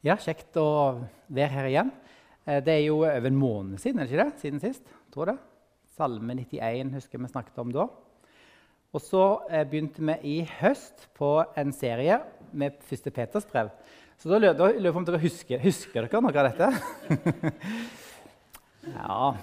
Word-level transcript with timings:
Ja, 0.00 0.14
kjekt 0.16 0.56
å 0.56 0.96
være 1.28 1.52
her 1.52 1.66
igjen. 1.68 1.90
Eh, 2.48 2.60
Det 2.64 2.72
er 2.72 2.84
jo 2.86 3.02
over 3.04 3.26
en 3.28 3.36
måned 3.36 3.80
siden, 3.82 4.00
er 4.00 4.06
det 4.06 4.14
ikke 4.14 4.24
det? 4.24 4.40
Siden 4.40 4.60
sist, 4.60 4.86
tror 5.12 5.26
det. 5.28 5.34
Salme 5.92 6.32
91 6.38 6.94
husker 6.94 7.20
vi 7.20 7.28
snakket 7.28 7.58
om 7.60 7.72
da. 7.74 7.84
Og 8.94 9.02
så 9.04 9.24
eh, 9.50 9.66
begynte 9.68 10.00
vi 10.00 10.16
i 10.24 10.48
høst 10.62 11.04
på 11.18 11.44
en 11.54 11.72
serie 11.76 12.16
med 12.50 12.80
første 12.80 13.12
Peters 13.12 13.44
brev. 13.44 13.68
Så 14.16 14.32
da 14.32 14.38
lurer 14.40 14.72
jeg 14.72 14.92
på 14.92 15.02
om 15.02 15.04
dere 15.04 15.20
husker, 15.20 15.60
husker 15.60 16.08
dere 16.08 16.24
noe 16.24 16.32
av 16.32 16.48
dette? 16.48 16.72
ja. 18.96 19.34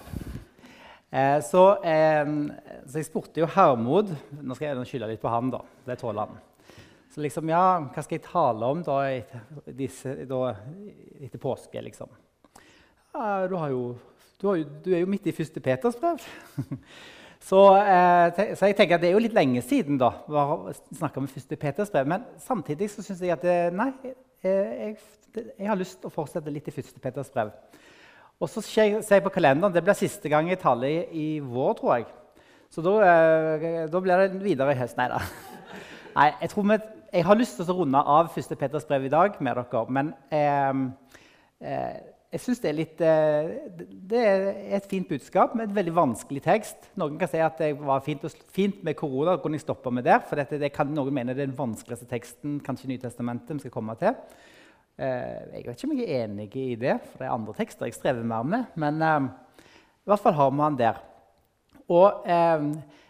Eh, 1.08 1.38
så, 1.46 1.62
så 1.78 2.98
jeg 2.98 3.06
spurte 3.06 3.40
jo 3.40 3.46
Hermod 3.54 4.10
Nå 4.42 4.58
skal 4.58 4.74
jeg 4.74 4.90
skylde 4.90 5.14
litt 5.14 5.22
på 5.22 5.30
han, 5.30 5.54
da. 5.54 5.62
Det 5.86 6.00
tåler 6.02 6.26
han. 6.26 6.47
Så 7.18 7.22
liksom, 7.24 7.48
ja, 7.50 7.80
hva 7.82 8.02
skal 8.06 8.14
jeg 8.14 8.28
tale 8.28 8.66
om 8.70 8.82
da 8.86 8.96
disse, 9.74 10.12
da, 10.30 10.52
etter 11.18 11.40
påske, 11.42 11.80
liksom? 11.82 12.12
Ja, 13.10 13.48
du, 13.50 13.56
jo, 13.72 13.80
du, 14.38 14.44
jo, 14.46 14.66
du 14.84 14.92
er 14.92 15.00
jo 15.00 15.08
midt 15.10 15.24
i 15.26 15.32
første 15.34 15.58
Peters 15.58 15.96
brev. 15.98 16.22
så, 17.48 17.62
eh, 17.80 18.38
så, 18.52 18.68
jeg 18.68 18.76
tenker 18.78 18.94
at 18.94 19.02
det 19.02 19.08
er 19.08 19.16
jo 19.16 19.22
litt 19.24 19.34
lenge 19.34 19.64
siden 19.66 19.98
da, 19.98 20.12
har 20.30 20.68
snakka 20.94 21.18
om 21.18 21.26
første 21.32 21.58
Peters 21.58 21.90
brev. 21.90 22.06
Men 22.06 22.28
samtidig 22.44 22.86
så 22.92 23.02
syns 23.02 23.24
jeg 23.26 23.34
at 23.34 23.42
det, 23.42 23.56
nei, 23.74 23.88
eh, 24.46 24.70
jeg, 24.84 24.94
jeg, 25.40 25.66
har 25.66 25.80
lyst 25.80 25.98
til 25.98 26.12
å 26.12 26.14
fortsette 26.14 26.52
litt 26.54 26.70
i 26.70 26.74
første 26.76 27.02
Peters 27.02 27.32
brev. 27.34 27.50
Og 28.38 28.52
så 28.52 28.62
ser 28.62 28.94
jeg 28.94 29.24
på 29.26 29.32
kalenderen, 29.34 29.74
det 29.74 29.82
blir 29.82 29.98
siste 29.98 30.30
gang 30.30 30.52
jeg 30.52 30.60
taler 30.62 30.86
i, 30.86 31.02
i 31.24 31.26
vår, 31.42 31.74
tror 31.82 31.96
jeg. 31.96 32.06
Så 32.70 32.86
da, 32.86 32.94
eh, 33.10 33.82
da 33.90 34.04
blir 34.06 34.22
det 34.22 34.38
videre 34.46 34.78
i 34.78 34.78
høst. 34.84 34.94
Nei 35.02 35.08
da. 35.10 35.18
Nei, 36.18 36.28
jeg, 36.44 36.52
tror 36.54 36.70
vi, 36.70 36.78
jeg 37.12 37.24
har 37.24 37.38
lyst 37.38 37.56
til 37.56 37.70
å 37.72 37.80
runde 37.80 38.00
av 38.00 38.28
første 38.34 38.56
Peters 38.58 38.86
brev 38.88 39.06
i 39.08 39.12
dag 39.12 39.36
med 39.40 39.56
dere. 39.56 39.82
Men 39.92 40.12
eh, 40.34 40.80
eh, 41.64 41.98
jeg 42.28 42.42
syns 42.44 42.60
det 42.60 42.68
er 42.68 42.76
litt 42.76 43.00
eh, 43.00 43.46
Det 44.10 44.20
er 44.20 44.42
et 44.76 44.88
fint 44.90 45.08
budskap 45.08 45.54
med 45.56 45.70
et 45.70 45.76
veldig 45.78 45.94
vanskelig 45.96 46.42
tekst. 46.44 46.90
Noen 47.00 47.16
kan 47.20 47.30
si 47.30 47.40
at 47.40 47.60
det 47.62 47.70
var 47.80 48.04
fint, 48.04 48.26
fint 48.52 48.82
med 48.84 48.98
korona. 48.98 49.38
Kunne 49.40 49.56
jeg 49.56 49.64
stoppe 49.64 49.92
med 49.94 50.04
der, 50.04 50.20
for 50.28 50.40
dette, 50.40 50.60
det 50.60 50.72
kan 50.74 50.92
noen 50.92 51.16
mene 51.16 51.32
er 51.32 51.40
den 51.40 51.56
vanskeligste 51.56 52.08
teksten 52.10 52.58
kanskje 52.64 52.92
Nytestamentet 52.92 53.56
vi 53.56 53.64
skal 53.64 53.76
komme 53.78 53.96
til. 54.00 54.12
Eh, 54.98 55.40
jeg 55.54 55.64
vet 55.64 55.74
ikke 55.78 55.88
om 55.88 55.96
jeg 55.96 56.10
er 56.10 56.26
enig 56.26 56.50
i 56.60 56.76
det, 56.76 56.98
for 57.06 57.22
det 57.22 57.30
er 57.30 57.36
andre 57.38 57.56
tekster 57.56 57.88
jeg 57.88 57.96
strever 57.96 58.28
mer 58.28 58.44
med. 58.44 58.76
Men 58.76 59.00
eh, 59.00 59.30
i 60.04 60.12
hvert 60.12 60.26
fall 60.26 60.36
har 60.36 60.52
vi 60.52 60.64
den 60.66 60.80
der. 60.84 61.02
Og 61.88 62.28
eh, 62.28 62.68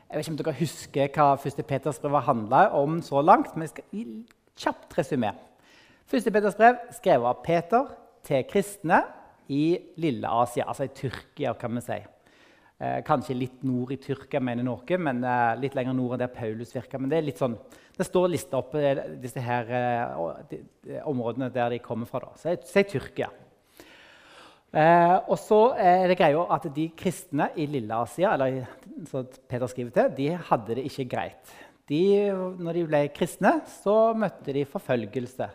jeg 0.08 0.16
vet 0.16 0.24
ikke 0.24 0.32
om 0.32 0.36
dere 0.40 0.56
husker 0.56 1.10
hva 1.12 1.24
1. 1.36 1.58
Peters 1.68 1.98
brev 2.00 2.14
har 2.16 2.24
handla 2.30 2.62
om 2.78 3.02
så 3.04 3.20
langt. 3.20 3.54
men 3.54 3.66
jeg 3.66 3.74
skal 3.74 3.84
gi 3.92 4.04
kjapt 4.56 4.94
resymé. 4.96 5.34
1. 6.08 6.30
Peters 6.32 6.56
brev 6.56 6.78
skrevet 6.96 7.28
av 7.28 7.42
Peter 7.44 7.90
til 8.24 8.46
kristne 8.48 9.02
i 9.52 9.76
Lille 10.00 10.28
Asia, 10.28 10.64
altså 10.64 10.86
i 10.88 10.94
Tyrkia, 10.96 11.52
kan 11.60 11.76
vi 11.76 11.82
si. 11.84 11.98
Eh, 12.78 13.02
kanskje 13.04 13.36
litt 13.36 13.62
nord 13.68 13.92
i 13.92 13.98
Tyrkia, 14.00 14.40
mener 14.40 14.64
noe, 14.64 14.98
men 15.02 15.20
eh, 15.26 15.56
litt 15.60 15.76
lenger 15.76 15.96
nord 15.98 16.16
enn 16.16 16.22
der 16.22 16.32
Paulus 16.32 16.72
virka. 16.72 17.00
Men 17.00 17.12
det 17.12 17.18
er 17.18 17.26
litt 17.26 17.42
sånn, 17.42 17.58
det 17.98 18.06
står 18.06 18.30
lista 18.32 18.62
opp 18.62 18.76
eh, 18.80 19.02
disse 19.20 19.44
her, 19.44 19.68
de, 20.48 20.62
de 20.88 21.02
områdene 21.04 21.50
der 21.52 21.74
de 21.74 21.82
kommer 21.84 22.08
fra. 22.08 22.22
da. 22.24 22.56
Si 22.64 22.84
Tyrkia. 22.94 23.28
Eh, 24.68 25.14
og 25.30 25.38
så 25.40 25.60
er 25.80 26.10
det 26.10 26.18
greia 26.20 26.42
at 26.52 26.66
de 26.74 26.90
kristne 26.96 27.48
i 27.56 27.64
Lille-Asia 27.70 28.34
eller 28.34 28.66
som 29.08 29.24
Peter 29.48 29.70
skriver 29.70 29.94
til, 29.94 30.10
de 30.18 30.28
hadde 30.50 30.76
det 30.76 30.84
ikke 30.90 31.08
greit. 31.14 31.54
De, 31.88 32.02
når 32.60 32.76
de 32.76 32.84
ble 32.90 33.00
kristne, 33.16 33.54
så 33.80 34.12
møtte 34.12 34.52
de 34.52 34.66
forfølgelse. 34.68 35.48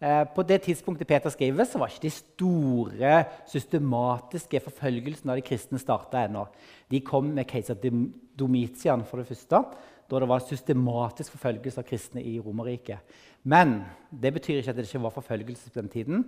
Eh, 0.00 0.22
på 0.32 0.44
det 0.48 0.62
tidspunktet 0.64 1.08
Peter 1.08 1.28
skriver, 1.28 1.68
så 1.68 1.78
var 1.78 1.92
ikke 1.92 2.06
de 2.06 2.14
store, 2.14 3.16
systematiske 3.52 4.62
forfølgelsene 4.64 5.34
av 5.34 5.40
de 5.40 5.44
kristne 5.44 5.80
starta 5.82 6.24
ennå. 6.24 6.46
De 6.88 7.02
kom 7.04 7.28
med 7.36 7.44
keiser 7.50 7.76
Domitian 8.40 9.04
for 9.04 9.20
det 9.20 9.28
første, 9.28 9.60
da 10.10 10.22
det 10.22 10.28
var 10.30 10.40
systematisk 10.40 11.36
forfølgelse 11.36 11.84
av 11.84 11.86
kristne 11.86 12.24
i 12.24 12.38
Romerriket. 12.40 13.04
Men 13.44 13.82
det 14.10 14.32
betyr 14.32 14.62
ikke 14.62 14.72
at 14.72 14.80
det 14.80 14.88
ikke 14.88 15.04
var 15.04 15.14
forfølgelse 15.18 15.68
på 15.68 15.82
den 15.82 15.92
tiden. 15.92 16.24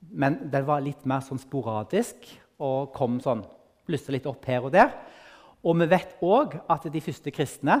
Men 0.00 0.38
den 0.50 0.66
var 0.66 0.82
litt 0.84 1.04
mer 1.08 1.24
sånn 1.24 1.40
sporadisk 1.40 2.28
og 2.60 2.92
kom 2.96 3.18
sånn, 3.22 3.42
blussa 3.86 4.12
litt 4.12 4.28
opp 4.28 4.46
her 4.48 4.64
og 4.68 4.72
der. 4.74 4.94
Og 5.60 5.76
vi 5.82 5.88
vet 5.90 6.16
òg 6.24 6.56
at 6.72 6.88
de 6.88 7.02
første 7.04 7.32
kristne, 7.34 7.80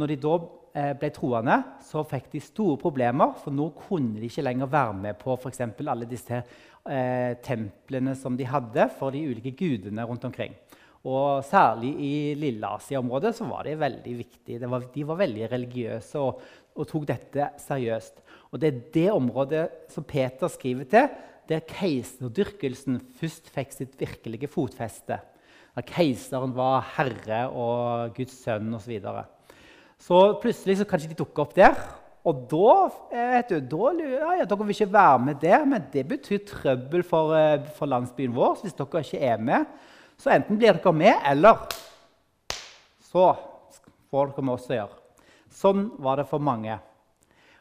når 0.00 0.12
de 0.12 0.16
da 0.22 0.34
eh, 0.72 0.92
ble 0.96 1.10
troende, 1.12 1.58
så 1.84 2.04
fikk 2.08 2.30
de 2.32 2.42
store 2.44 2.78
problemer, 2.80 3.34
for 3.42 3.52
nå 3.52 3.68
kunne 3.76 4.20
de 4.20 4.30
ikke 4.30 4.44
lenger 4.46 4.70
være 4.72 4.96
med 5.02 5.18
på 5.20 5.36
f.eks. 5.36 5.62
alle 5.84 6.08
disse 6.08 6.40
eh, 6.40 7.32
templene 7.44 8.14
som 8.16 8.38
de 8.38 8.48
hadde 8.48 8.88
for 8.96 9.12
de 9.12 9.26
ulike 9.28 9.52
gudene 9.58 10.06
rundt 10.08 10.24
omkring. 10.28 10.56
Og 11.08 11.44
Særlig 11.48 11.94
i 12.04 12.14
Lille-Asia-området 12.36 13.32
så 13.36 13.46
var 13.48 13.64
de 13.64 13.78
veldig 13.80 14.16
viktig. 14.18 14.58
Det 14.60 14.68
var, 14.68 14.84
de 14.92 15.04
var 15.08 15.20
veldig 15.22 15.46
religiøse 15.48 16.20
og, 16.20 16.42
og 16.76 16.88
tok 16.88 17.06
dette 17.08 17.52
seriøst. 17.60 18.20
Og 18.52 18.60
Det 18.60 18.68
er 18.68 18.80
det 18.94 19.08
området 19.12 19.64
som 19.92 20.04
Peter 20.04 20.48
skriver 20.52 20.88
til, 20.92 21.08
der 21.50 21.64
keiserdyrkelsen 21.66 23.00
først 23.18 23.50
fikk 23.50 23.74
sitt 23.74 23.96
virkelige 23.98 24.50
fotfeste. 24.50 25.18
Da 25.74 25.82
keiseren 25.86 26.52
var 26.54 26.84
herre 26.96 27.44
og 27.50 28.14
Guds 28.14 28.36
sønn 28.44 28.70
osv. 28.74 28.84
Så, 28.84 28.90
videre. 28.90 29.24
så 29.98 30.20
plutselig 30.42 30.78
så 30.80 30.86
kanskje 30.88 31.10
de 31.12 31.18
dukker 31.18 31.44
opp 31.44 31.56
der. 31.56 31.74
Og 32.26 32.42
da 32.50 32.72
vet 33.10 33.52
du, 33.54 33.60
da, 33.72 33.92
ja, 34.04 34.32
ja, 34.42 34.46
Dere 34.48 34.66
vil 34.66 34.74
ikke 34.74 34.92
være 34.92 35.20
med 35.24 35.38
der, 35.40 35.62
men 35.64 35.86
det 35.92 36.04
betyr 36.08 36.42
trøbbel 36.48 37.04
for, 37.06 37.32
for 37.78 37.88
landsbyen 37.88 38.34
vår. 38.36 38.58
hvis 38.60 38.76
dere 38.76 39.04
ikke 39.06 39.22
er 39.24 39.40
med. 39.40 39.64
Så 40.20 40.34
enten 40.34 40.58
blir 40.60 40.76
dere 40.76 40.92
med, 40.92 41.14
eller 41.30 41.64
så 43.08 43.32
får 44.12 44.34
dere 44.34 44.44
med 44.44 44.54
oss 44.58 44.68
å 44.68 44.76
gjøre. 44.76 45.00
Sånn 45.50 45.86
var 45.98 46.20
det 46.20 46.28
for 46.28 46.44
mange. 46.44 46.76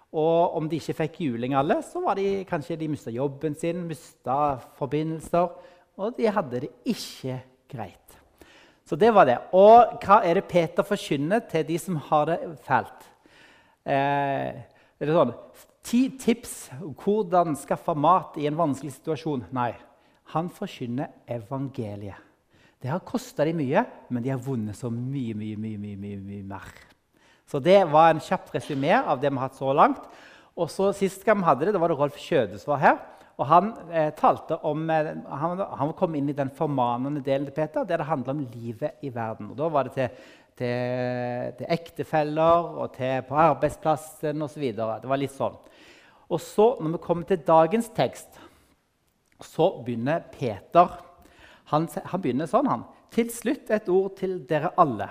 Og 0.10 0.56
om 0.58 0.70
de 0.70 0.80
ikke 0.80 0.98
fikk 1.04 1.20
juling 1.28 1.54
alle, 1.58 1.82
så 1.86 2.02
var 2.02 2.18
de 2.18 2.44
kanskje 2.50 2.80
de 2.80 2.88
mista 2.90 3.14
jobben 3.14 3.54
sin, 3.58 3.84
mista 3.86 4.58
forbindelser, 4.80 5.52
og 6.00 6.16
de 6.18 6.32
hadde 6.32 6.64
det 6.64 6.72
ikke 6.90 7.38
greit. 7.70 8.18
Så 8.90 8.98
det 8.98 9.12
var 9.14 9.28
det. 9.30 9.38
Og 9.54 10.00
hva 10.02 10.24
er 10.26 10.40
det 10.40 10.48
Peter 10.50 10.86
forkynner 10.88 11.44
til 11.52 11.68
de 11.68 11.78
som 11.78 12.00
har 12.10 12.26
det 12.32 12.40
fælt? 12.66 13.06
Eh, 13.86 14.58
er 15.00 15.06
det 15.06 15.16
sånn 15.16 15.36
Ti 15.90 16.02
tips 16.20 16.56
om 16.84 16.92
hvordan 17.00 17.56
skaffe 17.58 17.94
mat 17.96 18.36
i 18.38 18.50
en 18.50 18.58
vanskelig 18.60 18.98
situasjon? 18.98 19.46
Nei, 19.56 19.72
han 20.34 20.50
forkynner 20.54 21.24
evangeliet. 21.38 22.20
Det 22.80 22.92
har 22.92 23.02
kosta 23.08 23.46
dem 23.48 23.58
mye, 23.60 23.86
men 24.12 24.24
de 24.24 24.32
har 24.34 24.44
vunnet 24.44 24.78
så 24.78 24.92
mye, 24.92 25.34
mye, 25.36 25.56
mye, 25.60 25.80
mye, 25.80 25.98
mye, 26.00 26.20
mye 26.20 26.44
mer. 26.48 26.89
Så 27.50 27.62
det 27.64 27.80
var 27.90 28.12
en 28.12 28.22
kjapt 28.22 28.54
resymé 28.54 28.94
av 29.00 29.22
det 29.22 29.32
vi 29.32 29.40
har 29.40 29.48
hatt 29.48 29.58
så 29.58 29.74
langt. 29.74 30.04
Og 30.60 30.70
så 30.70 30.92
Sist 30.94 31.24
gang 31.26 31.40
vi 31.40 31.48
hadde 31.48 31.66
det, 31.66 31.74
da 31.74 31.82
var 31.82 31.90
det 31.90 31.98
Rolf 31.98 32.20
Kjøde 32.22 32.60
var 32.68 32.82
her. 32.84 33.00
og 33.40 33.48
Han 33.48 33.72
eh, 33.90 34.12
talte 34.14 34.60
om, 34.68 34.84
eh, 34.90 35.14
han, 35.42 35.64
han, 35.80 35.94
kom 35.98 36.16
inn 36.16 36.30
i 36.30 36.38
den 36.38 36.52
formanende 36.54 37.24
delen 37.26 37.48
til 37.48 37.56
Peter, 37.56 37.88
der 37.88 38.04
det 38.04 38.10
handler 38.10 38.36
om 38.36 38.46
livet 38.54 39.02
i 39.02 39.10
verden. 39.16 39.50
Og 39.52 39.58
Da 39.58 39.70
var 39.70 39.88
det 39.88 39.94
til, 39.96 40.10
til, 40.60 41.56
til 41.58 41.74
ektefeller 41.78 42.70
og 42.84 42.94
til 42.98 43.24
på 43.28 43.40
arbeidsplassen 43.40 44.46
osv. 44.46 44.70
Det 44.76 45.10
var 45.10 45.22
litt 45.22 45.34
sånn. 45.34 45.58
Og 46.30 46.42
så, 46.44 46.76
når 46.78 46.98
vi 46.98 47.06
kommer 47.08 47.26
til 47.26 47.42
dagens 47.48 47.90
tekst, 47.96 48.38
så 49.42 49.72
begynner 49.86 50.22
Peter 50.36 51.00
han, 51.70 51.86
han 51.86 52.22
begynner 52.22 52.50
sånn, 52.50 52.70
han. 52.70 52.86
Til 53.14 53.30
slutt 53.34 53.70
et 53.74 53.90
ord 53.94 54.16
til 54.18 54.40
dere 54.50 54.72
alle. 54.82 55.10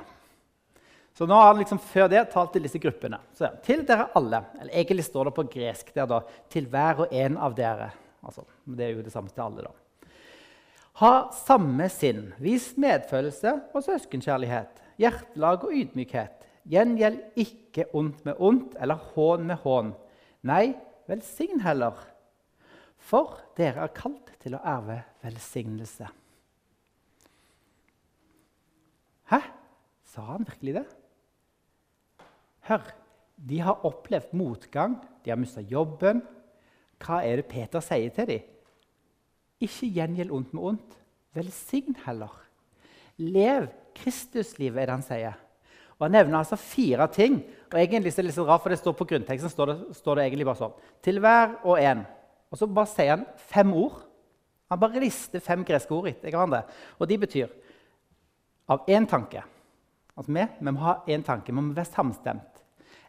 Så 1.19 1.27
nå 1.27 1.35
har 1.35 1.49
han 1.49 1.59
liksom 1.59 1.81
før 1.83 2.07
det 2.13 2.21
talt 2.31 2.53
til 2.55 2.63
disse 2.63 2.79
gruppene. 2.79 3.19
Så, 3.35 3.49
til 3.67 3.81
dere 3.87 4.05
alle. 4.15 4.39
Eller 4.61 4.71
egentlig 4.71 5.03
står 5.09 5.27
det 5.27 5.33
på 5.35 5.45
gresk 5.51 5.89
der, 5.91 6.07
da. 6.07 6.21
Til 6.47 6.69
hver 6.71 7.01
og 7.03 7.15
en 7.25 7.39
av 7.43 7.57
dere. 7.59 7.89
Altså, 8.23 8.45
det 8.71 8.85
er 8.87 8.93
jo 8.93 9.03
det 9.03 9.11
samme 9.11 9.33
til 9.35 9.43
alle, 9.43 9.65
da. 9.67 10.13
Ha 11.01 11.11
samme 11.35 11.89
sinn. 11.91 12.29
Vis 12.39 12.69
medfølelse 12.79 13.57
og 13.75 13.83
søskenkjærlighet. 13.83 14.79
Hjertelag 15.03 15.67
og 15.67 15.75
ydmykhet. 15.81 16.47
Gjengjeld 16.71 17.19
ikke 17.43 17.89
ondt 17.99 18.23
med 18.29 18.39
ondt 18.39 18.79
eller 18.79 19.03
hån 19.17 19.51
med 19.51 19.59
hån. 19.65 19.91
Nei, 20.47 20.69
velsign 21.11 21.65
heller. 21.67 21.99
For 23.11 23.41
dere 23.59 23.89
er 23.89 23.97
kalt 23.97 24.31
til 24.39 24.55
å 24.55 24.63
erve 24.63 25.01
velsignelse. 25.27 26.07
Hæ? 29.35 29.43
Sa 30.15 30.31
han 30.31 30.47
virkelig 30.47 30.79
det? 30.79 30.87
Hør, 32.69 32.85
de 33.49 33.61
har 33.65 33.85
opplevd 33.87 34.35
motgang, 34.37 34.99
de 35.25 35.33
har 35.33 35.41
mista 35.41 35.63
jobben. 35.65 36.21
Hva 37.01 37.23
er 37.25 37.41
det 37.41 37.49
Peter 37.49 37.83
sier 37.85 38.13
til 38.13 38.29
dem? 38.29 38.47
Ikke 39.65 39.89
gjengjeld 39.95 40.33
ondt 40.35 40.55
med 40.55 40.71
ondt. 40.73 40.97
Velsign 41.35 41.97
heller. 42.05 42.35
Lev 43.19 43.69
Kristuslivet, 43.99 44.83
er 44.83 44.91
det 44.91 44.97
han 44.97 45.07
sier. 45.07 45.39
Og 45.99 46.07
Han 46.07 46.15
nevner 46.15 46.39
altså 46.39 46.57
fire 46.57 47.09
ting. 47.11 47.43
og 47.73 47.81
egentlig 47.81 48.13
er 48.13 48.23
det 48.23 48.25
litt 48.25 48.39
rart, 48.39 48.63
for 48.63 48.71
det 48.71 48.79
står 48.79 48.93
På 48.93 49.05
grunnteksten 49.05 49.51
står 49.51 49.67
det, 49.67 49.97
står 49.97 50.15
det 50.15 50.25
egentlig 50.25 50.47
bare 50.47 50.61
sånn. 50.63 50.77
Til 51.03 51.19
hver 51.19 51.59
og 51.65 51.81
en. 51.81 52.07
Og 52.51 52.59
så 52.59 52.67
bare 52.67 52.87
sier 52.87 53.17
han 53.17 53.27
fem 53.37 53.73
ord. 53.73 54.05
Han 54.71 54.81
bare 54.81 55.01
lister 55.01 55.41
fem 55.41 55.65
greske 55.65 55.95
ord 55.95 56.09
etter. 56.09 56.35
Og 56.99 57.09
de 57.09 57.19
betyr 57.19 57.49
av 58.69 58.85
én 58.87 59.07
tanke. 59.09 59.43
Altså 60.17 60.33
vi, 60.33 60.47
vi 60.61 60.71
må 60.71 60.81
ha 60.83 60.95
én 61.07 61.23
tanke, 61.23 61.53
vi 61.53 61.61
må 61.61 61.75
være 61.75 61.87
samstemt. 61.87 62.58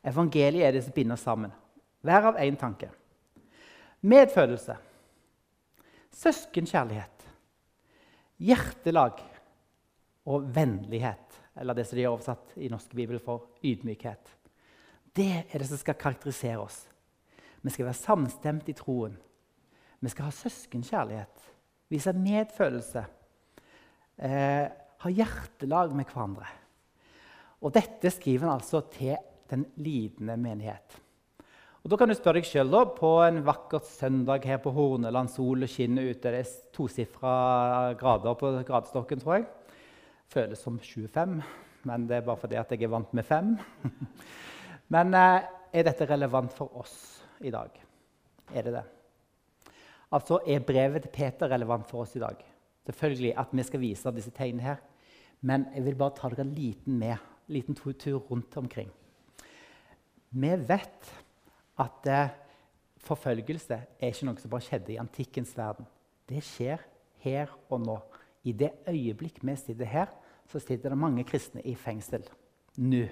Evangeliet 0.05 0.67
er 0.67 0.75
det 0.75 0.83
som 0.85 0.95
binder 0.95 1.19
sammen. 1.19 1.51
Hver 2.01 2.31
av 2.31 2.39
én 2.39 2.57
tanke. 2.59 2.89
Medfølelse. 4.01 4.77
Søskenkjærlighet. 6.15 7.25
Hjertelag 8.39 9.19
og 10.25 10.47
vennlighet. 10.55 11.39
Eller 11.59 11.75
det 11.75 11.87
som 11.87 11.97
de 11.97 12.05
har 12.05 12.13
oversatt 12.13 12.55
i 12.55 12.69
norske 12.71 12.95
bibel 12.95 13.19
for 13.19 13.49
ydmykhet. 13.63 14.35
Det 15.15 15.31
er 15.49 15.59
det 15.59 15.67
som 15.67 15.79
skal 15.81 15.97
karakterisere 15.99 16.61
oss. 16.61 16.85
Vi 17.61 17.73
skal 17.73 17.89
være 17.89 17.99
samstemt 17.99 18.69
i 18.71 18.77
troen. 18.77 19.17
Vi 19.99 20.11
skal 20.11 20.29
ha 20.29 20.31
søskenkjærlighet, 20.31 21.41
vise 21.91 22.13
medfølelse, 22.15 23.01
eh, 24.17 24.67
ha 24.99 25.09
hjertelag 25.09 25.95
med 25.95 26.05
hverandre. 26.05 26.47
Og 27.59 27.73
dette 27.75 28.11
skriver 28.11 28.47
han 28.47 28.55
altså 28.55 28.79
til 28.93 29.17
den 29.49 29.65
lidende 29.77 30.37
menighet. 30.39 30.99
Og 31.79 31.91
da 31.91 31.99
kan 31.99 32.11
du 32.11 32.15
spørre 32.17 32.41
deg 32.41 32.47
selv 32.47 32.75
På 32.97 33.13
en 33.23 33.39
vakker 33.45 33.79
søndag 33.87 34.43
her 34.45 34.59
på 34.59 34.73
Horneland, 34.75 35.31
solen 35.31 35.69
skinner 35.69 36.09
ute, 36.09 36.31
det 36.31 36.41
er 36.43 36.51
tosifra 36.75 37.93
grader 37.99 38.35
på 38.35 38.51
gradestokken, 38.67 39.21
tror 39.23 39.39
jeg. 39.39 39.47
Føles 40.29 40.61
som 40.61 40.77
25, 40.77 41.39
men 41.89 42.07
det 42.07 42.19
er 42.19 42.27
bare 42.27 42.37
fordi 42.37 42.59
jeg 42.59 42.83
er 42.83 42.91
vant 42.91 43.13
med 43.13 43.25
fem. 43.25 43.55
men 44.95 45.15
eh, 45.17 45.47
er 45.73 45.87
dette 45.87 46.05
relevant 46.09 46.53
for 46.53 46.77
oss 46.77 46.95
i 47.41 47.49
dag? 47.53 47.71
Er 48.53 48.67
det 48.67 48.73
det? 48.73 48.85
Altså, 50.11 50.39
Er 50.45 50.59
brevet 50.59 51.03
til 51.03 51.11
Peter 51.13 51.49
relevant 51.49 51.87
for 51.89 52.01
oss 52.01 52.15
i 52.15 52.19
dag? 52.19 52.35
Selvfølgelig 52.85 53.33
at 53.37 53.47
vi 53.51 53.63
skal 53.63 53.79
vise 53.79 54.11
disse 54.11 54.31
tegnene 54.31 54.63
her. 54.63 54.79
Men 55.41 55.67
jeg 55.75 55.85
vil 55.85 55.95
bare 55.95 56.15
ta 56.17 56.29
dere 56.29 56.41
en 56.41 56.55
liten 56.55 56.97
med, 56.99 57.15
en 57.47 57.53
liten 57.53 57.75
tur 57.75 58.19
rundt 58.19 58.57
omkring. 58.57 58.89
Vi 60.29 60.49
vet 60.67 61.09
at 61.79 62.07
eh, 62.09 62.33
forfølgelse 63.01 63.77
er 63.97 64.11
ikke 64.11 64.27
noe 64.27 64.41
som 64.41 64.51
bare 64.51 64.65
skjedde 64.67 64.93
i 64.93 64.99
antikkens 65.01 65.55
verden. 65.57 65.87
Det 66.29 66.43
skjer 66.45 66.83
her 67.23 67.53
og 67.69 67.81
nå. 67.85 67.97
I 68.45 68.53
det 68.53 68.71
øyeblikk 68.87 69.41
vi 69.43 69.55
sitter 69.59 69.89
her, 69.89 70.11
så 70.49 70.61
sitter 70.61 70.93
det 70.93 70.97
mange 70.97 71.25
kristne 71.27 71.61
i 71.65 71.75
fengsel. 71.75 72.23
Nå. 72.77 73.07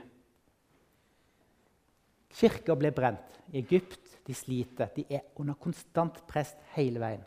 Kirka 2.38 2.76
ble 2.78 2.92
brent. 2.94 3.34
I 3.54 3.64
Egypt 3.64 4.18
de 4.28 4.36
sliter. 4.36 4.92
De 4.96 5.06
er 5.10 5.26
under 5.40 5.58
konstant 5.58 6.20
press 6.28 6.54
hele 6.76 7.02
veien. 7.02 7.26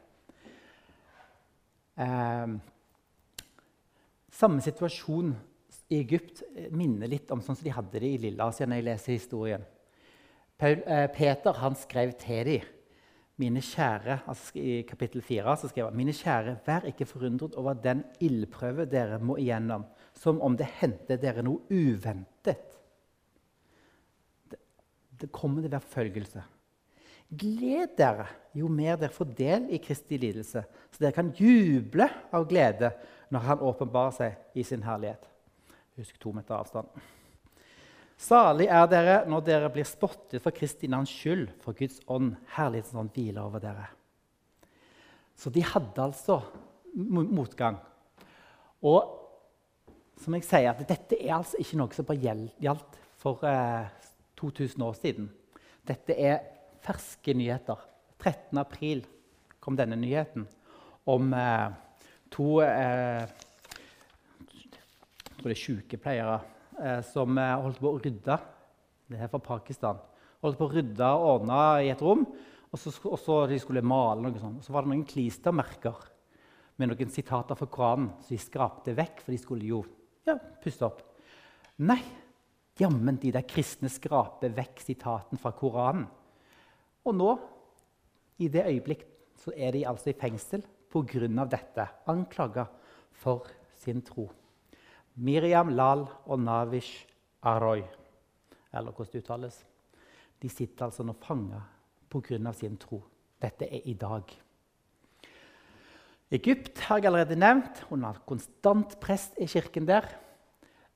Eh, 2.00 2.54
samme 4.31 4.62
situasjon 4.62 5.34
i 5.90 5.98
Egypt 5.98 6.44
minner 6.70 7.10
litt 7.10 7.31
om 7.34 7.42
sånn 7.42 7.58
som 7.58 7.66
de 7.66 7.75
hadde 7.75 7.98
det 7.98 8.14
i 8.14 8.22
Lilleasia. 8.22 8.66
når 8.66 8.76
jeg 8.76 8.84
leser 8.84 9.12
historien. 9.19 9.64
Paul, 10.61 10.83
eh, 10.87 11.07
Peter 11.09 11.57
han 11.57 11.75
skrev 11.79 12.12
til 12.21 12.45
dem 12.45 12.69
mine 13.41 13.62
kjære, 13.65 14.19
altså 14.29 14.59
I 14.61 14.83
kapittel 14.89 15.23
4 15.25 15.57
så 15.57 15.71
skrev 15.71 15.89
han 15.89 15.97
mine 15.97 16.12
kjære, 16.12 16.59
vær 16.67 16.85
ikke 16.91 17.07
forundret 17.09 17.55
over 17.57 17.79
den 17.81 18.03
ildprøve 18.21 18.85
dere 18.91 19.19
må 19.19 19.39
igjennom, 19.41 19.87
som 20.15 20.41
om 20.45 20.57
det 20.57 20.69
hendte 20.81 21.17
dere 21.21 21.45
noe 21.47 21.62
uventet. 21.73 22.77
Det, 24.51 24.59
det 25.23 25.31
kommer 25.33 25.62
til 25.62 25.71
å 25.71 25.77
være 25.79 25.87
forfølgelse. 25.87 26.45
Gled 27.41 27.95
dere 27.97 28.27
jo 28.59 28.69
mer 28.69 28.99
dere 29.01 29.15
får 29.15 29.33
del 29.39 29.71
i 29.71 29.81
Kristi 29.81 30.19
lidelse, 30.21 30.65
så 30.91 31.01
dere 31.01 31.17
kan 31.17 31.33
juble 31.39 32.11
av 32.35 32.49
glede 32.51 32.93
når 33.31 33.47
Han 33.47 33.61
åpenbarer 33.62 34.17
seg 34.17 34.59
i 34.59 34.67
sin 34.67 34.83
herlighet. 34.83 35.25
Husk 35.97 36.19
to 36.21 36.33
meter 36.35 36.59
avstand. 36.59 36.91
Salig 38.20 38.67
er 38.69 38.84
dere 38.90 39.14
når 39.31 39.44
dere 39.46 39.70
blir 39.72 39.87
spottet 39.88 40.43
for 40.44 40.52
Kristi 40.52 40.90
navns 40.93 41.12
skyld, 41.12 41.46
for 41.62 41.76
Guds 41.76 42.02
ånd, 42.11 42.34
herlighetsånd, 42.52 43.14
hviler 43.14 43.46
over 43.46 43.62
dere. 43.62 43.87
Så 45.40 45.49
de 45.55 45.62
hadde 45.64 46.05
altså 46.05 46.37
motgang. 47.00 47.78
Og 48.84 49.17
som 50.20 50.37
jeg 50.37 50.44
sier, 50.44 50.69
at 50.75 50.84
dette 50.84 51.17
er 51.17 51.38
altså 51.38 51.62
ikke 51.62 51.81
noe 51.81 51.96
som 51.96 52.08
bare 52.11 52.37
gjaldt 52.61 53.00
for 53.20 53.40
eh, 53.49 53.88
2000 54.37 54.84
år 54.84 55.00
siden. 55.00 55.32
Dette 55.88 56.12
er 56.12 56.44
ferske 56.84 57.32
nyheter. 57.37 57.81
13. 58.20 58.61
april 58.61 59.00
kom 59.64 59.81
denne 59.81 59.96
nyheten 59.96 60.44
om 61.08 61.32
eh, 61.32 61.69
to 62.28 62.61
eh, 62.61 63.25
jeg 64.61 65.38
tror 65.40 65.49
det 65.49 65.56
er 65.56 65.64
sykepleiere 65.64 66.40
eh, 66.78 67.00
som 67.06 67.38
eh, 67.38 67.56
holdt 67.64 67.81
på 67.82 67.90
å 67.90 67.99
rydde. 68.00 68.38
Det 69.11 69.19
er 69.19 69.32
fra 69.32 69.43
Pakistan. 69.43 69.99
Holdt 70.44 70.58
på 70.61 70.69
å 70.69 70.72
rydde 70.72 71.11
og 71.17 71.26
ordne 71.34 71.61
i 71.84 71.90
et 71.93 72.05
rom. 72.05 72.25
Og 72.70 72.78
så, 72.78 72.93
og 73.11 73.19
så 73.19 73.43
de 73.50 73.58
skulle 73.61 73.82
male 73.82 74.22
noe 74.22 74.38
sånt. 74.38 74.61
Og 74.61 74.67
så 74.67 74.75
var 74.75 74.87
det 74.87 74.93
noen 74.93 75.06
klistermerker 75.08 76.06
med 76.81 76.93
noen 76.93 77.12
sitater 77.12 77.58
fra 77.58 77.69
Koranen 77.69 78.12
som 78.22 78.32
de 78.32 78.40
skrapte 78.40 78.94
vekk, 78.96 79.25
for 79.25 79.34
de 79.34 79.40
skulle 79.43 79.69
jo 79.69 79.82
ja, 80.28 80.37
puste 80.62 80.87
opp. 80.87 81.02
Nei, 81.84 82.00
jammen 82.81 83.19
de 83.20 83.32
der 83.34 83.44
kristne 83.49 83.90
skraper 83.93 84.55
vekk 84.56 84.81
sitaten 84.84 85.40
fra 85.40 85.52
Koranen. 85.56 86.06
Og 87.05 87.16
nå, 87.16 87.31
i 88.40 88.49
det 88.52 88.66
øyeblikk, 88.69 89.05
så 89.40 89.52
er 89.56 89.75
de 89.76 89.87
altså 89.88 90.12
i 90.12 90.19
fengsel 90.20 90.64
pga. 90.93 91.44
dette. 91.44 91.88
Anklaga 92.06 92.66
for 93.12 93.46
sin 93.76 94.02
tro. 94.02 94.28
Miriam 95.17 95.73
Lal 95.75 96.07
og 96.27 96.41
Navish 96.41 97.07
Aroy, 97.43 97.83
eller 98.73 98.93
hvordan 98.93 99.12
det 99.12 99.25
uttales, 99.25 99.59
de 100.41 100.49
sitter 100.49 100.87
altså 100.87 101.05
nå 101.05 101.15
fanga 101.21 101.61
pga. 102.11 102.53
sin 102.53 102.77
tro. 102.77 103.03
Dette 103.41 103.65
er 103.65 103.81
i 103.85 103.95
dag. 103.95 104.23
Egypt 106.31 106.79
har 106.87 106.99
jeg 106.99 107.07
allerede 107.07 107.37
nevnt. 107.37 107.81
Hun 107.89 108.05
har 108.05 108.23
konstant 108.27 109.01
prest 109.01 109.39
i 109.41 109.47
kirken 109.47 109.87
der. 109.87 110.05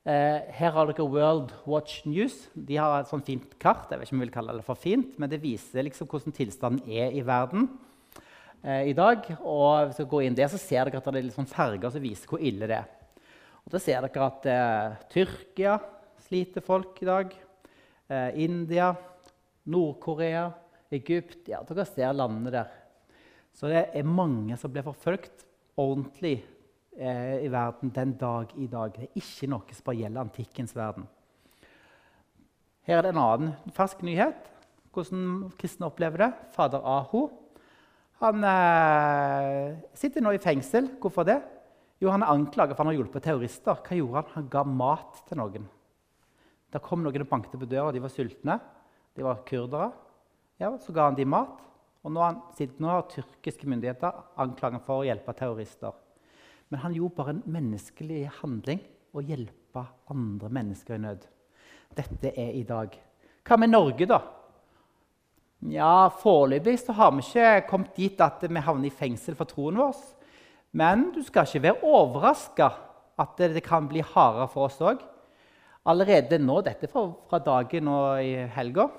Eh, 0.05 0.41
her 0.53 0.71
har 0.71 0.85
dere 0.85 1.03
World 1.03 1.51
Watch 1.65 2.05
News. 2.05 2.49
De 2.53 2.77
har 2.77 2.99
et 2.99 3.09
sånt 3.09 3.25
fint 3.25 3.57
kart. 3.59 3.89
jeg 3.89 3.99
vet 3.99 4.07
ikke 4.07 4.15
om 4.15 4.21
jeg 4.21 4.27
vil 4.27 4.33
kalle 4.35 4.53
det 4.53 4.65
for 4.65 4.75
fint, 4.75 5.17
men 5.19 5.29
Det 5.29 5.41
viser 5.41 5.83
liksom 5.83 6.07
hvordan 6.07 6.31
tilstanden 6.31 6.89
er 6.89 7.11
i 7.11 7.25
verden 7.25 7.69
eh, 8.63 8.89
i 8.89 8.93
dag. 8.93 9.25
Og 9.41 9.87
hvis 9.87 9.97
dere 9.97 10.07
går 10.07 10.21
inn 10.21 10.35
der, 10.35 10.47
så 10.47 10.57
ser 10.57 10.85
dere 10.85 10.97
at 10.97 11.05
det 11.05 11.17
er 11.17 11.27
litt 11.27 11.35
sånn 11.35 11.49
farger 11.49 11.89
som 11.89 12.01
viser 12.01 12.29
hvor 12.29 12.39
ille 12.39 12.67
det 12.67 12.77
er. 12.77 12.94
Og 13.65 13.73
Da 13.73 13.81
ser 13.81 14.05
dere 14.05 14.25
at 14.29 14.45
eh, 14.45 14.97
Tyrkia 15.09 15.75
sliter 16.27 16.61
folk 16.65 16.99
i 17.01 17.07
dag. 17.09 17.31
Eh, 18.07 18.43
India, 18.45 18.91
Nord-Korea, 19.73 20.51
Egypt 20.93 21.49
ja, 21.49 21.63
Dere 21.65 21.85
ser 21.89 22.13
landene 22.13 22.53
der. 22.53 22.73
Så 23.55 23.71
det 23.71 23.87
er 23.95 24.05
mange 24.05 24.57
som 24.61 24.73
blir 24.73 24.85
forfulgt 24.85 25.47
ordentlig 25.81 26.37
eh, 26.93 27.41
i 27.41 27.49
verden 27.49 27.89
den 27.95 28.13
dag 28.21 28.53
i 28.59 28.67
dag. 28.69 28.93
Det 28.93 29.07
er 29.07 29.23
ikke 29.23 29.49
noe 29.49 29.73
som 29.73 29.87
bare 29.87 30.01
gjelder 30.03 30.27
antikkens 30.27 30.75
verden. 30.77 31.07
Her 32.85 32.99
er 32.99 33.07
det 33.07 33.15
en 33.15 33.23
annen 33.23 33.73
fersk 33.73 34.05
nyhet. 34.05 34.51
Hvordan 34.93 35.49
kristne 35.57 35.89
opplever 35.89 36.27
det. 36.27 36.31
Fader 36.53 36.85
Aho 36.85 37.25
han 38.21 38.45
eh, 38.47 39.73
sitter 39.97 40.23
nå 40.23 40.31
i 40.35 40.39
fengsel. 40.41 40.87
Hvorfor 41.01 41.25
det? 41.27 41.41
Jo, 42.01 42.09
Han 42.11 42.23
er 42.23 42.33
anklaget 42.33 42.75
for 42.75 42.83
han 42.83 42.93
har 42.93 42.99
hjulpet 42.99 43.23
terrorister. 43.23 43.79
Hva 43.81 43.97
gjorde 43.97 44.23
Han 44.23 44.33
Han 44.35 44.49
ga 44.49 44.63
mat 44.63 45.21
til 45.27 45.37
noen. 45.37 45.67
Da 46.71 46.79
kom 46.79 47.03
noen 47.03 47.21
og 47.21 47.29
banket 47.29 47.59
på 47.59 47.69
døra, 47.69 47.91
de 47.91 48.01
var 48.03 48.11
sultne. 48.11 48.59
De 49.15 49.23
var 49.23 49.45
kurdere. 49.47 49.91
Ja, 50.59 50.77
Så 50.77 50.93
ga 50.93 51.05
han 51.05 51.15
dem 51.15 51.29
mat. 51.29 51.61
Og 52.03 52.11
nå, 52.11 52.21
han, 52.21 52.41
nå 52.77 52.87
har 52.87 53.07
tyrkiske 53.09 53.65
myndigheter 53.65 54.11
anklaget 54.37 54.83
for 54.85 55.01
å 55.01 55.05
hjelpe 55.07 55.33
terrorister. 55.33 55.93
Men 56.69 56.79
han 56.83 56.93
gjorde 56.93 57.15
bare 57.15 57.33
en 57.33 57.43
menneskelig 57.45 58.25
handling 58.41 58.81
å 59.15 59.23
hjelpe 59.25 59.85
andre 60.11 60.49
mennesker 60.49 60.97
i 60.97 61.01
nød. 61.01 61.25
Dette 61.95 62.33
er 62.35 62.53
i 62.59 62.63
dag. 62.67 62.93
Hva 63.45 63.57
med 63.57 63.71
Norge, 63.71 64.05
da? 64.09 64.19
Ja, 65.71 66.09
Foreløpig 66.21 66.77
har 66.93 67.13
vi 67.15 67.23
ikke 67.23 67.67
kommet 67.69 67.95
dit 67.97 68.21
at 68.21 68.43
vi 68.43 68.61
havner 68.67 68.89
i 68.89 68.93
fengsel 68.93 69.37
for 69.37 69.49
troen 69.49 69.79
vår. 69.79 69.95
Men 70.75 71.09
du 71.15 71.21
skal 71.23 71.47
ikke 71.47 71.63
være 71.69 71.87
overraska 71.87 72.67
at 73.21 73.39
det 73.39 73.63
kan 73.63 73.87
bli 73.87 74.03
hardere 74.03 74.49
for 74.51 74.67
oss 74.67 74.81
òg. 74.83 74.99
Allerede 75.87 76.39
nå, 76.41 76.59
dette 76.65 76.89
fra, 76.91 77.39
dagen 77.39 77.87
og 77.91 78.19
i 78.19 78.33
helga, 78.55 78.89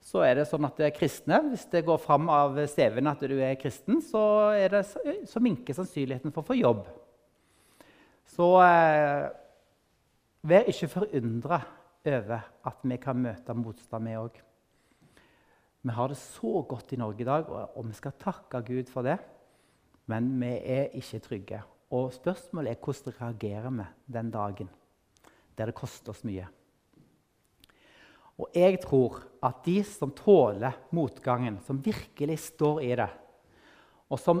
så 0.00 0.24
er 0.26 0.40
det 0.40 0.48
sånn 0.48 0.66
at 0.66 0.76
det 0.80 0.88
er 0.88 0.96
kristne, 0.96 1.38
hvis 1.48 1.66
det 1.72 1.84
går 1.86 2.00
fram 2.02 2.28
av 2.32 2.56
CV-en 2.72 3.12
at 3.12 3.22
du 3.28 3.36
er 3.38 3.56
kristen, 3.60 4.00
så, 4.04 4.22
er 4.56 4.74
det, 4.74 4.82
så 5.28 5.42
minker 5.44 5.76
sannsynligheten 5.76 6.34
for 6.34 6.42
å 6.42 6.50
få 6.50 6.58
jobb. 6.58 6.84
Så 8.28 8.48
eh, 8.64 9.26
vær 10.50 10.70
ikke 10.72 10.88
forundra 10.90 11.62
over 12.10 12.46
at 12.66 12.86
vi 12.88 13.00
kan 13.00 13.20
møte 13.20 13.56
motstand, 13.56 14.08
vi 14.08 14.20
òg. 14.20 14.40
Vi 15.80 15.96
har 15.96 16.12
det 16.12 16.20
så 16.20 16.60
godt 16.68 16.92
i 16.92 17.00
Norge 17.00 17.24
i 17.24 17.28
dag, 17.28 17.48
og 17.48 17.86
vi 17.86 17.96
skal 17.96 18.18
takke 18.20 18.64
Gud 18.66 18.90
for 18.92 19.06
det. 19.06 19.20
Men 20.06 20.32
vi 20.40 20.54
er 20.64 20.94
ikke 20.96 21.20
trygge. 21.24 21.62
Og 21.90 22.12
spørsmålet 22.14 22.72
er 22.72 22.84
hvordan 22.84 23.16
reagerer 23.20 23.70
vi 23.70 23.88
den 24.14 24.30
dagen 24.30 24.70
der 25.58 25.68
det 25.68 25.76
koster 25.76 26.14
oss 26.14 26.22
mye. 26.24 26.46
Og 28.40 28.54
jeg 28.56 28.78
tror 28.80 29.18
at 29.44 29.60
de 29.66 29.82
som 29.84 30.14
tåler 30.16 30.78
motgangen, 30.96 31.58
som 31.66 31.82
virkelig 31.84 32.38
står 32.46 32.80
i 32.86 32.94
det, 32.96 33.10
og 34.08 34.18
som 34.18 34.40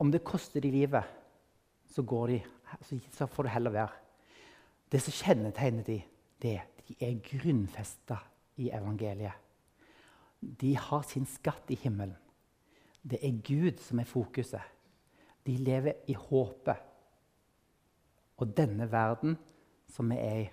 om 0.00 0.12
det 0.12 0.24
koster 0.24 0.60
de 0.64 0.70
livet, 0.72 1.04
så, 1.92 2.02
de, 2.02 2.40
så 3.12 3.26
får 3.26 3.46
det 3.46 3.52
heller 3.52 3.74
være. 3.76 4.02
Det 4.92 5.02
som 5.02 5.12
kjennetegner 5.12 5.84
de, 5.84 6.00
det 6.42 6.54
er 6.54 6.64
at 6.64 6.88
de 6.88 6.96
er 7.02 7.20
grunnfesta 7.24 8.18
i 8.62 8.70
evangeliet. 8.70 9.36
De 10.40 10.74
har 10.76 11.04
sin 11.08 11.26
skatt 11.28 11.70
i 11.72 11.78
himmelen. 11.80 12.16
Det 13.06 13.20
er 13.22 13.38
Gud 13.46 13.78
som 13.82 14.00
er 14.02 14.08
fokuset. 14.10 14.74
De 15.46 15.54
lever 15.62 16.02
i 16.10 16.16
håpet. 16.18 16.82
Og 18.36 18.50
denne 18.56 18.88
verden 18.90 19.36
som 19.94 20.10
vi 20.10 20.18
er 20.20 20.40
i, 20.42 20.48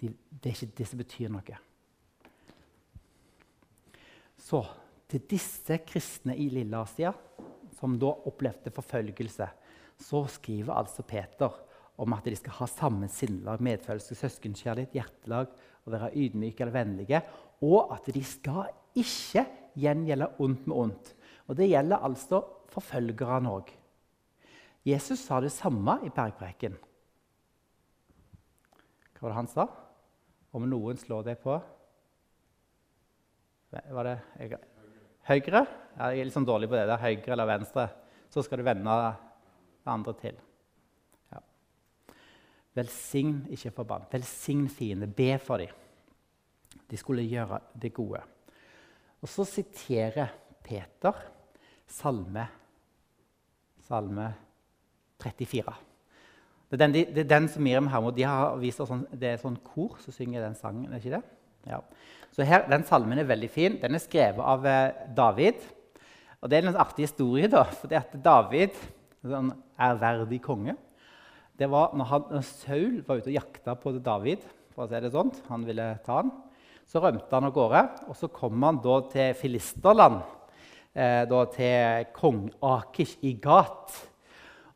de, 0.00 0.10
det 0.30 0.50
er 0.50 0.56
ikke 0.56 0.78
det 0.78 0.86
som 0.90 1.00
betyr 1.00 1.30
noe. 1.32 1.60
Så 4.38 4.60
til 5.08 5.24
disse 5.30 5.78
kristne 5.86 6.36
i 6.36 6.48
Lilleasia, 6.52 7.12
som 7.78 7.96
da 7.98 8.10
opplevde 8.28 8.72
forfølgelse, 8.74 9.48
så 9.98 10.22
skriver 10.30 10.76
altså 10.78 11.02
Peter 11.06 11.54
om 11.98 12.14
at 12.14 12.26
de 12.28 12.36
skal 12.38 12.54
ha 12.60 12.68
samme 12.70 13.08
sinnelag, 13.10 13.62
medfølelse, 13.64 14.14
søskenkjærlighet, 14.18 14.94
hjertelag 14.94 15.48
og 15.84 15.94
være 15.94 16.12
ydmyke 16.14 16.62
eller 16.62 16.76
vennlige. 16.76 17.22
Og 17.66 17.90
at 17.94 18.06
de 18.14 18.22
skal 18.24 18.70
ikke 18.98 19.44
gjengjelde 19.78 20.30
ondt 20.38 20.68
med 20.68 20.76
ondt. 20.76 21.14
Og 21.48 21.56
Det 21.56 21.68
gjelder 21.68 22.04
altså 22.04 22.42
forfølgerne 22.68 23.50
òg. 23.50 23.70
Jesus 24.84 25.20
sa 25.24 25.40
det 25.40 25.52
samme 25.52 25.98
i 26.04 26.12
bergpreken. 26.12 26.76
Hva 29.18 29.26
var 29.26 29.32
det 29.32 29.38
han 29.40 29.50
sa? 29.50 29.66
Om 30.54 30.68
noen 30.70 31.00
slår 31.00 31.26
deg 31.26 31.40
på 31.42 31.56
Var 33.68 34.06
det 34.06 34.14
jeg, 34.38 34.60
høyre? 35.28 35.64
Ja, 35.98 36.06
jeg 36.14 36.22
er 36.22 36.28
litt 36.28 36.36
sånn 36.36 36.46
dårlig 36.48 36.70
på 36.70 36.78
det. 36.78 36.86
der, 36.88 37.02
Høyre 37.02 37.34
eller 37.34 37.50
venstre. 37.50 37.88
Så 38.32 38.44
skal 38.44 38.60
du 38.60 38.64
vende 38.64 38.94
det 39.02 39.90
andre 39.92 40.14
til. 40.20 40.38
Ja. 41.32 41.42
Velsign, 42.78 43.42
ikke 43.52 43.74
forbann. 43.80 44.06
Velsign 44.12 44.68
fiende. 44.72 45.10
Be 45.10 45.34
for 45.42 45.60
dem. 45.60 45.74
De 46.88 46.96
skulle 46.96 47.26
gjøre 47.28 47.60
det 47.74 47.92
gode. 47.92 48.22
Og 49.20 49.28
så 49.28 49.44
siterer 49.44 50.32
Peter 50.64 51.18
salme, 51.88 52.46
salme 53.88 54.30
34. 55.22 55.74
Det 56.68 56.76
er 56.76 56.82
den, 56.84 56.92
det 56.92 57.22
er 57.24 57.30
den 57.30 57.48
som 57.48 57.64
Miriam 57.64 57.88
Hermod 57.88 58.16
de 58.16 58.26
har 58.28 58.58
vist 58.60 58.80
oss 58.84 58.90
sånn, 58.90 59.06
Det 59.16 59.30
er 59.32 59.40
sånn 59.40 59.56
kor 59.64 59.96
som 60.02 60.12
synger 60.12 60.44
den 60.44 60.56
sangen. 60.58 60.92
ikke 60.92 61.16
det? 61.16 61.22
Ja. 61.66 61.80
Så 62.36 62.44
her, 62.44 62.66
Den 62.68 62.84
salmen 62.84 63.18
er 63.18 63.24
veldig 63.24 63.48
fin. 63.50 63.78
Den 63.80 63.96
er 63.96 64.04
skrevet 64.04 64.44
av 64.44 64.66
eh, 64.66 65.06
David. 65.16 65.64
Og 66.42 66.50
Det 66.50 66.58
er 66.58 66.68
en 66.68 66.76
artig 66.76 67.08
historie. 67.08 67.48
da, 67.48 67.64
fordi 67.64 67.96
at 67.96 68.12
David, 68.22 68.76
sånn 69.24 69.54
ærverdig 69.78 70.42
konge 70.44 70.76
det 71.58 71.66
var 71.66 71.94
når, 71.98 72.06
han, 72.06 72.26
når, 72.30 72.44
Saul 72.46 73.00
var 73.06 73.18
ute 73.18 73.32
og 73.32 73.34
jakta 73.34 73.74
på 73.74 73.92
David, 73.98 74.44
for 74.70 74.84
å 74.84 74.90
si 74.90 75.00
det 75.02 75.10
sånt, 75.10 75.40
han 75.48 75.64
ville 75.66 75.88
ta 76.06 76.20
han, 76.20 76.30
så 76.86 77.02
rømte 77.02 77.34
han 77.34 77.48
av 77.48 77.54
gårde. 77.56 77.80
og 78.06 78.14
Så 78.14 78.28
kom 78.30 78.62
han 78.62 78.78
da 78.84 79.00
til 79.10 79.34
filisterland, 79.34 80.20
eh, 80.98 81.22
da 81.30 81.44
til 81.54 82.08
kong 82.16 82.48
Akish 82.64 83.22
i 83.22 83.36
Gat. 83.42 83.94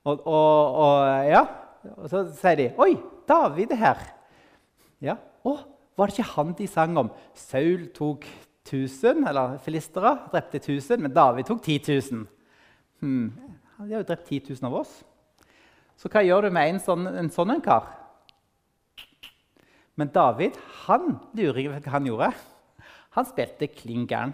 Og, 0.05 0.27
og, 0.27 0.79
og, 0.83 1.27
ja, 1.27 1.43
og 1.97 2.09
så 2.11 2.25
sier 2.39 2.59
de 2.59 2.71
'Oi, 2.79 2.97
David 3.29 3.75
er 3.75 3.83
her.' 3.83 4.09
Ja, 5.03 5.17
å, 5.45 5.59
Var 5.97 6.09
det 6.09 6.15
ikke 6.19 6.33
han 6.33 6.53
de 6.57 6.67
sang 6.67 6.97
om? 6.97 7.11
Saul 7.37 7.91
tok 7.93 8.25
1000, 8.65 9.27
eller 9.29 9.59
filistere 9.61 10.15
drepte 10.33 10.57
1000, 10.57 11.03
men 11.03 11.13
David 11.13 11.45
tok 11.45 11.61
10 11.63 11.81
000. 12.11 12.23
Hmm. 13.03 13.33
De 13.77 13.93
har 13.93 14.01
jo 14.01 14.07
drept 14.09 14.31
10 14.31 14.55
000 14.63 14.71
av 14.71 14.79
oss. 14.81 14.95
Så 15.97 16.09
hva 16.09 16.23
gjør 16.25 16.47
du 16.47 16.55
med 16.55 16.71
en 16.71 16.81
sånn 16.81 17.07
en, 17.07 17.29
sånn 17.31 17.53
en 17.53 17.61
kar? 17.61 17.91
Men 20.01 20.09
David 20.15 20.57
han 20.87 21.19
lurer 21.37 21.69
hva 21.75 21.93
han 21.93 22.09
gjorde. 22.09 22.33
Han 23.19 23.29
spilte 23.29 23.69
klin 23.69 24.07
gæren. 24.09 24.33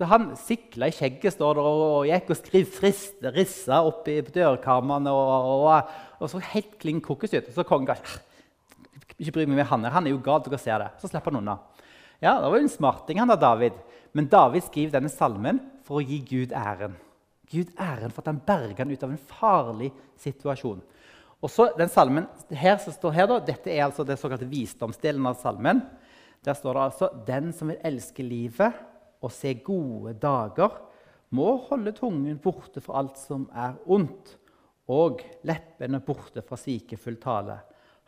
Så 0.00 0.06
han 0.08 0.30
sikla 0.40 0.86
i 0.88 0.94
skjegget 0.96 1.34
står 1.34 1.58
der, 1.58 1.66
og 1.68 2.06
gikk 2.08 2.30
og 2.32 2.38
skrev 2.38 2.68
friste, 2.72 3.28
rissa 3.34 3.82
opp 3.84 4.06
i 4.08 4.14
dørkarmene 4.24 5.12
og, 5.12 5.48
og, 5.60 5.90
og, 6.16 6.30
så 6.32 6.40
helt 6.54 6.78
klin 6.80 7.02
kokos 7.04 7.34
ut. 7.34 7.50
Og 7.50 7.58
så 7.58 7.64
kongen 7.68 7.90
ga 7.90 7.98
ikke 9.20 9.34
bry 9.36 9.44
meg 9.44 9.58
med 9.58 9.68
han 9.68 9.84
han 9.92 10.08
er 10.08 10.14
jo 10.14 10.22
gal, 10.24 10.40
dere 10.46 10.56
ser 10.62 10.80
det. 10.80 10.88
Så 11.02 11.10
slipper 11.12 11.34
han 11.34 11.42
unna. 11.42 11.58
Ja, 12.16 12.38
Det 12.40 12.48
var 12.48 12.56
jo 12.56 12.64
en 12.64 12.72
smarting, 12.72 13.20
han 13.20 13.28
da, 13.28 13.36
David. 13.36 13.76
Men 14.16 14.32
David 14.32 14.64
skriver 14.70 14.96
denne 14.96 15.12
salmen 15.12 15.60
for 15.84 16.00
å 16.00 16.06
gi 16.08 16.22
Gud 16.32 16.56
æren. 16.56 16.96
Gud 17.52 17.76
æren 17.76 18.08
for 18.08 18.24
at 18.24 18.32
han 18.32 18.40
berga 18.46 18.80
han 18.80 18.96
ut 18.96 19.04
av 19.04 19.12
en 19.12 19.24
farlig 19.36 19.92
situasjon. 20.24 20.80
Og 21.44 21.52
så 21.52 21.74
den 21.76 21.92
salmen 21.92 22.24
her 22.48 22.80
som 22.80 22.96
står 22.96 23.18
her, 23.18 23.28
da, 23.28 23.42
Dette 23.52 23.68
er 23.68 23.84
altså 23.84 24.08
det 24.08 24.16
såkalte 24.16 24.48
visdomsdelen 24.48 25.28
av 25.28 25.36
salmen. 25.44 25.84
Der 26.40 26.56
står 26.56 26.72
det 26.72 26.88
altså 26.88 27.10
'Den 27.26 27.52
som 27.52 27.68
vil 27.68 27.84
elske 27.84 28.24
livet' 28.24 28.88
og 29.20 29.32
se 29.34 29.54
gode 29.64 30.14
dager, 30.20 30.78
må 31.30 31.54
holde 31.68 31.92
tungen 31.94 32.38
borte 32.42 32.82
fra 32.82 33.00
alt 33.02 33.18
som 33.20 33.46
er 33.54 33.76
ondt, 33.86 34.36
og 34.90 35.22
leppene 35.46 36.00
borte 36.02 36.42
fra 36.42 36.58
sikefull 36.58 37.20
tale. 37.22 37.60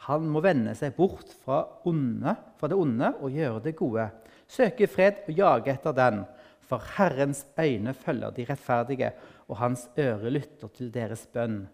Han 0.08 0.26
må 0.34 0.40
vende 0.42 0.74
seg 0.74 0.96
bort 0.96 1.30
fra, 1.44 1.60
onde, 1.86 2.34
fra 2.58 2.70
det 2.70 2.78
onde 2.78 3.12
og 3.22 3.36
gjøre 3.36 3.60
det 3.68 3.76
gode. 3.78 4.08
Søke 4.50 4.88
fred 4.90 5.22
og 5.28 5.38
jage 5.38 5.76
etter 5.76 5.94
den. 5.94 6.24
For 6.66 6.82
Herrens 6.96 7.44
øyne 7.60 7.94
følger 7.94 8.34
de 8.34 8.46
rettferdige, 8.48 9.12
og 9.46 9.60
hans 9.60 9.86
øre 10.00 10.32
lytter 10.32 10.72
til 10.74 10.90
deres 10.94 11.26
bønn. 11.30 11.66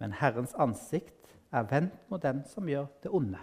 Men 0.00 0.16
Herrens 0.18 0.56
ansikt 0.58 1.30
er 1.54 1.68
vendt 1.70 2.10
mot 2.10 2.22
den 2.22 2.42
som 2.50 2.66
gjør 2.66 2.88
det 3.04 3.12
onde. 3.14 3.38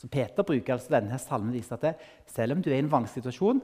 Så 0.00 0.08
Peter 0.08 0.46
bruker 0.46 0.78
altså 0.78 0.94
denne 0.94 1.18
salmen 1.20 1.52
viser 1.52 1.76
at 1.76 1.84
det, 1.84 1.92
selv 2.30 2.56
om 2.56 2.62
du 2.64 2.70
er 2.70 2.78
i 2.78 2.84
en 2.84 2.92
vanskelig 2.92 3.20
situasjon, 3.20 3.60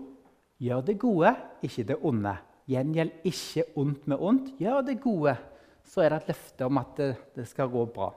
gjør 0.61 0.85
det 0.85 0.99
gode, 1.01 1.33
ikke 1.65 1.87
det 1.89 1.97
onde. 2.05 2.35
Gjengjeld 2.69 3.25
ikke 3.31 3.65
ondt 3.81 4.09
med 4.11 4.21
ondt. 4.21 4.53
Gjør 4.61 4.85
det 4.85 4.99
gode. 5.01 5.37
Så 5.87 6.03
er 6.03 6.13
det 6.13 6.19
et 6.21 6.33
løfte 6.35 6.67
om 6.67 6.81
at 6.83 6.97
det, 6.99 7.09
det 7.39 7.47
skal 7.49 7.71
gå 7.73 7.87
bra. 7.95 8.11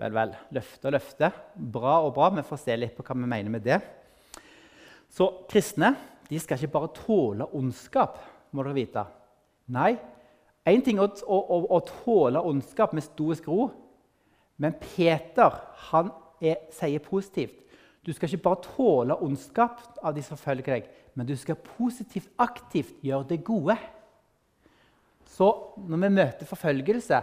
Vel, 0.00 0.12
vel. 0.16 0.34
Løfte 0.56 0.90
og 0.90 0.96
løfte. 0.96 1.30
Bra 1.54 1.96
og 2.02 2.12
bra. 2.16 2.28
Vi 2.34 2.44
får 2.48 2.60
se 2.64 2.76
litt 2.76 2.96
på 2.98 3.06
hva 3.06 3.16
vi 3.16 3.30
mener 3.30 3.54
med 3.54 3.64
det. 3.64 3.78
Så 5.10 5.30
kristne 5.50 5.94
de 6.30 6.38
skal 6.38 6.60
ikke 6.60 6.74
bare 6.76 6.92
tåle 6.94 7.48
ondskap, 7.58 8.20
må 8.54 8.62
dere 8.62 8.76
vite. 8.76 9.02
Nei, 9.74 9.94
én 10.70 10.82
ting 10.86 11.00
er 11.00 11.08
å, 11.26 11.38
å, 11.40 11.58
å, 11.74 11.80
tåle 12.04 12.42
ondskap 12.46 12.94
med 12.94 13.02
stoisk 13.02 13.48
ro, 13.50 13.66
men 14.62 14.76
Peter 14.78 15.56
han 15.90 16.12
er, 16.40 16.60
sier 16.74 17.02
positivt. 17.04 17.56
Du 18.06 18.12
skal 18.16 18.30
ikke 18.30 18.46
bare 18.48 18.64
tåle 18.64 19.16
ondskap 19.20 19.82
av 20.00 20.14
de 20.16 20.22
som 20.24 20.38
følger 20.40 20.78
deg, 20.78 20.86
men 21.14 21.28
du 21.28 21.34
skal 21.36 21.58
positivt, 21.60 22.30
aktivt 22.40 23.02
gjøre 23.04 23.28
det 23.34 23.42
gode. 23.44 23.76
Så 25.28 25.50
når 25.76 26.04
vi 26.04 26.12
møter 26.16 26.48
forfølgelse, 26.48 27.20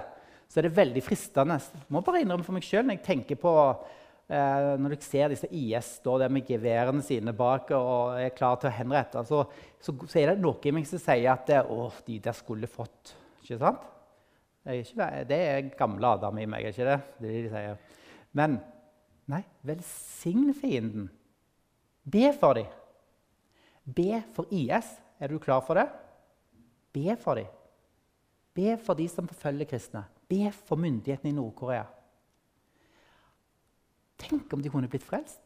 så 0.48 0.60
er 0.60 0.68
det 0.68 0.78
veldig 0.78 1.04
fristende. 1.04 1.58
Jeg 1.60 1.90
må 1.92 2.02
bare 2.06 2.22
innrømme 2.24 2.46
for 2.46 2.56
meg 2.56 2.66
selv, 2.66 2.88
når 2.88 3.00
jeg 3.00 3.08
tenker 3.08 3.40
på 3.42 3.52
eh, 4.30 4.70
når 4.80 4.96
jeg 4.96 5.08
ser 5.08 5.34
disse 5.34 5.50
IS 5.52 5.98
stå 6.00 6.16
der 6.22 6.32
med 6.32 6.48
geværene 6.48 7.04
sine 7.04 7.34
bak 7.36 7.74
og 7.76 8.22
er 8.22 8.34
klar 8.38 8.56
til 8.62 8.70
å 8.70 8.78
henrette, 8.78 9.26
så, 9.28 9.44
så, 9.82 9.98
så, 10.06 10.16
er 10.22 10.32
det 10.32 10.46
noe 10.46 10.62
i 10.64 10.74
meg 10.78 10.88
som 10.88 11.02
sier 11.04 11.34
at 11.34 11.52
å, 11.66 11.90
de 12.08 12.22
der 12.24 12.38
skulle 12.38 12.70
fått. 12.72 13.16
Ikke 13.44 13.60
sant? 13.60 13.84
Det 14.64 14.74
er, 14.74 14.82
ikke, 14.84 15.12
det 15.28 15.44
er 15.50 15.70
gamle 15.80 16.16
Adam 16.18 16.40
i 16.42 16.48
meg, 16.50 16.66
er 16.68 16.76
ikke 16.76 16.88
det? 16.88 16.98
det, 17.18 17.28
er 17.28 17.36
det 17.36 17.44
de 17.46 17.54
sier. 17.54 18.02
Men 18.38 18.58
Nei, 19.28 19.44
velsign 19.68 20.54
fienden. 20.56 21.10
Be 22.08 22.32
for 22.34 22.56
dem. 22.56 22.72
Be 23.84 24.22
for 24.36 24.48
IS. 24.52 24.88
Er 25.20 25.28
du 25.28 25.40
klar 25.40 25.62
for 25.62 25.76
det? 25.76 25.88
Be 26.94 27.16
for 27.20 27.36
dem. 27.36 27.48
Be 28.56 28.78
for 28.78 28.98
de 28.98 29.08
som 29.12 29.28
forfølger 29.28 29.68
kristne. 29.70 30.06
Be 30.28 30.52
for 30.52 30.80
myndighetene 30.80 31.32
i 31.32 31.36
Nord-Korea. 31.36 31.86
Tenk 34.18 34.54
om 34.54 34.64
de 34.64 34.72
kunne 34.72 34.90
blitt 34.90 35.06
frelst. 35.06 35.44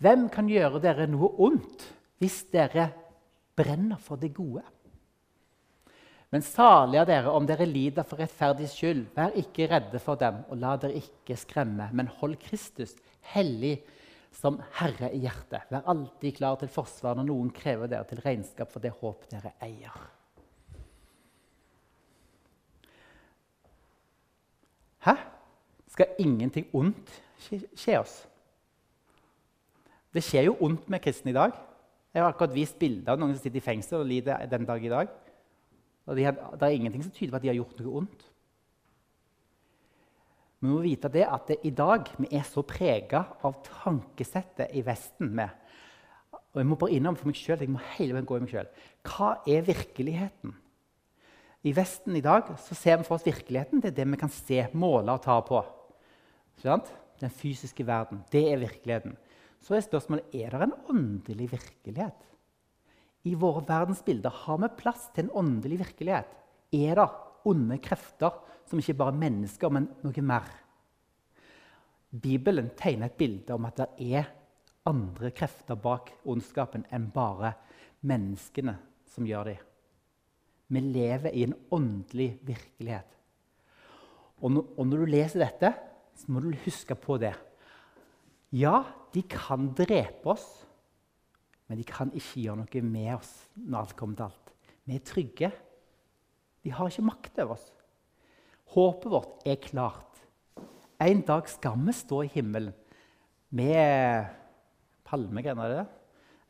Hvem 0.00 0.28
kan 0.32 0.48
gjøre 0.48 0.80
dere 0.80 1.08
noe 1.10 1.28
ondt 1.44 1.82
hvis 2.20 2.42
dere 2.52 2.86
brenner 3.56 4.00
for 4.00 4.20
det 4.20 4.30
gode? 4.36 4.62
Men 6.30 6.44
salige 6.46 7.02
er 7.02 7.08
dere 7.08 7.32
om 7.34 7.46
dere 7.46 7.66
lider 7.66 8.06
for 8.06 8.20
rettferdigs 8.22 8.76
skyld. 8.78 9.08
Vær 9.16 9.34
ikke 9.38 9.66
redde 9.70 9.98
for 10.02 10.18
dem, 10.18 10.44
og 10.48 10.60
la 10.62 10.76
dere 10.78 11.00
ikke 11.00 11.38
skremme, 11.38 11.88
men 11.92 12.10
hold 12.20 12.36
Kristus 12.42 12.94
hellig 13.32 13.80
som 14.38 14.60
Herre 14.78 15.10
i 15.10 15.24
hjertet. 15.24 15.66
Vær 15.72 15.88
alltid 15.90 16.36
klar 16.36 16.60
til 16.60 16.70
forsvar 16.70 17.18
når 17.18 17.26
noen 17.32 17.50
krever 17.54 17.90
dere 17.90 18.06
til 18.06 18.22
regnskap 18.22 18.70
for 18.70 18.82
det 18.82 18.94
håp 19.00 19.26
dere 19.32 19.56
eier. 19.66 19.96
Hæ? 25.00 25.16
Skal 25.90 26.14
ingenting 26.22 26.68
ondt 26.76 27.10
skje 27.42 27.96
oss? 27.98 28.20
Det 30.14 30.22
skjer 30.22 30.46
jo 30.46 30.54
ondt 30.62 30.86
med 30.90 31.02
kristne 31.02 31.32
i 31.32 31.36
dag. 31.36 31.56
Jeg 32.14 32.22
har 32.22 32.30
akkurat 32.30 32.54
vist 32.54 32.78
bilder 32.78 33.14
av 33.14 33.18
noen 33.18 33.34
som 33.34 33.42
sitter 33.42 33.58
i 33.58 33.64
fengsel 33.64 34.02
og 34.02 34.08
lider 34.10 34.46
den 34.50 34.66
dag 34.68 34.84
i 34.84 34.92
dag. 34.92 35.10
Og 36.10 36.18
de 36.18 36.26
har, 36.26 36.34
det 36.58 36.66
er 36.66 36.74
ingenting 36.74 37.04
som 37.06 37.14
tyder 37.14 37.30
på 37.30 37.38
at 37.38 37.44
de 37.44 37.52
har 37.52 37.58
gjort 37.60 37.80
noe 37.80 38.02
ondt. 38.02 38.24
Vi 40.60 40.68
må 40.68 40.80
vite 40.84 41.08
det 41.12 41.22
at 41.24 41.46
det, 41.48 41.60
i 41.64 41.72
dag 41.72 42.10
vi 42.18 42.28
er 42.36 42.42
så 42.44 42.64
prega 42.66 43.22
av 43.46 43.62
tankesettet 43.64 44.74
i 44.76 44.82
Vesten 44.84 45.30
med, 45.38 45.54
og 46.50 46.58
Jeg 46.58 46.66
må 46.66 46.76
bare 46.76 46.96
innom 46.98 47.14
for 47.16 47.30
meg 47.30 47.38
gå 48.26 48.36
i 48.36 48.42
meg 48.42 48.50
selv. 48.50 48.82
Hva 49.06 49.36
er 49.46 49.62
virkeligheten? 49.62 50.56
I 51.62 51.72
Vesten 51.76 52.16
i 52.16 52.24
dag 52.24 52.48
så 52.58 52.74
ser 52.74 52.98
vi 52.98 53.06
for 53.06 53.14
oss 53.14 53.26
virkeligheten. 53.26 53.80
Det 53.80 53.92
er 53.92 53.98
det 54.00 54.06
vi 54.10 54.18
kan 54.18 54.32
se, 54.32 54.64
måle 54.72 55.14
og 55.14 55.22
ta 55.22 55.38
på. 55.46 55.60
Den 57.20 57.30
fysiske 57.30 57.86
verden. 57.86 58.24
Det 58.32 58.42
er 58.50 58.58
virkeligheten. 58.58 59.14
Så 59.62 59.76
er 59.76 59.84
spørsmålet 59.84 60.34
er 60.34 60.50
det 60.50 60.66
en 60.66 60.78
åndelig 60.90 61.50
virkelighet. 61.52 62.26
I 63.28 63.34
våre 63.36 63.62
verdensbilder 63.68 64.32
har 64.46 64.60
vi 64.62 64.70
plass 64.80 65.08
til 65.14 65.26
en 65.26 65.34
åndelig 65.42 65.80
virkelighet. 65.82 66.30
Er 66.72 66.96
det 66.96 67.08
onde 67.48 67.78
krefter 67.82 68.38
som 68.68 68.80
ikke 68.80 68.96
bare 68.96 69.12
er 69.12 69.22
mennesker, 69.24 69.72
men 69.72 69.88
noe 70.04 70.24
mer? 70.24 70.48
Bibelen 72.10 72.72
tegner 72.78 73.10
et 73.10 73.18
bilde 73.18 73.54
om 73.54 73.68
at 73.68 73.82
det 73.82 74.14
er 74.16 74.30
andre 74.88 75.30
krefter 75.36 75.78
bak 75.78 76.14
ondskapen 76.28 76.86
enn 76.90 77.10
bare 77.14 77.52
menneskene 78.06 78.74
som 79.10 79.28
gjør 79.28 79.52
det. 79.52 79.58
Vi 80.70 80.80
lever 80.80 81.34
i 81.34 81.44
en 81.44 81.54
åndelig 81.74 82.32
virkelighet. 82.46 83.06
Og 84.40 84.54
når, 84.54 84.96
du 84.96 85.06
leser 85.10 85.42
dette, 85.42 85.72
så 86.16 86.32
må 86.32 86.40
du 86.40 86.52
huske 86.64 86.96
på 86.96 87.18
det. 87.20 87.34
Ja, 88.56 88.84
de 89.12 89.22
kan 89.28 89.68
drepe 89.76 90.32
oss. 90.32 90.46
Men 91.70 91.78
de 91.78 91.86
kan 91.86 92.10
ikke 92.10 92.42
gjøre 92.42 92.58
noe 92.64 92.80
med 92.82 93.12
oss 93.14 93.30
når 93.54 93.84
alt 93.84 93.92
kommer 93.98 94.18
til 94.18 94.26
alt. 94.26 94.54
Vi 94.90 94.96
er 94.98 95.04
trygge. 95.06 95.50
De 96.66 96.72
har 96.74 96.90
ikke 96.90 97.04
makt 97.06 97.38
over 97.44 97.54
oss. 97.54 97.68
Håpet 98.74 99.12
vårt 99.12 99.46
er 99.46 99.60
klart. 99.62 100.18
En 101.00 101.22
dag 101.26 101.46
skal 101.48 101.78
vi 101.78 101.94
stå 101.94 102.24
i 102.26 102.32
himmelen 102.34 102.74
med 103.54 104.26
palmegrener. 105.06 105.62
Er 105.70 105.76
det? 105.76 105.86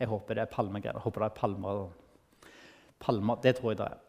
Jeg 0.00 0.09
håper 0.09 0.39
det 0.39 0.47
er 0.47 0.55
palmegrener. 0.57 0.97
Jeg 0.97 1.05
håper 1.05 1.27
det 1.27 1.29
er 1.29 1.37
palmer. 1.37 1.87
palmer. 2.99 3.45
Det 3.45 3.57
tror 3.61 3.75
jeg 3.75 3.83
det 3.83 3.91
er. 3.93 4.00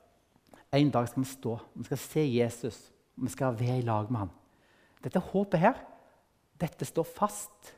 En 0.79 0.95
dag 0.95 1.11
skal 1.11 1.25
vi 1.25 1.29
stå. 1.29 1.59
Vi 1.75 1.89
skal 1.91 2.03
se 2.07 2.27
Jesus. 2.39 2.81
Vi 3.19 3.29
skal 3.35 3.59
være 3.59 3.81
i 3.81 3.87
lag 3.87 4.07
med 4.11 4.23
ham. 4.23 4.35
Dette 5.03 5.19
håpet 5.19 5.59
her, 5.59 5.75
dette 6.55 6.85
står 6.85 7.03
fast. 7.03 7.73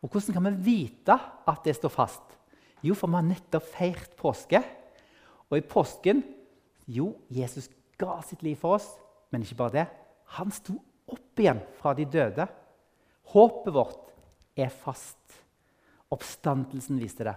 Og 0.00 0.08
hvordan 0.08 0.36
kan 0.36 0.46
vi 0.46 0.70
vite 0.70 1.18
at 1.48 1.64
det 1.64 1.74
står 1.74 1.90
fast? 1.90 2.36
Jo, 2.84 2.96
for 2.96 3.10
vi 3.10 3.18
har 3.18 3.26
nettopp 3.26 3.66
feirt 3.74 4.14
påske. 4.18 4.62
Og 5.50 5.58
i 5.58 5.66
påsken 5.66 6.22
Jo, 6.90 7.12
Jesus 7.30 7.68
ga 8.00 8.16
sitt 8.26 8.42
liv 8.42 8.56
for 8.58 8.78
oss, 8.78 8.88
men 9.30 9.44
ikke 9.44 9.58
bare 9.60 9.74
det. 9.76 9.86
Han 10.38 10.50
sto 10.54 10.74
opp 11.10 11.42
igjen 11.42 11.60
fra 11.78 11.92
de 11.94 12.06
døde. 12.08 12.46
Håpet 13.30 13.74
vårt 13.74 14.10
er 14.58 14.72
fast. 14.74 15.18
Oppstandelsen 16.10 16.98
viste 16.98 17.26
det. 17.28 17.36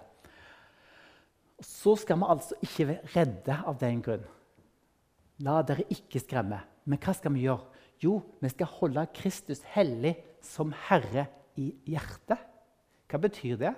Og 1.59 1.67
Så 1.67 1.95
skal 2.01 2.17
vi 2.17 2.29
altså 2.33 2.57
ikke 2.65 2.87
være 2.89 3.13
redde 3.13 3.59
av 3.69 3.77
den 3.81 4.01
grunn. 4.01 4.25
La 5.45 5.61
dere 5.65 5.85
ikke 5.93 6.21
skremme. 6.21 6.63
Men 6.89 6.99
hva 6.99 7.13
skal 7.15 7.33
vi 7.35 7.45
gjøre? 7.45 7.69
Jo, 8.03 8.17
vi 8.41 8.49
skal 8.51 8.71
holde 8.79 9.05
Kristus 9.15 9.61
hellig 9.75 10.17
som 10.43 10.73
Herre 10.89 11.27
i 11.59 11.69
hjertet. 11.87 12.41
Hva 13.07 13.19
betyr 13.21 13.59
det? 13.61 13.73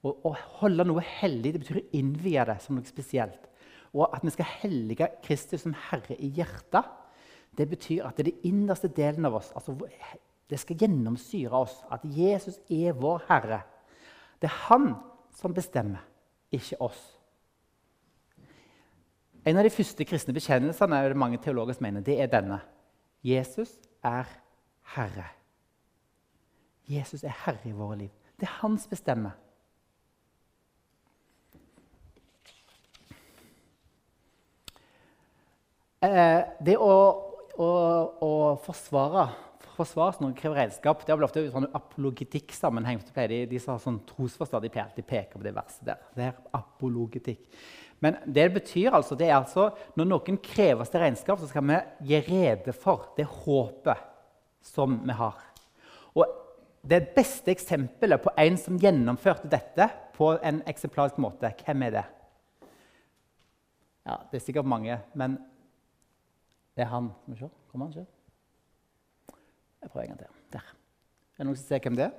Å, 0.00 0.32
holde 0.62 0.86
noe 0.88 1.02
hellig 1.04 1.52
det 1.52 1.60
betyr 1.60 1.80
å 1.82 1.88
innvie 1.98 2.44
det 2.48 2.56
som 2.64 2.78
noe 2.78 2.88
spesielt. 2.88 3.50
Og 3.92 4.06
at 4.06 4.24
vi 4.24 4.32
skal 4.32 4.48
hellige 4.62 5.10
Kristus 5.24 5.66
som 5.66 5.74
Herre 5.90 6.16
i 6.16 6.30
hjertet, 6.38 6.86
det 7.58 7.66
betyr 7.68 8.06
at 8.06 8.16
det 8.16 8.24
er 8.24 8.30
den 8.30 8.52
innerste 8.52 8.88
delen 8.94 9.26
av 9.28 9.36
oss. 9.40 9.50
Altså, 9.58 9.74
det 10.50 10.60
skal 10.62 10.78
gjennomsyre 10.80 11.62
oss 11.66 11.80
at 11.92 12.04
Jesus 12.06 12.60
er 12.70 12.94
vår 12.96 13.26
Herre. 13.28 13.60
Det 14.40 14.48
er 14.48 14.60
han 14.70 14.92
som 15.36 15.54
bestemmer, 15.54 16.04
ikke 16.54 16.78
oss. 16.86 17.00
En 19.44 19.56
av 19.56 19.64
de 19.64 19.72
første 19.72 20.04
kristne 20.04 20.34
bekjennelsene 20.36 20.96
er 20.96 21.12
det 21.12 21.20
mange 21.20 21.40
teologer 21.42 21.76
som 21.76 21.86
mener, 21.88 22.04
det 22.04 22.18
er 22.22 22.30
denne. 22.30 22.60
Jesus 23.24 23.76
er 24.04 24.28
Herre. 24.94 25.28
Jesus 26.88 27.24
er 27.24 27.36
Herre 27.44 27.68
i 27.68 27.76
våre 27.76 28.02
liv. 28.04 28.12
Det 28.40 28.48
er 28.48 28.58
han 28.62 28.78
som. 28.80 29.32
Eh, 36.00 36.40
det 36.64 36.78
å, 36.80 36.94
å, 37.60 37.70
å 38.24 38.32
forsvare 38.64 39.28
forsvare 39.80 40.20
noe 40.22 40.36
krever 40.36 40.62
redskap. 40.64 41.04
Det 41.04 41.12
er 41.12 41.24
ofte 41.24 41.42
sånn 41.52 41.68
apologitikk-sammenheng. 41.76 43.00
De, 43.14 43.44
de 43.50 43.60
som 43.62 43.74
har 43.74 43.82
sånn 43.82 44.00
trosforstått, 44.08 44.66
de, 44.66 44.84
de 44.96 45.04
peker 45.06 45.38
på 45.38 45.44
det 45.44 45.54
verset 45.56 45.86
der. 45.88 46.02
Det 46.16 46.26
er 46.28 46.40
apologitikk. 46.56 47.44
Men 48.00 48.16
det 48.24 48.46
det 48.48 48.54
betyr 48.56 48.94
altså, 48.96 49.16
det 49.18 49.28
er 49.28 49.36
altså 49.36 49.70
når 49.98 50.08
noen 50.08 50.38
krever 50.40 50.88
til 50.88 51.02
regnskap, 51.04 51.40
så 51.40 51.48
skal 51.50 51.66
vi 51.68 51.80
gi 52.08 52.20
rede 52.28 52.74
for 52.76 53.10
det 53.16 53.28
håpet 53.28 54.06
som 54.64 54.96
vi 55.04 55.16
har. 55.16 55.36
Og 56.16 56.24
det 56.80 57.02
beste 57.16 57.52
eksempelet 57.52 58.22
på 58.24 58.32
en 58.40 58.56
som 58.60 58.78
gjennomførte 58.80 59.50
dette 59.52 59.90
på 60.16 60.32
en 60.44 60.62
eksemplarisk 60.68 61.20
måte, 61.20 61.52
hvem 61.60 61.84
er 61.88 61.96
det? 61.98 62.06
Ja, 64.08 64.16
Det 64.30 64.40
er 64.40 64.44
sikkert 64.46 64.68
mange, 64.68 64.96
men 65.14 65.36
det 66.80 66.86
er 66.86 66.94
han. 66.94 67.10
Skal 67.28 67.50
vi. 67.50 67.54
Kommer 67.70 67.90
han 67.90 67.98
ikke? 68.00 69.36
Jeg 69.82 69.90
prøver 69.90 70.04
en 70.06 70.12
gang 70.14 70.18
til. 70.22 70.38
Der. 70.52 70.70
Er 71.36 71.42
det 71.42 71.46
noen 71.46 71.58
som 71.58 71.66
ser 71.66 71.82
hvem 71.84 71.98
det 71.98 72.06
er? 72.06 72.14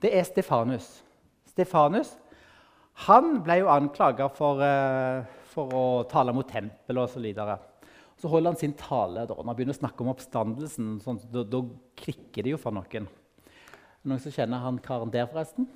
Det 0.00 0.12
er 0.16 0.24
Stefanus. 0.24 0.86
Stefanus 1.52 2.14
han 3.06 3.36
ble 3.46 3.60
jo 3.60 3.68
anklaga 3.70 4.26
for, 4.34 4.58
uh, 4.58 5.20
for, 5.52 5.70
å 5.70 5.82
tale 6.10 6.32
mot 6.34 6.48
tempelet 6.48 7.04
osv. 7.04 7.28
Så, 7.36 7.58
så 8.24 8.30
holder 8.32 8.54
han 8.54 8.58
sin 8.58 8.74
tale. 8.78 9.26
Da. 9.28 9.36
Når 9.36 9.50
han 9.52 9.58
begynner 9.60 9.76
å 9.76 9.80
snakke 9.82 10.02
om 10.02 10.10
oppstandelsen, 10.14 10.96
sånn, 11.04 11.20
da, 11.30 11.44
da, 11.46 11.62
klikker 12.00 12.46
det 12.46 12.56
jo 12.56 12.62
for 12.62 12.74
noen. 12.74 13.06
Noen 14.08 14.24
som 14.24 14.34
kjenner 14.34 14.64
han 14.64 14.80
karen 14.82 15.12
der, 15.14 15.28
forresten? 15.30 15.68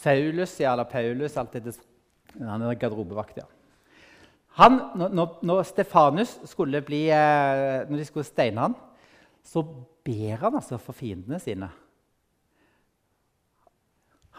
Saulus, 0.00 0.56
ja, 0.62 0.72
eller 0.72 0.88
Paulus, 0.90 1.36
alt 1.38 1.54
etter 1.58 1.76
han 2.38 2.64
er 2.64 2.78
garderobevakt, 2.80 3.38
ja. 3.40 3.46
Han, 4.56 4.78
når, 4.96 5.38
når, 5.44 5.62
Stefanus 5.68 6.38
skulle 6.48 6.80
bli, 6.84 7.02
eh, 7.12 7.82
når 7.90 8.00
de 8.00 8.04
skulle 8.08 8.24
steine 8.24 8.62
han, 8.64 8.76
så 9.44 9.60
ber 10.06 10.40
han 10.40 10.56
altså 10.56 10.78
for 10.80 10.96
fiendene 10.96 11.38
sine. 11.42 11.68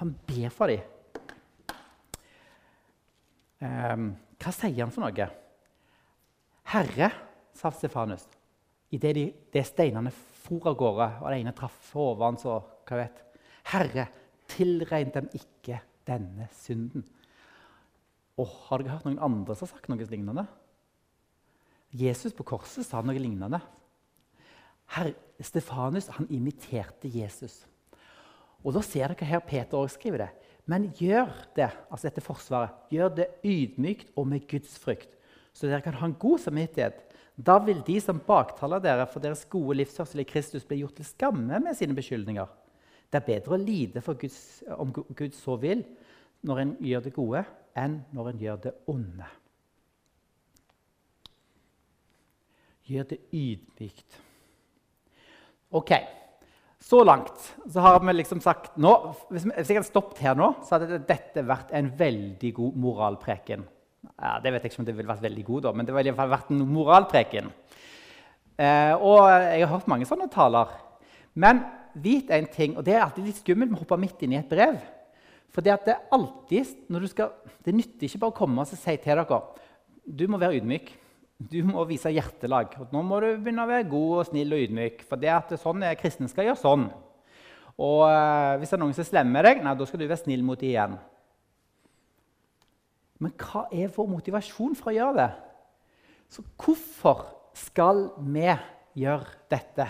Han 0.02 0.16
ber 0.28 0.50
for 0.54 0.74
dem. 0.74 0.96
Um, 3.58 4.10
hva 4.38 4.54
sier 4.54 4.84
han 4.84 4.94
for 4.94 5.06
noe? 5.06 5.28
Herre, 6.74 7.12
sa 7.58 7.72
Stefanus. 7.74 8.26
Idet 8.94 9.14
de, 9.18 9.26
de 9.54 9.64
steinene 9.66 10.14
for 10.14 10.70
av 10.70 10.78
gårde, 10.80 11.08
og 11.22 11.30
den 11.30 11.44
ene 11.44 11.54
traff 11.58 11.92
hodet 11.94 12.26
hans 12.26 12.46
og 12.48 12.88
hva 12.88 13.02
vet 13.02 13.24
Herre, 13.74 14.08
tilregn 14.48 15.12
dem 15.12 15.30
ikke 15.36 15.82
denne 16.08 16.48
synden. 16.56 17.04
Oh, 18.38 18.50
har 18.68 18.84
dere 18.84 18.98
hørt 18.98 19.08
noen 19.08 19.22
andre 19.24 19.56
som 19.58 19.66
har 19.66 19.74
sagt 19.74 19.90
noe 19.90 20.06
lignende? 20.06 20.46
Jesus 21.98 22.36
på 22.36 22.46
korset 22.46 22.86
sa 22.86 23.02
noe 23.02 23.18
lignende. 23.18 23.60
Herr 24.94 25.14
Stefanus 25.44 26.12
han 26.16 26.30
imiterte 26.32 27.10
Jesus. 27.12 27.64
Og 28.64 28.74
Da 28.76 28.84
ser 28.84 29.14
dere 29.14 29.28
her 29.28 29.44
Peter 29.46 29.78
også 29.78 29.98
skriver 29.98 30.26
det. 30.26 30.30
Men 30.68 30.90
gjør 31.00 31.32
det 31.56 31.70
altså 31.88 32.10
dette 32.10 32.24
forsvaret, 32.24 32.74
gjør 32.92 33.14
det 33.16 33.28
ydmykt 33.48 34.10
og 34.20 34.28
med 34.28 34.48
Guds 34.52 34.76
frykt, 34.84 35.14
så 35.56 35.70
dere 35.70 35.82
kan 35.82 35.96
ha 35.96 36.10
en 36.10 36.18
god 36.20 36.42
samvittighet. 36.44 37.00
Da 37.38 37.56
vil 37.64 37.80
de 37.88 37.96
som 38.04 38.20
baktaler 38.20 38.82
dere 38.84 39.06
for 39.08 39.24
deres 39.24 39.46
gode 39.48 39.78
livsførsel 39.80 40.26
i 40.26 40.28
Kristus, 40.28 40.66
bli 40.68 40.82
gjort 40.82 40.98
til 41.00 41.08
skamme 41.08 41.62
med 41.64 41.78
sine 41.78 41.96
beskyldninger. 41.96 42.50
Det 43.08 43.22
er 43.22 43.28
bedre 43.30 43.56
å 43.56 43.62
lide 43.62 44.04
Guds, 44.04 44.64
om 44.76 44.92
Gud 44.92 45.32
så 45.38 45.56
vil, 45.62 45.86
når 46.46 46.62
en 46.62 46.76
gjør 46.84 47.04
det 47.08 47.14
gode, 47.16 47.44
enn 47.78 48.00
når 48.16 48.32
en 48.32 48.42
gjør 48.42 48.62
det 48.68 48.74
onde. 48.90 49.28
Gjør 52.88 53.10
det 53.10 53.20
ydmykt. 53.36 54.22
Ok, 55.76 55.92
så 56.80 57.02
langt 57.04 57.50
så 57.68 57.84
har 57.84 57.98
vi 58.00 58.14
liksom 58.14 58.40
sagt 58.40 58.78
nå, 58.80 58.94
Hvis 59.28 59.44
jeg 59.50 59.76
hadde 59.76 59.90
stoppet 59.90 60.22
her 60.24 60.38
nå, 60.40 60.54
så 60.64 60.78
hadde 60.78 61.02
dette 61.08 61.44
vært 61.44 61.74
en 61.76 61.90
veldig 62.00 62.54
god 62.56 62.78
moralpreken. 62.80 63.66
Ja, 64.16 64.38
det 64.40 64.54
vet 64.54 64.64
jeg 64.64 64.72
ikke 64.72 64.82
om 64.84 64.88
det 64.88 64.96
ville 64.96 65.12
vært 65.12 65.26
veldig 65.26 65.44
god, 65.46 65.66
da, 65.66 65.74
men 65.76 65.88
det 65.88 65.96
ville 65.98 66.14
i 66.14 66.16
vært 66.16 66.54
en 66.54 66.64
moralpreken. 66.72 67.50
Eh, 68.58 68.94
og 68.96 69.28
jeg 69.28 69.66
har 69.66 69.74
hørt 69.74 69.90
mange 69.92 70.08
sånne 70.10 70.30
taler. 70.32 70.72
Men 71.38 71.66
vit 72.02 72.32
en 72.34 72.48
ting, 72.50 72.78
og 72.78 72.86
det 72.86 72.96
er 72.96 73.04
alltid 73.04 73.28
litt 73.28 73.42
skummelt 73.42 73.74
med 73.74 73.82
å 73.82 73.84
hoppe 73.84 74.00
midt 74.02 74.24
inn 74.26 74.34
i 74.34 74.40
et 74.40 74.50
brev. 74.50 74.80
For 75.56 75.66
det, 75.66 75.78
det, 75.88 75.96
alltid, 76.14 76.76
skal, 77.10 77.32
det 77.66 77.74
nytter 77.74 78.06
ikke 78.08 78.22
bare 78.22 78.34
å 78.34 78.38
komme 78.38 78.64
og 78.64 78.70
si 78.70 78.78
til 78.78 79.18
dere 79.18 79.42
du 80.08 80.24
må 80.32 80.40
være 80.40 80.62
ydmyk. 80.62 80.94
Du 81.38 81.60
må 81.68 81.84
vise 81.90 82.10
hjertelag. 82.14 82.78
Og 82.82 82.94
nå 82.96 83.02
må 83.06 83.20
du 83.22 83.28
begynne 83.36 83.66
å 83.66 83.70
være 83.70 83.90
god 83.92 84.14
og 84.22 84.30
snill 84.30 84.56
og 84.56 84.64
ydmyk. 84.64 85.04
For 85.10 85.20
det 85.20 85.34
at 85.34 85.52
sånn 85.60 85.84
er 85.86 86.00
kristne 86.00 86.30
skal 86.32 86.48
gjøre 86.48 86.62
sånn. 86.62 86.88
Og 87.78 88.00
uh, 88.08 88.56
hvis 88.58 88.72
det 88.72 88.78
er 88.78 88.82
noen 88.82 88.96
som 88.98 89.06
slemmer 89.06 89.46
deg, 89.46 89.62
nei, 89.66 89.76
da 89.78 89.86
skal 89.86 90.02
du 90.02 90.08
være 90.08 90.22
snill 90.24 90.46
mot 90.48 90.58
dem 90.58 90.72
igjen. 90.72 90.96
Men 93.22 93.34
hva 93.42 93.68
er 93.74 93.92
vår 93.94 94.10
motivasjon 94.14 94.78
for 94.78 94.92
å 94.92 94.96
gjøre 94.96 95.18
det? 95.20 95.30
Så 96.34 96.44
hvorfor 96.58 97.28
skal 97.58 98.08
vi 98.24 98.48
gjøre 98.98 99.38
dette? 99.52 99.88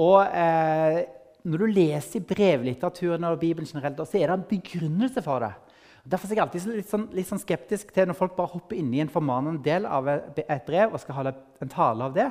Og 0.00 0.22
eh, 0.24 1.02
Når 1.48 1.62
du 1.62 1.72
leser 1.72 2.24
brevlitteraturen 2.28 3.24
og 3.28 3.40
Bibelen 3.40 3.68
generelt, 3.68 4.00
så 4.04 4.18
er 4.18 4.28
det 4.28 4.36
en 4.36 4.48
begrunnelse 4.50 5.22
for 5.24 5.44
det. 5.44 5.54
Derfor 6.10 6.30
er 6.30 6.38
jeg 6.38 6.44
alltid 6.44 6.68
litt, 6.72 6.88
sånn, 6.88 7.08
litt 7.16 7.28
sånn 7.28 7.42
skeptisk 7.42 7.90
til 7.92 8.08
når 8.08 8.16
folk 8.16 8.36
bare 8.36 8.54
hopper 8.54 8.78
inn 8.78 8.92
i 8.96 9.02
en 9.02 9.12
formanende 9.12 9.60
del 9.64 9.88
av 9.88 10.08
et 10.08 10.64
brev 10.66 10.94
og 10.94 11.02
skal 11.02 11.18
holde 11.18 11.34
en 11.60 11.72
tale 11.72 12.06
av 12.08 12.16
det. 12.16 12.30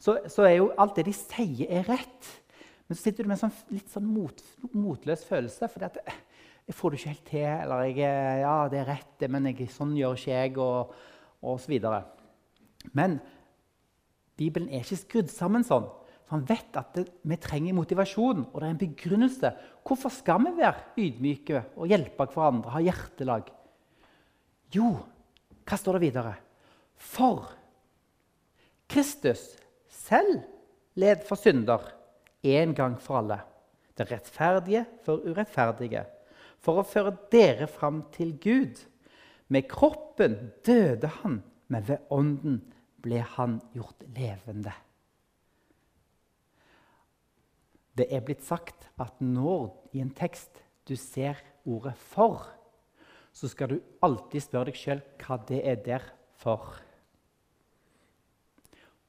Så, 0.00 0.16
så, 0.28 0.46
er 0.46 0.56
jo 0.58 0.72
alt 0.80 0.96
det 0.98 1.06
de 1.08 1.14
sier, 1.16 1.66
er 1.68 1.86
rett. 1.88 2.30
Men 2.88 2.96
så 2.96 3.06
sitter 3.06 3.24
du 3.24 3.30
med 3.30 3.36
en 3.36 3.44
sånn, 3.44 3.76
litt 3.76 3.92
sånn 3.92 4.08
mot, 4.08 4.40
motløs 4.72 5.24
følelse. 5.28 5.68
For 5.72 5.84
jeg 5.84 6.76
får 6.76 6.92
det 6.92 7.00
ikke 7.00 7.12
helt 7.12 7.28
til. 7.28 7.46
Eller 7.50 7.84
jeg, 7.90 8.00
ja, 8.42 8.56
det 8.72 8.80
er 8.82 8.90
rett, 8.92 9.28
men 9.32 9.50
jeg, 9.52 9.68
sånn 9.72 9.94
gjør 9.96 10.18
ikke 10.18 10.32
jeg. 10.34 10.56
Og, 10.64 10.96
og 11.44 11.60
så 11.60 11.72
videre. 11.72 12.02
Men 12.96 13.18
Bibelen 14.40 14.70
er 14.72 14.84
ikke 14.84 15.00
skrudd 15.00 15.32
sammen 15.32 15.64
sånn. 15.66 15.86
For 16.24 16.38
han 16.38 16.46
vet 16.48 16.78
at 16.80 16.94
det, 16.96 17.04
vi 17.28 17.36
trenger 17.40 17.76
motivasjon, 17.76 18.46
og 18.48 18.54
det 18.56 18.66
er 18.66 18.72
en 18.72 18.80
begrunnelse. 18.80 19.50
Hvorfor 19.84 20.12
skal 20.12 20.40
vi 20.46 20.54
være 20.56 20.86
ydmyke 21.00 21.60
og 21.76 21.90
hjelpe 21.90 22.26
hverandre, 22.32 22.72
ha 22.72 22.80
hjertelag? 22.84 23.50
Jo, 24.74 24.88
hva 25.64 25.78
står 25.78 25.98
det 25.98 26.06
videre? 26.06 26.32
For 26.96 27.44
Kristus 28.90 29.42
selv 29.92 30.42
led 31.00 31.24
for 31.28 31.40
synder 31.40 31.84
en 32.44 32.74
gang 32.76 32.96
for 33.00 33.20
alle. 33.20 33.38
Det 33.94 34.08
rettferdige 34.10 34.84
for 35.04 35.22
urettferdige. 35.24 36.04
For 36.64 36.80
å 36.80 36.88
føre 36.88 37.14
dere 37.32 37.68
fram 37.70 38.02
til 38.14 38.34
Gud. 38.40 38.80
Med 39.52 39.68
kroppen 39.68 40.38
døde 40.64 41.10
han, 41.20 41.42
men 41.68 41.86
ved 41.86 42.08
ånden 42.12 42.62
ble 43.04 43.20
han 43.36 43.58
gjort 43.76 44.02
levende. 44.16 44.72
Det 47.94 48.06
er 48.10 48.24
blitt 48.26 48.42
sagt 48.44 48.88
at 49.00 49.20
når 49.22 49.70
i 49.94 50.02
en 50.02 50.12
tekst 50.14 50.62
du 50.88 50.96
ser 50.96 51.38
ordet 51.64 51.94
'for', 51.96 52.50
så 53.32 53.48
skal 53.48 53.68
du 53.68 53.80
alltid 54.02 54.40
spørre 54.40 54.70
deg 54.70 54.78
sjøl 54.78 55.02
hva 55.18 55.36
det 55.48 55.60
er 55.66 55.74
der 55.74 56.02
for. 56.36 56.76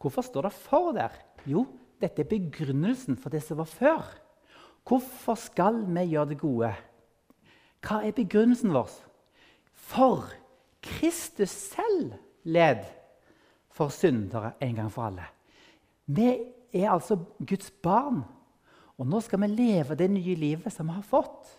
Hvorfor 0.01 0.21
står 0.21 0.41
det 0.41 0.53
'for' 0.53 0.93
der? 0.93 1.11
Jo, 1.45 1.65
dette 2.01 2.21
er 2.21 2.29
begrunnelsen 2.29 3.17
for 3.17 3.29
det 3.29 3.43
som 3.43 3.57
var 3.57 3.69
før. 3.69 4.03
Hvorfor 4.85 5.35
skal 5.35 5.85
vi 5.85 6.05
gjøre 6.13 6.29
det 6.29 6.39
gode? 6.39 6.73
Hva 7.81 8.01
er 8.05 8.11
begrunnelsen 8.11 8.73
vår? 8.73 8.89
For 9.73 10.29
Kristus 10.81 11.49
selv 11.49 12.13
led 12.43 12.85
for 13.69 13.89
syndere 13.89 14.53
en 14.61 14.75
gang 14.75 14.91
for 14.91 15.09
alle. 15.09 15.25
Vi 16.05 16.27
er 16.73 16.91
altså 16.91 17.17
Guds 17.47 17.71
barn. 17.71 18.23
Og 18.97 19.07
nå 19.07 19.19
skal 19.23 19.41
vi 19.43 19.51
leve 19.51 19.97
det 19.99 20.07
nye 20.11 20.35
livet 20.39 20.73
som 20.73 20.87
vi 20.87 20.95
har 20.95 21.05
fått. 21.05 21.49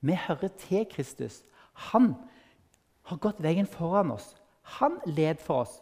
Vi 0.00 0.16
hører 0.16 0.52
til 0.62 0.86
Kristus. 0.88 1.42
Han 1.92 2.14
har 3.10 3.20
gått 3.20 3.42
veien 3.42 3.68
foran 3.68 4.14
oss. 4.14 4.32
Han 4.78 4.98
led 5.06 5.42
for 5.44 5.66
oss. 5.66 5.80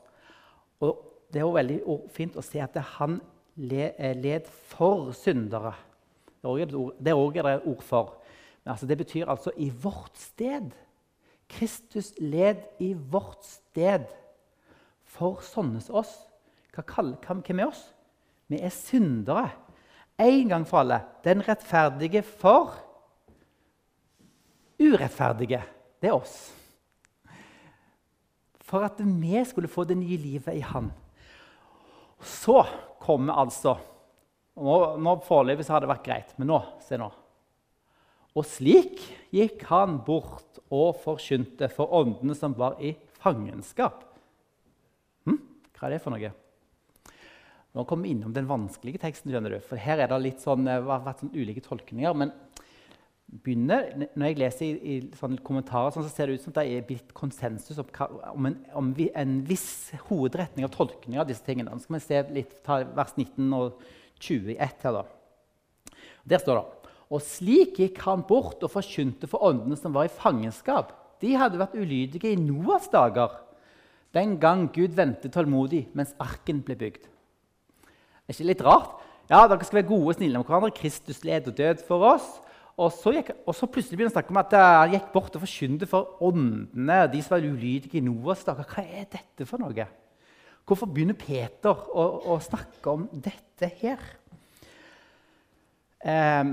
Og 0.80 1.04
Det 1.28 1.42
er 1.42 1.44
jo 1.44 1.52
veldig 1.52 1.78
fint 2.08 2.36
å 2.40 2.42
se 2.42 2.56
at 2.64 2.76
han 2.96 3.18
eh, 3.60 4.14
led 4.16 4.46
for 4.48 5.10
syndere. 5.12 5.74
Det 6.40 6.48
er 7.10 7.18
òg 7.18 7.36
et 7.36 7.66
ord 7.68 7.82
for. 7.84 8.14
Altså, 8.64 8.86
det 8.86 8.96
betyr 8.96 9.28
altså 9.28 9.52
'i 9.56 9.68
vårt 9.68 10.16
sted'. 10.16 10.72
Kristus 11.48 12.14
led 12.18 12.56
i 12.80 12.94
vårt 12.94 13.44
sted 13.44 14.08
for 15.04 15.40
sånne 15.44 15.80
som 15.80 16.00
oss. 16.00 16.16
Hvem 16.72 17.60
er 17.60 17.66
oss? 17.66 17.94
Vi 18.48 18.60
er 18.60 18.72
syndere 18.72 19.50
en 20.18 20.50
gang 20.50 20.66
for 20.66 20.82
alle 20.82 21.00
den 21.24 21.42
rettferdige 21.46 22.24
for 22.26 22.74
urettferdige. 24.78 25.62
Det 25.98 26.10
er 26.10 26.16
oss. 26.16 26.36
For 28.68 28.84
at 28.84 28.98
vi 29.00 29.44
skulle 29.48 29.70
få 29.70 29.84
det 29.88 29.96
nye 29.98 30.18
livet 30.20 30.58
i 30.58 30.64
Han. 30.64 30.90
Så 32.20 32.64
kommer 33.00 33.38
altså 33.38 33.78
Nå, 34.58 34.96
nå 34.98 35.12
Foreløpig 35.22 35.68
har 35.70 35.84
det 35.84 35.86
vært 35.86 36.02
greit, 36.02 36.30
men 36.34 36.48
nå, 36.50 36.56
se 36.82 36.96
nå. 36.98 37.06
Og 38.34 38.42
slik 38.42 39.04
gikk 39.30 39.62
han 39.68 40.00
bort 40.02 40.58
og 40.74 40.98
forkynte 40.98 41.68
for 41.70 41.94
åndene 41.94 42.34
som 42.34 42.56
var 42.58 42.74
i 42.82 42.90
fangenskap. 43.22 44.02
Hm? 45.30 45.38
Hva 45.78 45.86
er 45.86 45.94
det 45.94 46.00
for 46.02 46.10
noe? 46.10 46.32
Nå 47.78 47.84
kommer 47.86 48.08
vi 48.08 48.16
innom 48.16 48.32
den 48.34 48.48
vanskelige 48.50 48.98
teksten. 49.04 49.30
skjønner 49.30 49.54
du. 49.54 49.60
For 49.62 49.78
Her 49.78 50.02
er 50.02 50.10
det 50.10 50.18
litt 50.24 50.42
sånn, 50.42 50.66
har 50.66 50.82
vært 50.82 51.22
sånn 51.22 51.34
ulike 51.34 51.62
tolkninger. 51.62 52.14
men 52.14 52.32
begynner, 53.28 54.08
Når 54.16 54.26
jeg 54.26 54.38
leser 54.38 54.64
i, 54.64 54.72
i 54.96 55.10
sånne 55.14 55.38
kommentarer, 55.44 55.92
sånn, 55.92 56.02
så 56.02 56.10
ser 56.10 56.26
det 56.26 56.38
ut 56.38 56.42
som 56.42 56.52
det 56.56 56.64
er 56.66 56.86
blitt 56.86 57.12
konsensus 57.14 57.78
om, 57.78 57.86
om, 58.32 58.46
en, 58.46 58.56
om 58.74 58.94
en, 59.14 59.34
viss 59.44 59.92
hovedretning 60.08 60.64
av 60.64 60.72
tolkning 60.74 61.20
av 61.20 61.28
disse 61.28 61.44
tingene. 61.44 61.70
Nå 61.70 61.84
skal 61.84 61.98
vi 61.98 62.00
se 62.06 62.22
litt, 62.34 62.56
ta 62.64 62.80
vers 62.82 63.12
19 63.16 63.52
og 63.52 63.82
21 64.18 64.58
her. 64.58 64.96
da. 64.98 65.04
Der 66.24 66.42
står 66.42 66.58
det 66.58 66.94
Og 67.10 67.22
slik 67.22 67.78
gikk 67.78 68.00
han 68.08 68.24
bort 68.26 68.64
og 68.64 68.72
forkynte 68.72 69.28
for 69.28 69.44
åndene 69.44 69.76
som 69.76 69.92
var 69.92 70.08
i 70.08 70.12
fangenskap. 70.12 70.90
De 71.20 71.36
hadde 71.36 71.60
vært 71.60 71.78
ulydige 71.78 72.32
i 72.32 72.40
Noas 72.40 72.90
dager, 72.90 73.44
den 74.12 74.38
gang 74.40 74.66
Gud 74.72 74.96
ventet 74.96 75.32
tålmodig 75.32 75.86
mens 75.94 76.14
arken 76.18 76.64
ble 76.64 76.74
bygd. 76.78 77.06
Er 78.28 78.36
ikke 78.36 78.50
litt 78.50 78.64
rart? 78.66 78.98
Ja, 79.28 79.46
Dere 79.48 79.64
skal 79.64 79.80
være 79.80 79.88
gode 79.88 80.12
og 80.12 80.18
snille 80.18 80.40
med 80.40 80.48
hverandre. 80.48 80.74
Kristus 80.76 81.22
led 81.24 81.48
og 81.48 81.56
død 81.56 81.80
for 81.88 82.04
oss. 82.10 82.26
Og 82.78 82.92
så, 82.94 83.10
gikk, 83.16 83.32
og 83.48 83.56
så 83.56 83.66
plutselig 83.66 83.96
begynner 83.96 84.12
han 84.12 84.14
å 84.14 84.18
snakke 84.20 84.34
om 84.34 84.40
at 84.42 84.52
han 84.60 84.92
gikk 84.92 85.08
bort 85.14 85.34
og 85.34 85.42
forkynte 85.42 85.88
for 85.90 86.20
åndene, 86.28 86.98
de 87.10 87.22
som 87.24 87.34
var 87.34 87.46
ulydige 87.48 87.98
i 87.98 88.02
Noas 88.04 88.44
dager. 88.46 88.68
Hva 88.68 88.84
er 88.84 89.08
dette 89.10 89.46
for 89.48 89.64
noe? 89.64 89.86
Hvorfor 90.68 90.90
begynner 90.92 91.16
Peter 91.18 91.72
å, 91.72 92.04
å 92.30 92.36
snakke 92.44 92.92
om 92.92 93.08
dette 93.24 93.70
her? 93.80 94.04
Um, 96.04 96.52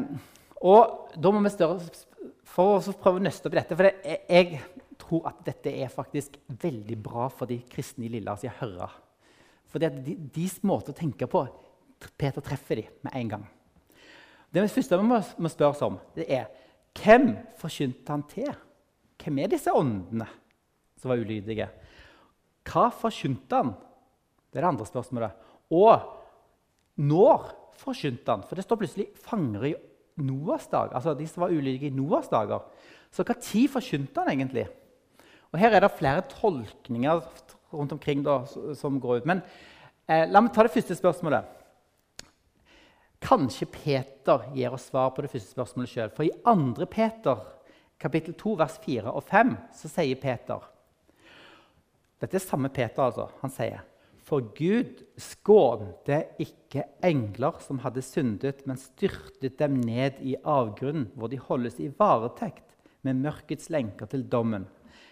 og 0.66 1.12
da 1.20 1.30
må 1.36 1.44
vi 1.46 1.52
større, 1.54 1.92
for 2.56 2.80
å 2.80 2.96
prøve 3.04 3.20
å 3.20 3.26
nøste 3.28 3.46
opp 3.46 3.54
i 3.54 3.60
dette 3.60 3.76
For 3.78 3.86
det, 3.86 4.16
jeg 4.32 4.62
tror 4.98 5.28
at 5.30 5.44
dette 5.46 5.76
er 5.84 5.92
faktisk 5.94 6.40
veldig 6.64 6.98
bra 7.04 7.28
for 7.30 7.52
de 7.52 7.60
kristne 7.70 8.08
i 8.08 8.14
Lillehammer 8.16 8.50
å 8.50 8.58
høre. 8.64 8.90
For 9.70 9.84
de, 9.84 10.18
deres 10.34 10.58
måte 10.66 10.96
å 10.96 10.98
tenke 10.98 11.28
på 11.30 11.44
Peter 12.18 12.44
treffer 12.44 12.82
dem 12.82 12.91
med 13.06 13.15
en 13.15 13.30
gang. 13.30 13.46
Det 14.54 14.63
første 14.72 14.98
vi 15.00 15.08
må, 15.08 15.20
spørre 15.52 15.74
oss 15.74 15.84
om, 15.84 15.98
det 16.15 16.26
er 16.32 16.46
hvem 16.96 17.34
forkynte 17.60 18.12
han 18.13 18.24
til? 18.30 18.52
Hvem 19.20 19.41
er 19.44 19.52
disse 19.52 19.74
åndene 19.74 20.28
som 21.00 21.12
var 21.12 21.20
ulydige? 21.20 21.68
Hva 22.65 22.88
forkynte 22.94 23.60
han? 23.60 23.74
Det 24.50 24.62
er 24.62 24.63
det 24.63 24.72
andre 24.72 24.88
spørsmålet. 24.88 25.36
Og 25.76 26.06
når 26.96 27.50
forkynte 27.82 28.32
han? 28.32 28.46
For 28.48 28.56
det 28.56 28.63
står 28.63 28.80
plutselig 28.80 29.08
'fanger 29.15 29.63
i 29.63 29.76
Noas 30.18 30.68
dag'. 30.68 30.96
Altså 30.96 31.13
de 31.13 31.28
som 31.28 31.41
var 31.41 31.50
ulydige 31.50 31.88
i 31.88 31.96
Noas 31.96 32.28
dager. 32.28 32.63
Så 33.12 33.24
hva 33.24 33.36
tid 33.39 33.68
forkynte 33.68 34.22
han 34.22 34.39
egentlig? 34.39 34.68
Og 35.52 35.60
Her 35.60 35.76
er 35.76 35.80
det 35.80 35.91
flere 35.91 36.22
tolkninger 36.22 37.22
rundt 37.74 37.91
omkring 37.91 38.24
da, 38.26 38.46
som 38.74 39.00
går 39.00 39.18
ut. 39.18 39.26
Men 39.26 39.41
eh, 40.08 40.28
la 40.28 40.41
meg 40.41 40.54
ta 40.54 40.63
det 40.63 40.72
første 40.72 40.96
spørsmålet. 40.96 41.44
Kanskje 43.26 43.66
Peter 43.66 44.44
gir 44.54 44.74
oss 44.74 44.92
svar 44.92 45.10
på 45.16 45.24
det 45.26 45.32
første 45.32 45.50
spørsmålet 45.50 45.90
sjøl. 45.90 46.12
For 46.14 46.28
i 46.28 46.32
2. 46.46 46.86
Peter 46.92 47.42
kapittel 48.02 48.36
2, 48.38 48.54
vers 48.60 48.78
4 48.84 49.10
og 49.10 49.24
5, 49.26 49.56
så 49.74 49.90
sier 49.90 50.20
Peter 50.22 50.72
Dette 52.22 52.38
er 52.38 52.44
samme 52.44 52.70
Peter, 52.74 53.02
altså. 53.08 53.30
Han 53.42 53.54
sier 53.54 53.82
For 54.26 54.46
Gud 54.58 55.02
skånte 55.22 56.22
ikke 56.42 56.86
engler 57.06 57.58
som 57.66 57.82
hadde 57.84 58.04
syndet, 58.06 58.62
men 58.70 58.78
styrtet 58.82 59.58
dem 59.60 59.80
ned 59.82 60.22
i 60.22 60.36
avgrunnen, 60.42 61.10
hvor 61.16 61.32
de 61.32 61.42
holdes 61.42 61.80
i 61.82 61.92
varetekt 61.98 62.76
med 63.06 63.22
mørkets 63.22 63.72
lenker 63.74 64.10
til 64.10 64.26
dommen. 64.30 64.68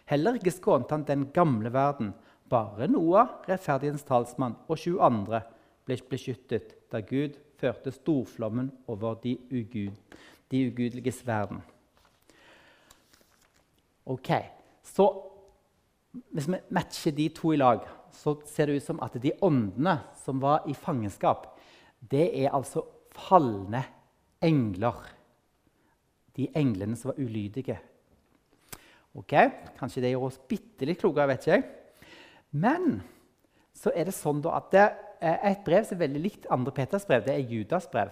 Heller 0.09 0.37
ikke 0.37 0.53
skånte 0.53 0.93
han 0.93 1.07
den 1.07 1.27
gamle 1.33 1.71
verden. 1.73 2.13
Bare 2.49 2.87
Noah, 2.91 3.39
rettferdighetens 3.47 4.05
talsmann, 4.05 4.57
og 4.67 4.77
sju 4.77 4.99
andre 5.01 5.41
ble 5.87 5.97
beskyttet 6.09 6.75
da 6.93 7.01
Gud 7.01 7.37
førte 7.63 7.93
storflommen 7.95 8.71
over 8.91 9.15
de, 9.23 9.37
ugud, 9.51 9.95
de 10.51 10.67
ugudeliges 10.67 11.23
verden. 11.27 11.63
Ok, 14.05 14.29
Så 14.83 15.05
hvis 16.35 16.47
vi 16.47 16.59
matcher 16.69 17.13
de 17.15 17.29
to 17.33 17.53
i 17.53 17.57
lag, 17.57 17.85
så 18.11 18.35
ser 18.45 18.69
det 18.69 18.75
ut 18.77 18.85
som 18.85 18.99
at 19.01 19.15
de 19.21 19.31
åndene 19.41 19.95
som 20.25 20.41
var 20.41 20.67
i 20.69 20.75
fangenskap, 20.77 21.47
det 22.11 22.27
er 22.43 22.53
altså 22.53 22.83
falne 23.15 23.81
engler. 24.43 24.99
De 26.35 26.49
englene 26.53 26.97
som 26.99 27.09
var 27.09 27.21
ulydige. 27.23 27.79
Ok, 29.15 29.33
Kanskje 29.79 30.03
det 30.03 30.11
gjør 30.13 30.27
oss 30.27 30.41
bitte 30.49 30.85
litt 30.85 31.01
klokere, 31.01 31.31
vet 31.31 31.47
ikke 31.47 31.55
jeg. 31.55 31.65
Men 32.51 33.01
så 33.73 33.93
er 33.95 34.09
det 34.09 34.15
sånn 34.17 34.43
at 34.49 34.69
det 34.73 34.87
et 35.23 35.63
brev 35.65 35.85
som 35.87 35.97
er 35.97 36.05
veldig 36.05 36.21
likt 36.21 36.49
andre 36.51 36.73
Peters 36.75 37.05
brev. 37.07 37.23
Det 37.25 37.35
er 37.35 37.49
Judas 37.49 37.87
brev. 37.91 38.11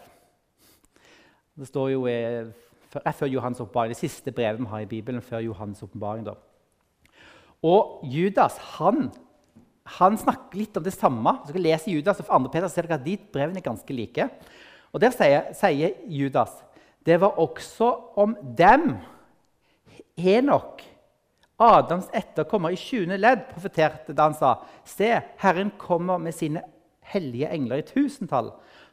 Det 1.59 1.67
står 1.67 1.91
jo 1.91 2.05
rett 2.07 3.17
før 3.17 3.31
Johans 3.31 3.59
åpenbaring, 3.59 3.93
det 3.93 3.99
siste 3.99 4.33
brevet 4.35 4.59
vi 4.61 4.69
har 4.71 4.85
i 4.85 4.89
Bibelen 4.89 5.23
før 5.23 5.43
Johans 5.45 5.83
åpenbaring. 5.83 6.27
Og 7.61 8.01
Judas 8.09 8.57
han, 8.77 9.11
han, 9.99 10.17
snakker 10.17 10.59
litt 10.59 10.77
om 10.79 10.85
det 10.85 10.95
samme. 10.95 11.35
Hvis 11.43 11.53
dere 11.53 11.65
leser 11.67 11.93
Judas 11.93 12.23
og 12.23 12.33
andre 12.33 12.53
Peter, 12.55 12.71
ser 12.71 12.87
dere 12.87 12.99
at 12.99 13.05
de 13.05 13.17
brevene 13.33 13.61
er 13.61 13.67
ganske 13.67 13.95
like. 13.95 14.27
Og 14.91 15.01
Der 15.03 15.15
sier, 15.15 15.51
sier 15.55 15.95
Judas 16.07 16.59
det 17.01 17.17
var 17.17 17.39
også 17.41 17.87
om 18.21 18.35
dem 18.57 18.91
Henok, 20.21 20.83
Adams 21.61 22.09
etterkommer 22.13 22.73
i 22.73 22.77
20. 22.77 23.17
ledd, 23.17 23.47
profeterte 23.49 24.13
da 24.13 24.27
han 24.27 24.37
sa.: 24.37 24.55
Se, 24.85 25.09
Herren 25.41 25.71
kommer 25.77 26.17
med 26.21 26.33
sine 26.33 26.61
hellige 27.11 27.49
engler 27.53 27.81
i 27.81 27.87
tusentall 27.87 28.51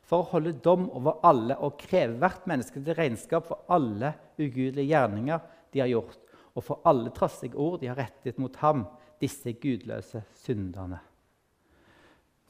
for 0.08 0.22
å 0.22 0.30
holde 0.32 0.54
dom 0.64 0.86
over 0.96 1.20
alle 1.26 1.56
og 1.64 1.76
kreve 1.80 2.16
hvert 2.22 2.46
menneske 2.48 2.80
til 2.80 2.96
regnskap 2.96 3.48
for 3.50 3.66
alle 3.72 4.14
ugudelige 4.38 4.88
gjerninger 4.92 5.44
de 5.74 5.82
har 5.82 5.90
gjort, 5.92 6.20
og 6.56 6.64
for 6.64 6.88
alle 6.88 7.12
trassige 7.14 7.58
ord 7.60 7.80
de 7.82 7.90
har 7.90 7.98
rettet 8.00 8.40
mot 8.40 8.54
ham, 8.62 8.86
disse 9.20 9.52
gudløse 9.60 10.22
synderne. 10.40 11.00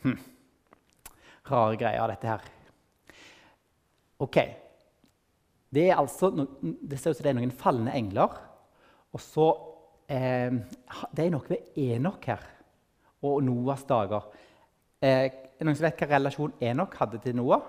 Hm. 0.05 0.19
Rare 1.49 1.79
greier, 1.81 2.13
dette 2.13 2.29
her. 2.29 2.45
Ok. 4.21 4.39
Det, 5.69 5.89
er 5.89 5.99
altså 5.99 6.31
det 6.33 6.99
ser 6.99 7.13
ut 7.13 7.19
som 7.19 7.25
det 7.25 7.33
er 7.33 7.39
noen 7.41 7.55
falne 7.55 7.95
engler. 7.97 8.37
Og 9.13 9.23
så 9.23 9.49
eh, 10.13 10.53
Det 11.13 11.25
er 11.25 11.33
noe 11.33 11.49
ved 11.49 11.81
Enok 11.81 12.29
her 12.31 12.45
og 13.27 13.41
Noas 13.43 13.83
dager. 13.89 14.29
Eh, 14.99 15.31
noen 15.63 15.77
som 15.79 15.87
vet 15.87 16.01
hva 16.01 16.09
relasjon 16.17 16.55
Enok 16.65 16.97
hadde 16.99 17.21
til 17.23 17.37
Noah? 17.39 17.63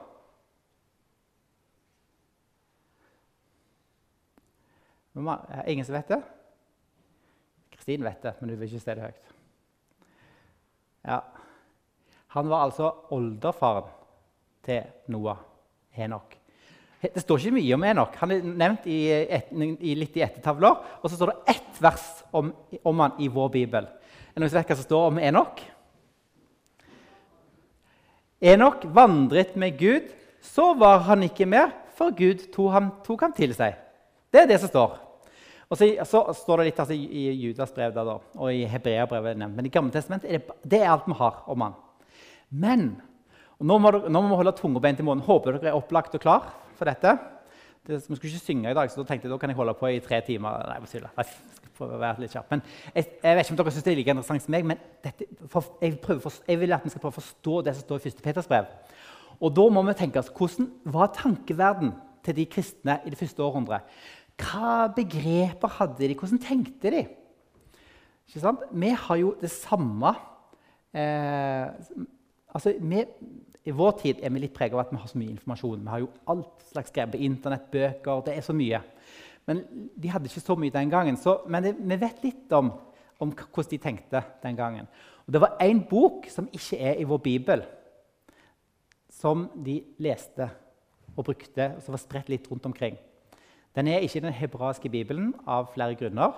Ingen 5.67 5.85
som 5.85 5.97
vet 5.97 6.09
det? 6.13 6.19
Kristin 7.73 8.05
vet 8.05 8.23
det, 8.23 8.33
men 8.39 8.49
hun 8.49 8.59
vil 8.59 8.69
ikke 8.69 8.81
si 8.81 8.95
det 8.95 9.03
høyt. 9.03 9.31
Ja. 11.05 11.21
Han 12.35 12.49
var 12.49 12.65
altså 12.67 12.91
olderfaren 13.15 13.89
til 14.65 14.85
Noah, 15.13 15.41
Enok. 15.97 16.35
Det 17.01 17.21
står 17.23 17.39
ikke 17.39 17.55
mye 17.55 17.75
om 17.77 17.85
Enok. 17.87 18.15
Han 18.19 18.31
er 18.35 18.47
nevnt 18.47 18.87
i, 18.91 18.99
et, 19.09 19.51
i 19.55 19.93
litt 19.95 20.17
i 20.19 20.23
ettertavler. 20.25 20.81
Og 20.99 21.07
så 21.07 21.15
står 21.15 21.31
det 21.31 21.55
ett 21.55 21.81
vers 21.81 22.07
om, 22.35 22.51
om 22.83 23.03
han 23.05 23.21
i 23.23 23.29
vår 23.31 23.51
bibel. 23.53 23.87
Er 23.87 24.33
det 24.35 24.43
noen 24.43 24.51
som 24.51 24.59
vet 24.59 24.71
hva 24.73 24.77
som 24.79 24.87
står 24.87 25.11
om 25.11 25.21
Enok? 25.29 25.63
Enok 28.39 28.86
vandret 28.95 29.56
med 29.60 29.78
Gud, 29.80 30.10
så 30.41 30.71
var 30.80 31.04
han 31.10 31.25
ikke 31.28 31.47
mer, 31.49 31.73
for 31.97 32.15
Gud 32.15 32.45
tok 32.54 32.71
ham, 32.71 32.89
tok 33.04 33.25
ham 33.28 33.36
til 33.36 33.54
seg. 33.56 33.75
Det 34.32 34.43
er 34.43 34.49
det 34.49 34.60
som 34.62 34.71
står. 34.71 34.95
Og 35.69 35.78
så, 35.78 35.89
så 36.08 36.21
står 36.34 36.62
det 36.62 36.69
litt 36.69 36.80
altså, 36.82 36.95
i 36.95 37.25
Judas 37.43 37.73
brev 37.75 37.91
da, 37.93 38.15
og 38.17 38.47
i 38.49 38.63
Hebreabrevet. 38.69 39.38
Men 39.43 39.67
i 39.67 39.73
Gamle 39.73 39.93
testament 39.93 40.25
er 40.25 40.39
det, 40.39 40.58
det 40.63 40.80
er 40.82 40.93
alt 40.93 41.10
vi 41.10 41.17
har 41.19 41.43
om 41.52 41.67
han. 41.67 41.75
Men 42.49 42.88
og 43.60 43.67
nå, 43.67 43.75
må, 43.84 43.91
nå 44.08 44.21
må 44.23 44.32
vi 44.32 44.39
holde 44.39 44.56
tunga 44.56 44.80
beint 44.82 45.02
i 45.02 45.06
munnen. 45.06 45.25
Håper 45.25 45.58
dere 45.58 45.73
er 45.73 45.78
opplagt 45.78 46.15
og 46.15 46.23
klar 46.23 46.47
for 46.80 46.88
dette. 46.88 47.12
Det, 47.89 48.04
vi 48.06 48.15
skulle 48.15 48.30
ikke 48.30 48.45
synge 48.45 48.69
i 48.69 48.78
dag, 48.78 48.91
så 48.91 49.02
da 49.02 49.08
tenkte 49.10 49.25
jeg 49.25 49.34
da 49.34 49.39
kan 49.41 49.49
jeg 49.49 49.58
holde 49.58 49.73
på 49.80 49.89
i 49.89 50.02
tre 50.06 50.19
timer. 50.25 50.62
Nei, 50.69 50.82
jeg 50.93 51.08
prøve 51.80 51.97
å 51.97 52.02
være 52.02 52.23
litt 52.23 52.36
kjapp. 52.36 52.52
Men 52.52 52.63
jeg, 52.93 53.08
jeg, 53.23 53.38
vet 53.38 53.45
ikke 53.45 53.56
om 53.56 53.60
dere 53.62 53.73
synes 53.73 53.86
det 53.86 53.91
er 53.91 53.99
like 53.99 54.13
interessant 54.13 54.45
som 54.45 54.56
meg, 54.56 54.67
men 54.67 54.82
dette, 55.06 55.28
for, 55.52 55.71
jeg, 55.84 55.95
for, 56.06 56.39
jeg, 56.47 56.60
vil 56.62 56.75
at 56.75 56.86
vi 56.86 56.93
skal 56.93 57.04
prøve 57.04 57.15
å 57.15 57.19
forstå 57.19 57.62
det 57.65 57.75
som 57.75 57.86
står 57.86 58.02
i 58.02 58.12
1. 58.12 58.23
Peters 58.25 58.49
brev. 58.52 58.69
Og 59.39 59.54
da 59.56 59.65
må 59.71 59.84
vi 59.88 59.95
tenke 59.97 60.21
oss, 60.21 60.32
Hvordan 60.36 60.69
var 60.93 61.13
tankeverden 61.15 61.93
til 62.28 62.38
de 62.38 62.47
kristne 62.52 62.99
i 63.06 63.13
det 63.13 63.19
første 63.19 63.45
århundret? 63.45 63.88
Hva 64.39 64.89
begreper 64.95 65.78
hadde 65.80 66.04
de? 66.04 66.17
Hvordan 66.19 66.43
tenkte 66.43 66.93
de? 66.93 67.06
Vi 68.30 68.91
har 69.06 69.17
jo 69.19 69.34
det 69.41 69.49
samme 69.52 70.12
eh, 70.93 71.65
altså, 72.54 72.75
vi, 72.78 73.04
I 73.69 73.75
vår 73.75 73.97
tid 74.01 74.21
er 74.23 74.34
vi 74.34 74.41
litt 74.41 74.55
preget 74.55 74.73
av 74.73 74.82
at 74.86 74.93
vi 74.93 74.99
har 75.01 75.10
så 75.12 75.19
mye 75.19 75.34
informasjon. 75.36 75.82
Vi 75.84 75.93
har 75.93 76.01
jo 76.01 76.12
alt 76.34 76.63
slags 76.71 76.93
greier 76.95 77.12
på 77.12 77.21
internett, 77.25 77.67
bøker 77.71 78.23
Det 78.25 78.38
er 78.38 78.45
så 78.45 78.55
mye. 78.55 78.79
Men 79.49 79.63
de 79.97 80.10
hadde 80.10 80.29
ikke 80.29 80.45
så 80.45 80.55
mye 80.58 80.73
den 80.73 80.89
gangen. 80.89 81.17
Så, 81.17 81.39
men 81.47 81.65
det, 81.65 81.75
vi 81.77 81.97
vet 82.01 82.23
litt 82.25 82.55
om, 82.58 82.71
om, 83.19 83.34
hvordan 83.34 83.69
de 83.71 83.82
tenkte 83.82 84.23
den 84.43 84.58
gangen. 84.58 84.89
Og 85.27 85.36
det 85.36 85.41
var 85.43 85.60
én 85.62 85.84
bok 85.89 86.25
som 86.34 86.49
ikke 86.53 86.79
er 86.91 87.01
i 87.01 87.08
vår 87.10 87.21
bibel, 87.25 87.63
som 89.19 89.49
de 89.65 89.82
leste 90.01 90.47
og 91.15 91.27
brukte, 91.27 91.73
og 91.75 91.84
som 91.84 91.93
var 91.93 92.01
spredt 92.01 92.32
litt 92.32 92.47
rundt 92.49 92.65
omkring. 92.69 92.97
Den 93.75 93.89
er 93.91 94.01
ikke 94.01 94.21
i 94.21 94.23
den 94.25 94.34
hebraiske 94.34 94.89
bibelen 94.89 95.34
av 95.45 95.69
flere 95.75 95.97
grunner. 95.99 96.34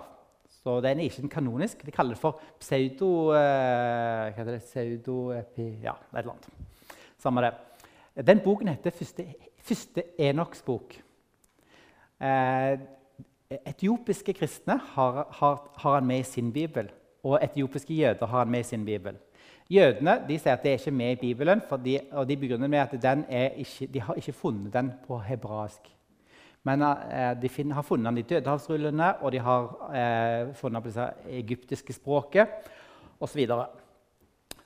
Så 0.61 0.81
den 0.83 0.99
er 0.99 1.07
ikke 1.07 1.29
kanonisk. 1.31 1.85
De 1.85 1.93
kaller 1.95 2.17
det 2.17 2.21
for 2.21 2.41
pseudo... 2.59 3.31
Eh, 3.37 4.33
hva 4.33 4.35
heter 4.35 4.57
det? 4.57 4.65
Pseudo... 4.67 5.17
Ja, 5.31 5.95
et 5.95 6.19
eller 6.19 6.35
annet. 6.35 6.70
Samme 7.21 7.43
det. 7.45 7.53
Den 8.27 8.41
boken 8.43 8.71
heter 8.71 8.93
Første, 8.95 9.25
første 9.61 10.03
Enoks 10.19 10.63
bok. 10.65 10.95
Eh, 12.21 12.79
etiopiske 13.65 14.33
kristne 14.33 14.77
har, 14.93 15.27
har, 15.29 15.59
har, 15.77 15.93
han 15.99 16.07
med 16.07 16.23
i 16.23 16.25
sin 16.25 16.51
bibel, 16.53 16.89
og 17.23 17.39
etiopiske 17.43 17.93
jøder 17.93 18.25
har 18.25 18.45
han 18.45 18.51
med 18.51 18.65
i 18.65 18.69
sin 18.71 18.85
bibel. 18.85 19.19
Jødene 19.71 20.17
de 20.27 20.35
sier 20.39 20.57
at 20.57 20.63
det 20.65 20.73
er 20.73 20.81
ikke 20.81 20.91
med 20.91 21.13
i 21.13 21.19
Bibelen, 21.21 21.61
de, 21.85 21.99
og 22.11 22.27
de 22.27 22.37
begrunner 22.37 22.67
med 22.67 22.79
at 22.79 22.93
ikke, 23.57 23.87
de 23.87 24.01
har 24.01 24.19
ikke 24.19 24.33
funnet 24.33 24.73
den 24.73 24.91
på 25.07 25.19
hebraisk. 25.19 25.87
Men 26.63 26.81
eh, 26.81 27.41
de 27.41 27.49
finner, 27.49 27.75
har 27.75 27.85
funnet 27.85 28.05
den 28.05 28.17
i 28.17 28.27
dødehavsrullene, 28.27 29.15
og 29.21 29.31
de 29.31 29.39
har 29.39 29.69
eh, 29.95 30.53
funnet 30.55 30.83
den 30.83 30.91
på 30.91 30.99
det 30.99 31.37
egyptiske 31.39 31.93
språket 31.93 32.47
osv. 33.19 33.47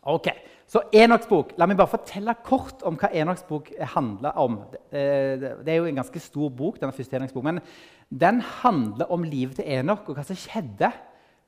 Ok, 0.01 0.27
Så 0.65 0.81
Enoks 0.97 1.27
bok. 1.29 1.51
La 1.59 1.67
meg 1.69 1.77
bare 1.77 1.91
fortelle 1.91 2.33
kort 2.45 2.81
om 2.87 2.97
hva 2.97 3.11
Enoks 3.13 3.43
bok 3.45 3.69
handler 3.93 4.37
om. 4.41 4.57
Det, 4.89 5.67
er 5.69 5.77
jo 5.77 5.89
en 5.89 5.99
ganske 6.01 6.21
stor 6.23 6.49
bok, 6.49 6.79
denne 6.81 6.95
første 6.95 7.19
Enoks 7.19 7.35
bok, 7.35 7.45
men 7.45 7.61
den 8.09 8.41
handler 8.63 9.11
om 9.13 9.25
livet 9.25 9.59
til 9.59 9.69
Enok 9.77 10.09
og 10.09 10.17
hva 10.17 10.25
som 10.25 10.37
skjedde 10.39 10.89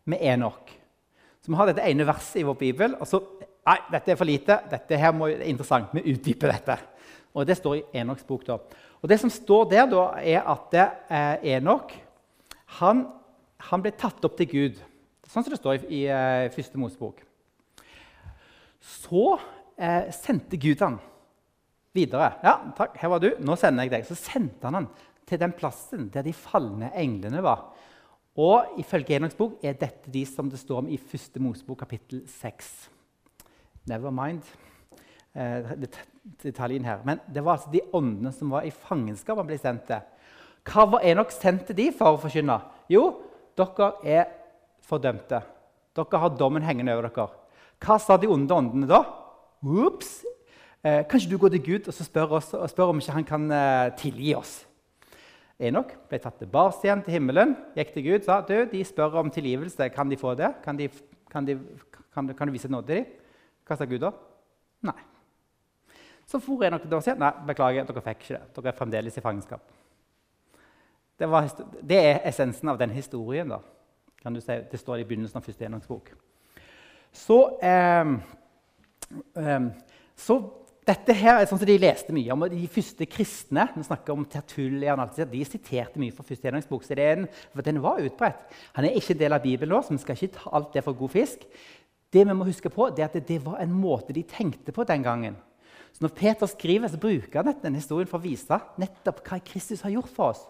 med 0.09 0.21
Enok. 0.21 0.69
Så 1.41 1.51
Vi 1.51 1.57
har 1.57 1.69
dette 1.69 1.85
ene 1.89 2.05
verset 2.07 2.41
i 2.41 2.45
vår 2.45 2.57
bibel. 2.59 2.95
og 2.99 3.07
så, 3.07 3.21
Nei, 3.67 3.77
dette 3.91 4.11
er 4.11 4.15
for 4.15 4.25
lite. 4.25 4.59
Dette 4.71 4.97
her 4.97 5.11
må, 5.11 5.27
det 5.27 5.41
er 5.41 5.51
interessant. 5.51 5.91
Vi 5.91 6.13
utdyper 6.13 6.53
dette. 6.53 6.77
Og 7.33 7.45
Det 7.45 7.57
står 7.57 7.75
i 7.75 7.83
Enoks 7.99 8.23
bok. 8.23 8.45
da. 8.45 8.57
Og 9.01 9.09
Det 9.09 9.19
som 9.19 9.29
står 9.29 9.69
der, 9.69 9.85
da, 9.85 10.11
er 10.21 10.41
at 10.41 10.73
eh, 11.09 11.55
Enok 11.55 11.91
han, 12.79 13.07
han, 13.57 13.81
ble 13.81 13.91
tatt 13.91 14.23
opp 14.23 14.37
til 14.37 14.47
Gud. 14.47 14.81
Sånn 15.27 15.43
som 15.43 15.51
det 15.51 15.59
står 15.59 15.83
i, 15.87 16.03
i 16.03 16.07
uh, 16.07 16.49
Første 16.53 16.79
Mosebok. 16.79 17.26
Så 18.87 19.35
eh, 19.75 20.07
sendte 20.15 20.59
Gud 20.61 20.81
han 20.83 20.97
videre. 21.97 22.31
Ja, 22.45 22.55
takk, 22.77 22.95
her 23.01 23.11
var 23.11 23.23
du. 23.23 23.31
Nå 23.43 23.57
sender 23.59 23.87
jeg 23.87 23.95
deg. 23.97 24.07
Så 24.07 24.17
sendte 24.19 24.69
han 24.69 24.81
han 24.81 24.89
til 25.27 25.41
den 25.41 25.55
plassen 25.57 26.07
der 26.13 26.25
de 26.25 26.35
falne 26.35 26.91
englene 26.95 27.43
var. 27.43 27.67
Og 28.37 28.77
ifølge 28.79 29.17
Enoks 29.17 29.35
bok 29.37 29.63
er 29.65 29.79
dette 29.79 30.11
de 30.13 30.21
som 30.29 30.49
det 30.51 30.59
står 30.61 30.83
om 30.83 30.91
i 30.93 30.99
første 31.01 31.41
Mosebok 31.41 31.81
kapittel 31.81 32.21
6. 32.29 32.69
Never 33.89 34.13
mind 34.13 34.45
eh, 35.33 35.73
detaljen 36.43 36.85
her. 36.85 37.01
Men 37.07 37.23
det 37.33 37.43
var 37.43 37.57
altså 37.57 37.73
de 37.73 37.81
åndene 37.97 38.31
som 38.35 38.53
var 38.53 38.67
i 38.67 38.73
fangenskap 38.73 39.41
han 39.41 39.49
ble 39.49 39.57
sendt 39.61 39.87
til. 39.89 40.05
Hva 40.67 40.85
var 40.93 41.05
Enok 41.07 41.31
sendt 41.33 41.69
til 41.69 41.79
de 41.79 41.89
for 41.95 42.13
å 42.13 42.21
forkynne? 42.21 42.59
Jo, 42.91 43.07
dere 43.57 43.91
er 44.05 44.31
fordømte. 44.85 45.41
Dere 45.97 46.21
har 46.21 46.37
dommen 46.37 46.65
hengende 46.67 46.93
over 46.93 47.09
dere. 47.09 47.46
Hva 47.83 47.97
sa 48.01 48.17
de 48.17 48.29
onde 48.31 48.53
åndene 48.53 48.89
da? 48.89 49.03
Ops! 49.61 50.21
Eh, 50.85 51.03
kanskje 51.09 51.29
du 51.31 51.37
går 51.41 51.55
til 51.55 51.63
Gud 51.65 51.89
og 51.89 51.93
spør, 51.97 52.37
oss, 52.37 52.53
og 52.53 52.69
spør 52.69 52.93
om 52.93 53.01
ikke 53.01 53.15
han 53.15 53.27
kan 53.27 53.51
eh, 53.51 53.89
tilgi 53.99 54.33
oss? 54.37 54.59
Enok 55.57 55.95
ble 56.09 56.19
tatt 56.21 56.37
tilbake 56.37 56.85
igjen 56.85 57.01
til 57.05 57.15
himmelen, 57.17 57.55
gikk 57.73 57.95
til 57.95 58.05
Gud 58.05 58.27
sa 58.27 58.39
du, 58.45 58.55
de 58.69 58.83
spør 58.85 59.17
om 59.23 59.31
tilgivelse. 59.33 59.89
Kan 59.93 60.09
de 60.09 60.19
få 60.21 60.35
det? 60.37 60.51
Kan, 60.63 60.77
de, 60.77 60.89
kan, 61.33 61.47
de, 61.47 61.57
kan, 62.13 62.29
kan 62.37 62.47
du 62.47 62.53
vise 62.53 62.69
nåde 62.69 62.91
til 62.91 63.01
dem? 63.01 63.23
Hva 63.67 63.75
sa 63.79 63.87
Gud 63.89 64.05
da? 64.05 64.13
Nei. 64.87 64.99
Så 66.27 66.39
for 66.43 66.63
Enok 66.67 66.85
til 66.85 66.93
og 66.93 67.03
sa 67.03 67.15
nei, 67.17 67.33
beklager, 67.47 67.87
dere 67.87 68.03
fikk 68.05 68.23
ikke 68.23 68.35
det. 68.35 68.45
Dere 68.55 68.71
er 68.71 68.77
fremdeles 68.77 69.17
i 69.17 69.23
fangenskap. 69.23 69.73
Det, 71.17 71.29
var, 71.31 71.47
det, 71.81 71.97
er 71.97 72.21
essensen 72.29 72.69
av 72.69 72.77
den 72.77 72.93
historien. 72.93 73.49
da. 73.49 73.59
Kan 74.21 74.35
du 74.35 74.41
si. 74.41 74.59
Det 74.71 74.79
står 74.79 75.01
i 75.01 75.07
begynnelsen 75.07 75.39
av 75.39 75.47
første 75.47 75.65
Enoks 75.65 75.89
bok. 75.89 76.11
Så, 77.15 77.59
eh, 77.61 78.05
så 80.15 80.39
dette 80.87 81.15
her 81.19 81.41
er 81.41 81.49
sånn 81.49 81.59
som 81.59 81.67
De 81.67 81.79
leste 81.81 82.13
mye 82.15 82.31
om 82.31 82.45
de 82.47 82.67
første 82.71 83.07
kristne 83.11 83.65
vi 83.73 83.83
snakker 83.83 84.13
om 84.13 84.23
Tertullian, 84.29 85.01
de 85.17 85.41
siterte 85.43 85.99
mye 85.99 86.15
fra 86.15 86.23
første 86.23 86.47
gjennomgangsbok. 86.47 86.83
så 86.85 86.95
den, 86.95 87.27
for 87.53 87.61
den 87.61 87.81
var 87.83 87.99
utbredt. 87.99 88.39
Han 88.77 88.85
er 88.85 88.95
ikke 88.95 89.13
en 89.13 89.19
del 89.19 89.33
av 89.33 89.43
Bibelen, 89.43 89.75
nå, 89.75 89.81
så 89.83 89.91
vi 89.91 89.97
skal 89.97 90.15
ikke 90.15 90.37
ta 90.37 90.53
alt 90.55 90.71
det 90.73 90.83
for 90.85 90.93
god 90.93 91.11
fisk. 91.11 91.43
Det 92.13 92.23
vi 92.23 92.33
må 92.33 92.47
huske 92.47 92.71
på, 92.71 92.87
er 92.87 93.03
at 93.03 93.19
det 93.27 93.41
var 93.43 93.59
en 93.59 93.73
måte 93.73 94.15
de 94.15 94.23
tenkte 94.23 94.71
på 94.71 94.85
den 94.87 95.03
gangen. 95.03 95.35
Så 95.91 96.05
Når 96.05 96.15
Peter 96.15 96.47
skriver, 96.47 96.87
så 96.87 96.97
bruker 96.97 97.43
han 97.43 97.59
denne 97.61 97.81
historien 97.81 98.07
for 98.07 98.19
å 98.19 98.23
vise 98.23 98.59
nettopp 98.77 99.23
hva 99.27 99.41
Kristus 99.43 99.81
har 99.81 99.91
gjort 99.91 100.13
for 100.13 100.31
oss. 100.31 100.43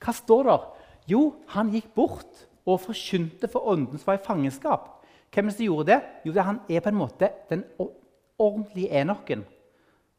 Hva 0.00 0.12
står 0.14 0.44
der? 0.48 0.66
Jo, 1.06 1.34
han 1.52 1.72
gikk 1.74 1.92
bort 1.94 2.46
og 2.66 2.80
forkynte 2.80 3.48
for 3.50 3.68
ånden 3.68 3.98
som 3.98 4.06
var 4.06 4.20
i 4.20 4.24
fangenskap. 4.24 4.95
Hvem 5.36 5.50
som 5.52 5.66
gjorde 5.66 5.90
det? 5.90 6.00
Jo, 6.24 6.32
det 6.32 6.44
han 6.46 6.62
er 6.64 6.80
på 6.80 6.88
en 6.88 6.96
måte 6.96 7.28
den 7.50 7.66
ordentlige 8.40 9.02
enoken 9.02 9.42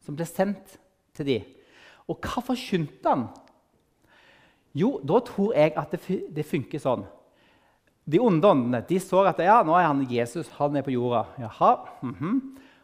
som 0.04 0.14
ble 0.14 0.26
sendt 0.28 0.76
til 1.16 1.26
dem. 1.26 1.46
Og 2.06 2.22
hva 2.22 2.42
forkynte 2.46 3.10
han? 3.10 3.24
Jo, 4.78 4.92
da 5.02 5.18
tror 5.26 5.56
jeg 5.58 5.74
at 5.74 5.96
det, 5.98 6.44
funker 6.46 6.78
sånn. 6.78 7.02
De 8.08 8.20
onde 8.22 8.46
åndene 8.46 8.80
de 8.86 9.00
så 9.02 9.24
at 9.26 9.40
ja, 9.42 9.58
nå 9.66 9.74
er 9.74 9.88
han 9.88 10.06
Jesus 10.08 10.48
han 10.56 10.78
er 10.78 10.86
på 10.86 10.94
jorda. 10.94 11.26
Jaha, 11.42 11.72
mm 12.02 12.14
-hmm. 12.14 12.40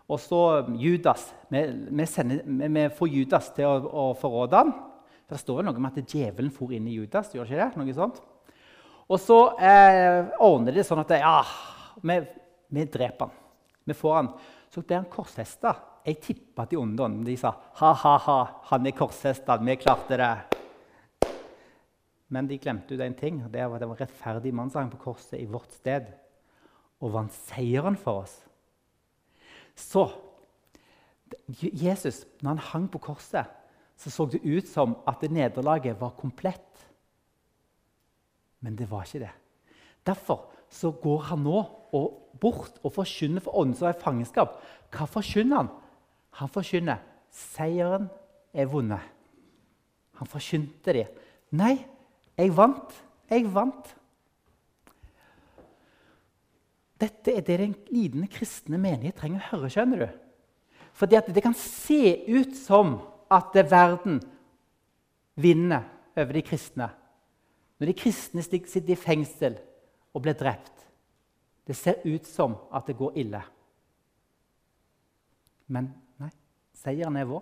Og 0.09 0.21
så 0.21 0.67
Judas. 0.77 1.35
Vi, 1.49 1.63
vi, 1.91 2.07
sender, 2.07 2.43
vi, 2.45 2.69
vi 2.69 2.89
får 2.89 3.09
Judas 3.09 3.53
til 3.55 3.65
å, 3.65 3.77
å 3.89 4.15
forråde 4.15 4.57
ham. 4.57 4.75
Det 5.29 5.39
står 5.41 5.57
vel 5.57 5.65
noe 5.65 5.77
om 5.77 5.87
at 5.87 6.03
djevelen 6.05 6.51
for 6.51 6.73
inn 6.73 6.89
i 6.89 6.97
Judas. 6.99 7.33
gjør 7.33 7.45
ikke 7.45 7.57
det? 7.57 7.77
Noe 7.77 7.95
sånt. 7.95 8.21
Og 9.09 9.21
så 9.21 9.57
eh, 9.61 10.27
ordner 10.41 10.73
de 10.73 10.79
det 10.81 10.87
sånn 10.87 11.01
at 11.01 11.11
ja, 11.11 11.45
vi, 12.03 12.21
vi 12.69 12.85
dreper 12.85 13.29
han. 13.29 13.43
Vi 13.85 13.95
får 13.95 14.15
han. 14.15 14.31
Så 14.73 14.83
ble 14.83 15.03
han 15.03 15.11
korsfesta 15.13 15.75
jeg 16.05 16.21
tippa 16.21 16.67
de 16.69 16.77
onde 16.77 17.01
åndene 17.01 17.25
de 17.25 17.37
sa 17.41 17.55
ha-ha-ha, 17.81 18.39
han 18.69 18.87
er 18.87 18.97
korsfesta, 18.97 19.57
vi 19.57 19.77
klarte 19.81 20.19
det. 20.21 20.35
Men 22.29 22.49
de 22.51 22.59
glemte 22.61 22.93
ut 22.93 23.01
én 23.01 23.17
ting. 23.17 23.41
Det 23.49 23.65
var 23.65 23.79
at 23.79 23.85
det 23.85 23.89
var 23.89 24.03
rettferdig 24.03 24.53
mann 24.53 24.73
som 24.73 24.83
hang 24.83 24.93
på 24.93 25.01
korset 25.01 25.39
i 25.39 25.49
vårt 25.49 25.73
sted 25.73 26.11
og 27.01 27.13
vant 27.15 27.33
seieren 27.49 27.97
for 28.01 28.25
oss. 28.25 28.35
Så 29.77 30.07
Jesus, 31.49 32.25
når 32.43 32.55
han 32.55 32.67
hang 32.69 32.89
på 32.93 33.01
korset, 33.09 33.49
så 33.97 34.11
så 34.11 34.27
det 34.29 34.45
ut 34.45 34.69
som 34.69 34.97
at 35.09 35.23
nederlaget 35.23 35.97
var 36.01 36.19
komplett. 36.19 36.85
Men 38.61 38.77
det 38.77 38.91
var 38.91 39.07
ikke 39.07 39.25
det. 39.25 39.33
Derfor 40.05 40.51
så 40.69 40.91
går 40.91 41.31
han 41.31 41.45
nå 41.47 41.63
og 41.95 42.39
bort 42.41 42.81
og 42.83 42.93
forkynner 42.97 43.45
for 43.45 43.57
ånden 43.61 43.79
som 43.79 43.89
er 43.89 43.97
i 43.97 44.03
fangenskap. 44.03 44.59
Hva 44.95 45.07
forkynner 45.11 45.63
han? 45.63 45.73
Han 46.41 46.51
forkynner 46.51 47.03
seieren 47.35 48.09
er 48.55 48.71
vunnet. 48.71 49.03
Han 50.19 50.31
forkynte 50.31 50.95
det. 50.95 51.07
Nei, 51.55 51.77
jeg 52.39 52.55
vant. 52.55 52.95
Jeg 53.31 53.47
vant. 53.51 53.95
Dette 57.01 57.35
er 57.35 57.43
det 57.43 57.59
den 57.61 57.75
lidende 57.91 58.29
kristne 58.31 58.79
menighet 58.81 59.19
trenger 59.19 59.43
å 59.43 59.49
høre. 59.57 59.71
skjønner 59.73 60.05
du? 60.05 60.09
Fordi 60.95 61.19
at 61.19 61.31
det 61.35 61.43
kan 61.43 61.57
se 61.59 62.23
ut 62.31 62.55
som 62.57 63.01
at 63.33 63.57
verden 63.71 64.21
vinner 65.35 65.89
over 66.15 66.37
de 66.37 66.45
kristne. 66.47 66.89
Når 67.79 67.91
de 67.91 67.97
kristne 67.99 68.45
sitter 68.45 68.95
i 68.95 68.99
fengsel 68.99 69.59
og 70.15 70.23
blir 70.23 70.37
drept. 70.39 70.74
Det 71.65 71.77
ser 71.77 72.03
ut 72.05 72.27
som 72.29 72.57
at 72.75 72.87
det 72.87 72.97
går 72.99 73.17
ille. 73.25 73.41
Men 75.67 75.93
Seieren 76.85 77.17
er 77.17 77.29
vår. 77.29 77.41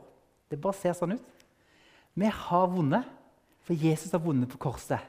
Det 0.53 0.61
bare 0.61 0.79
ser 0.79 0.95
sånn 0.95 1.17
ut. 1.17 1.25
Vi 2.15 2.29
har 2.29 2.69
vunnet, 2.71 3.09
for 3.65 3.75
Jesus 3.75 4.13
har 4.13 4.23
vunnet 4.23 4.51
på 4.53 4.61
korset. 4.61 5.01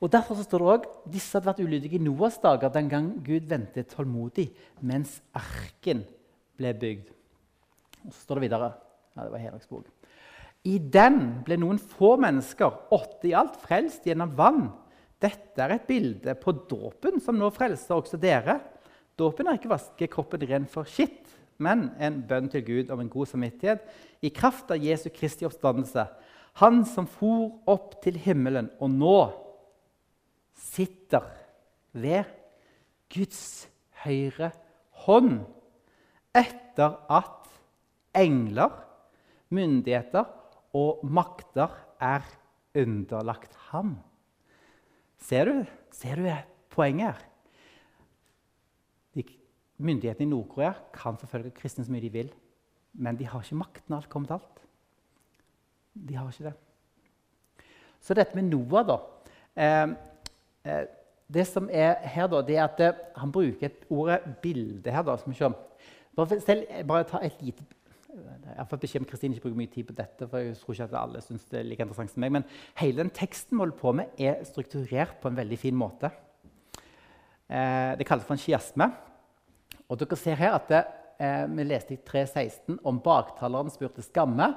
Og 0.00 0.08
Derfor 0.10 0.38
så 0.38 0.46
står 0.46 0.62
det 0.62 0.68
også 0.72 1.12
disse 1.12 1.36
hadde 1.36 1.50
vært 1.50 1.60
ulydige 1.60 1.98
i 1.98 2.02
Noas 2.02 2.38
dager 2.40 2.72
den 2.72 2.88
gang 2.88 3.10
Gud 3.22 3.44
ventet 3.50 3.92
tålmodig 3.92 4.48
mens 4.80 5.18
arken 5.36 6.06
ble 6.56 6.72
bygd. 6.80 7.10
Og 8.06 8.14
Så 8.14 8.24
står 8.24 8.40
det 8.40 8.46
videre 8.48 8.70
ja, 8.70 9.26
det 9.26 9.32
var 9.34 9.42
Henriks 9.42 9.68
bok. 9.68 9.84
I 10.64 10.78
den 10.78 11.42
ble 11.44 11.56
noen 11.60 11.78
få 11.80 12.14
mennesker, 12.20 12.72
åtte 12.92 13.28
i 13.28 13.36
alt, 13.36 13.56
frelst 13.62 14.06
gjennom 14.08 14.32
vann. 14.36 14.66
Dette 15.20 15.60
er 15.60 15.74
et 15.74 15.88
bilde 15.88 16.34
på 16.40 16.54
dåpen, 16.70 17.20
som 17.20 17.36
nå 17.36 17.50
frelser 17.52 17.98
også 17.98 18.20
dere. 18.20 18.56
Dåpen 19.20 19.48
er 19.48 19.58
ikke 19.58 19.68
å 19.68 19.74
vaske 19.74 20.08
kroppen 20.12 20.46
ren 20.48 20.68
for 20.70 20.88
skitt, 20.88 21.28
men 21.60 21.90
en 22.00 22.22
bønn 22.24 22.48
til 22.48 22.64
Gud 22.64 22.92
om 22.92 23.02
en 23.02 23.12
god 23.12 23.28
samvittighet 23.28 23.84
i 24.24 24.32
kraft 24.32 24.72
av 24.72 24.80
Jesu 24.80 25.10
Kristi 25.12 25.44
oppstandelse. 25.44 26.06
Han 26.64 26.82
som 26.88 27.06
for 27.08 27.60
opp 27.70 27.98
til 28.04 28.16
himmelen 28.20 28.70
og 28.80 28.94
nå 28.96 29.18
sitter 30.56 31.28
ved 31.92 32.24
Guds 33.12 33.68
høyre 34.04 34.50
hånd 35.04 35.42
etter 36.36 36.96
at 37.10 37.48
engler, 38.16 38.72
myndigheter 39.50 40.28
og 40.76 41.02
makter 41.04 41.72
er 42.00 42.24
underlagt 42.78 43.56
ham. 43.70 43.98
Ser 45.20 45.44
du, 45.44 45.64
Ser 45.92 46.16
du 46.16 46.28
poenget 46.70 47.12
her? 47.12 47.26
Myndighetene 49.80 50.26
i 50.26 50.28
Nord-Korea 50.28 50.74
kan 50.92 51.16
forfølge 51.16 51.54
kristne 51.56 51.86
så 51.86 51.92
mye 51.92 52.04
de 52.04 52.12
vil, 52.12 52.32
men 53.00 53.16
de 53.16 53.24
har 53.24 53.40
ikke 53.40 53.56
makten 53.56 53.94
alt 53.96 54.10
kommer 54.12 54.34
alt. 54.36 54.58
De 55.94 56.16
har 56.18 56.28
ikke 56.28 56.50
det. 56.50 57.64
Så 58.00 58.14
dette 58.16 58.36
med 58.36 58.50
Noah, 58.50 58.84
da 58.88 58.98
eh, 59.56 59.94
eh, 60.64 60.84
Det 61.32 61.46
som 61.46 61.68
er 61.72 61.94
her, 62.10 62.26
da, 62.26 62.40
det 62.42 62.56
er 62.56 62.64
at 62.64 62.80
eh, 62.80 63.02
han 63.16 63.32
bruker 63.32 63.66
et 63.66 63.84
ordet 63.88 64.20
'bilde' 64.42 64.90
her. 64.90 65.02
da, 65.02 65.16
som 65.16 65.32
vi 65.32 65.38
bare, 66.16 66.40
selv, 66.40 66.66
bare 66.88 67.04
ta 67.04 67.18
et 67.22 67.42
lite 67.42 67.64
fått 68.70 68.82
beskjed 68.84 69.02
om 69.02 69.08
Kristine 69.08 69.36
ikke 69.36 69.48
bruker 69.48 69.58
mye 69.58 69.72
tid 69.72 69.86
på 69.88 69.96
dette. 69.96 70.28
for 70.28 70.38
jeg 70.38 70.56
tror 70.60 70.74
ikke 70.74 70.88
at 70.88 70.96
alle 71.02 71.20
synes 71.24 71.44
det 71.50 71.60
er 71.60 71.68
like 71.68 71.82
interessant 71.82 72.10
som 72.10 72.20
meg, 72.20 72.32
Men 72.32 72.44
hele 72.76 73.02
den 73.02 73.10
teksten 73.10 73.56
vi 73.56 73.62
holder 73.62 73.78
på 73.78 73.92
med, 73.92 74.06
er 74.18 74.44
strukturert 74.44 75.20
på 75.20 75.28
en 75.28 75.36
veldig 75.36 75.58
fin 75.58 75.76
måte. 75.76 76.10
Eh, 77.50 77.96
det 77.98 78.06
kalles 78.06 78.24
for 78.24 78.34
en 78.34 78.38
chiasme. 78.38 78.92
Og 79.88 79.98
dere 79.98 80.16
ser 80.16 80.34
her 80.34 80.54
at 80.54 80.68
det, 80.68 80.84
eh, 81.18 81.46
Vi 81.46 81.64
leste 81.64 81.94
i 81.94 81.96
3.16 81.96 82.78
om 82.84 83.00
baktaleren 83.00 83.70
spurte 83.70 84.02
skamme. 84.02 84.54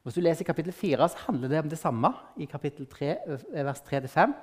Og 0.00 0.04
Hvis 0.04 0.14
du 0.14 0.20
leser 0.20 0.42
i 0.42 0.44
kapittel 0.44 0.72
4, 0.72 1.08
så 1.08 1.16
handler 1.26 1.48
det 1.48 1.58
om 1.58 1.68
det 1.68 1.78
samme. 1.78 2.14
i 2.38 2.46
kapittel 2.46 2.86
3, 2.86 3.16
eh, 3.26 3.64
vers 3.64 3.80
3-5. 3.80 4.34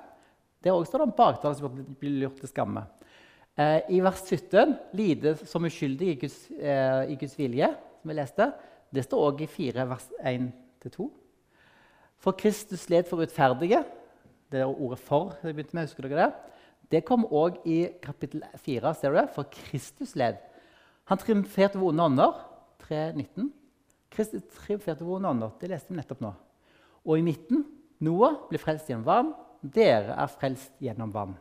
Der 0.62 0.72
òg 0.72 0.86
står 0.86 0.98
det 0.98 1.08
om 1.08 1.12
baktaleren 1.16 1.58
som 1.58 1.96
blir 2.00 2.20
lurt 2.20 2.40
til 2.40 2.48
skamme. 2.48 2.86
Eh, 3.58 3.80
I 3.90 4.00
vers 4.00 4.22
17 4.22 4.76
lide 4.94 5.36
som 5.36 5.64
uskyldig 5.64 6.08
i 6.08 6.14
Guds, 6.14 6.50
eh, 6.50 7.10
i 7.10 7.16
Guds 7.16 7.36
vilje, 7.38 7.74
som 8.00 8.10
vi 8.10 8.16
leste. 8.16 8.52
Det 8.94 9.04
står 9.04 9.24
også 9.30 9.44
i 9.44 9.50
4, 9.52 9.88
vers 9.88 10.06
1-2. 10.22 11.08
For 12.18 12.34
Kristus 12.38 12.88
led 12.90 13.06
for 13.06 13.22
utferdige. 13.22 13.84
Det 14.50 14.60
er 14.60 14.66
ordet 14.66 14.98
'for' 14.98 15.36
jeg 15.42 15.54
begynte 15.54 15.74
med. 15.74 15.86
husker 15.86 16.08
dere 16.08 16.26
det? 16.26 16.34
Det 16.90 17.04
kom 17.04 17.24
òg 17.24 17.60
i 17.66 17.88
kapittel 18.02 18.42
4. 18.56 18.94
ser 18.94 19.10
du 19.10 19.16
det? 19.16 19.28
For 19.34 19.42
Kristus 19.42 20.16
led. 20.16 20.36
Han 21.04 21.18
triumferte 21.18 21.76
over 21.76 21.88
onde 21.88 22.04
ånder. 22.04 22.32
3.19. 22.82 23.52
Kristus 24.10 24.42
triumferte 24.42 25.02
over 25.02 25.16
onde 25.16 25.28
ånder. 25.28 25.50
Det 25.60 25.68
leste 25.68 25.92
vi 25.92 25.96
nettopp 25.96 26.20
nå. 26.20 26.32
Og 27.04 27.18
i 27.18 27.22
midten 27.22 27.64
Noah 28.00 28.34
ble 28.48 28.58
frelst 28.58 28.88
gjennom 28.88 29.04
vann. 29.04 29.34
Dere 29.62 30.14
er 30.16 30.26
frelst 30.26 30.72
gjennom 30.80 31.12
vann. 31.12 31.36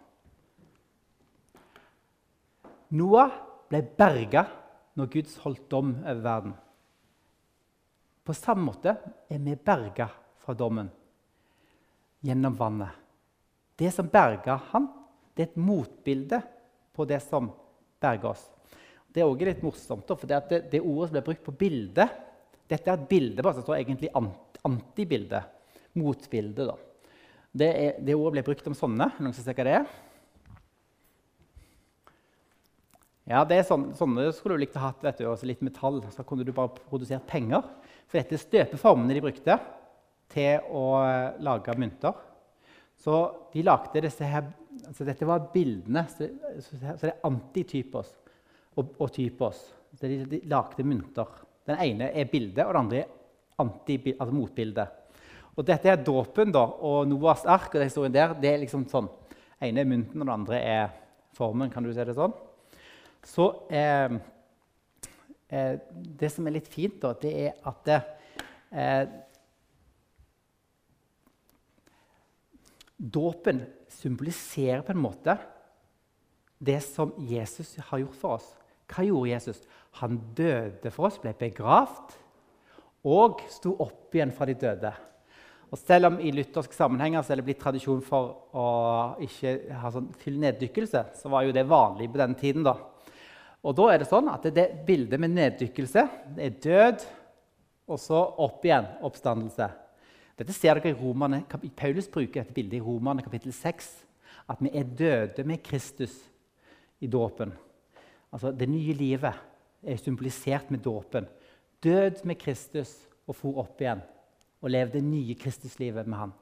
Noah 2.90 3.32
ble 3.70 3.82
berga 3.98 4.46
når 4.98 5.12
Guds 5.14 5.38
holdt 5.44 5.68
dom 5.70 5.94
over 6.02 6.24
verden. 6.26 6.56
På 8.28 8.36
samme 8.36 8.66
måte 8.68 8.92
er 9.30 9.40
vi 9.40 9.56
berga 9.56 10.10
fra 10.44 10.56
dommen. 10.58 10.90
gjennom 12.22 12.56
vannet. 12.58 12.90
Det 13.78 13.92
som 13.94 14.08
berga 14.10 14.56
han, 14.72 14.88
det 15.36 15.44
er 15.44 15.50
et 15.52 15.60
motbilde 15.62 16.40
på 16.92 17.06
det 17.06 17.20
som 17.24 17.52
berga 18.02 18.32
oss. 18.32 18.42
Det 19.14 19.22
er 19.22 19.30
også 19.30 19.48
litt 19.48 19.62
morsomt, 19.64 20.10
for 20.10 20.28
det, 20.28 20.40
det, 20.50 20.60
det, 20.72 20.82
ordet 20.82 21.12
som 21.12 21.16
ble 21.16 21.24
brukt 21.30 21.46
på 21.46 21.54
bildet 21.56 22.24
Dette 22.68 22.90
er 22.92 22.98
et 22.98 23.06
bilde, 23.08 23.40
bare 23.40 23.56
så 23.56 23.64
står 23.64 23.78
egentlig 23.78 24.10
antibilde. 24.68 25.40
Motbilde. 25.96 26.66
da. 26.68 26.74
Det, 27.54 27.70
er, 27.70 27.94
det, 28.04 28.18
ordet 28.18 28.34
ble 28.36 28.44
brukt 28.50 28.68
om 28.68 28.76
sånne. 28.76 29.08
Noen 29.22 29.32
som 29.32 29.46
ser 29.46 29.56
hva 29.56 29.64
det 29.64 29.76
er? 29.78 29.86
Ja, 33.28 33.42
det 33.44 33.58
er 33.60 33.66
sånne, 33.68 33.92
sånne 33.98 34.30
skulle 34.32 34.56
du 34.56 34.64
likt 34.64 34.78
å 34.80 34.86
ha 34.86 34.94
vet 35.02 35.18
du, 35.20 35.26
også 35.28 35.50
litt 35.50 35.64
metall. 35.66 36.00
Så 36.16 36.24
kunne 36.28 36.46
du 36.48 36.54
bare 36.56 36.72
produsert 36.88 37.26
penger. 37.28 37.66
For 38.08 38.22
dette 38.22 38.38
er 38.38 38.44
støpeformene 38.44 39.18
de 39.18 39.24
brukte 39.26 39.58
til 40.32 40.70
å 40.72 40.86
eh, 41.04 41.42
lage 41.44 41.76
mynter. 41.76 42.16
Så 43.04 43.20
de 43.52 43.66
lagde 43.68 44.06
disse 44.08 44.28
her 44.28 44.48
altså 44.78 45.04
Dette 45.04 45.28
var 45.28 45.50
bildene. 45.52 46.06
Så, 46.08 46.30
det 46.80 47.10
er 47.10 47.20
antitypos 47.28 48.14
og, 48.78 48.96
og 48.96 49.12
typos. 49.12 49.60
De, 50.00 50.22
de 50.30 50.42
lagde 50.48 50.88
mynter. 50.88 51.44
Den 51.68 51.84
ene 51.84 52.12
er 52.16 52.32
bilde, 52.32 52.64
og 52.64 52.72
den 52.72 52.84
andre 52.86 53.02
er 53.02 53.14
anti, 53.60 53.98
altså 54.14 54.32
motbilde. 54.32 54.86
Og 55.58 55.66
dette 55.68 55.90
er 55.92 56.04
dåpen 56.06 56.54
da, 56.54 56.64
og 56.64 57.08
Noas 57.10 57.44
ark 57.50 57.74
og 57.74 57.82
den 57.82 58.16
der, 58.16 58.38
det 58.40 58.54
er 58.54 58.62
liksom 58.62 58.86
sånn. 58.88 59.10
ene 59.60 59.82
er 59.82 59.90
mynten, 59.90 60.22
og 60.22 60.28
den 60.28 60.36
andre 60.36 60.62
er 60.62 60.94
formen. 61.36 61.74
kan 61.74 61.84
du 61.84 61.92
si 61.92 62.06
det 62.06 62.16
sånn? 62.16 62.36
Så 63.28 63.48
eh, 63.70 64.18
eh, 65.50 65.74
Det 66.20 66.30
som 66.32 66.48
er 66.48 66.58
litt 66.58 66.70
fint, 66.72 67.00
da, 67.04 67.14
det 67.20 67.34
er 67.48 67.58
at 67.68 67.92
eh, 67.92 69.04
Dåpen 72.98 73.62
symboliserer 73.94 74.82
på 74.86 74.96
en 74.96 75.04
måte 75.04 75.38
det 76.58 76.80
som 76.82 77.12
Jesus 77.22 77.76
har 77.92 78.02
gjort 78.02 78.18
for 78.18 78.38
oss. 78.40 78.48
Hva 78.90 79.04
gjorde 79.06 79.30
Jesus? 79.30 79.60
Han 80.00 80.18
døde 80.34 80.90
for 80.94 81.10
oss, 81.10 81.20
ble 81.22 81.36
begravd 81.38 82.16
og 83.08 83.44
sto 83.54 83.76
opp 83.84 84.16
igjen 84.18 84.34
fra 84.34 84.48
de 84.50 84.56
døde. 84.58 84.92
Og 85.68 85.78
selv 85.78 86.10
om 86.10 86.18
i 86.24 86.32
lutherske 86.32 86.74
sammenhenger 86.74 87.22
så 87.22 87.34
er 87.34 87.42
det 87.42 87.48
blitt 87.50 87.62
tradisjon 87.62 88.02
for 88.02 88.56
å 88.56 88.68
ikke 89.24 89.54
ha 89.82 89.92
sånn 89.94 90.10
full 90.18 90.38
neddykkelse, 90.42 91.04
så 91.20 91.32
var 91.32 91.46
jo 91.46 91.54
det 91.56 91.68
vanlig 91.68 92.10
på 92.14 92.22
den 92.24 92.36
tiden. 92.40 92.66
da. 92.66 92.78
Og 93.66 93.76
da 93.78 93.88
er 93.92 94.02
det 94.02 94.10
sånn 94.10 94.30
at 94.32 94.46
det, 94.46 94.54
det 94.56 94.68
bildet 94.88 95.22
med 95.22 95.34
neddykkelse 95.34 96.04
det 96.38 96.46
er 96.46 96.60
død, 96.64 97.06
og 97.88 98.00
så 98.02 98.20
opp 98.44 98.66
igjen, 98.68 98.88
oppstandelse. 99.08 99.70
Dette 100.38 100.54
ser 100.54 100.78
dere 100.78 100.92
i 100.92 100.98
romerne, 100.98 101.42
Paulus 101.76 102.10
bruker 102.12 102.44
dette 102.44 102.54
bildet 102.54 102.78
i 102.78 102.84
Romerne 102.84 103.24
kapittel 103.26 103.56
6. 103.56 103.88
At 104.48 104.60
vi 104.64 104.72
er 104.76 104.88
døde 104.88 105.44
med 105.48 105.64
Kristus 105.66 106.14
i 107.04 107.08
dåpen. 107.12 107.52
Altså, 108.32 108.52
det 108.52 108.68
nye 108.70 108.94
livet 108.96 109.34
er 109.84 110.00
symbolisert 110.00 110.70
med 110.72 110.84
dåpen. 110.86 111.26
Død 111.84 112.24
med 112.28 112.40
Kristus 112.40 112.94
og 113.28 113.36
for 113.40 113.64
opp 113.64 113.82
igjen. 113.82 114.04
Og 114.62 114.72
leve 114.72 114.94
det 114.94 115.04
nye 115.04 115.36
Kristuslivet 115.40 116.08
med 116.08 116.22
han. 116.22 116.36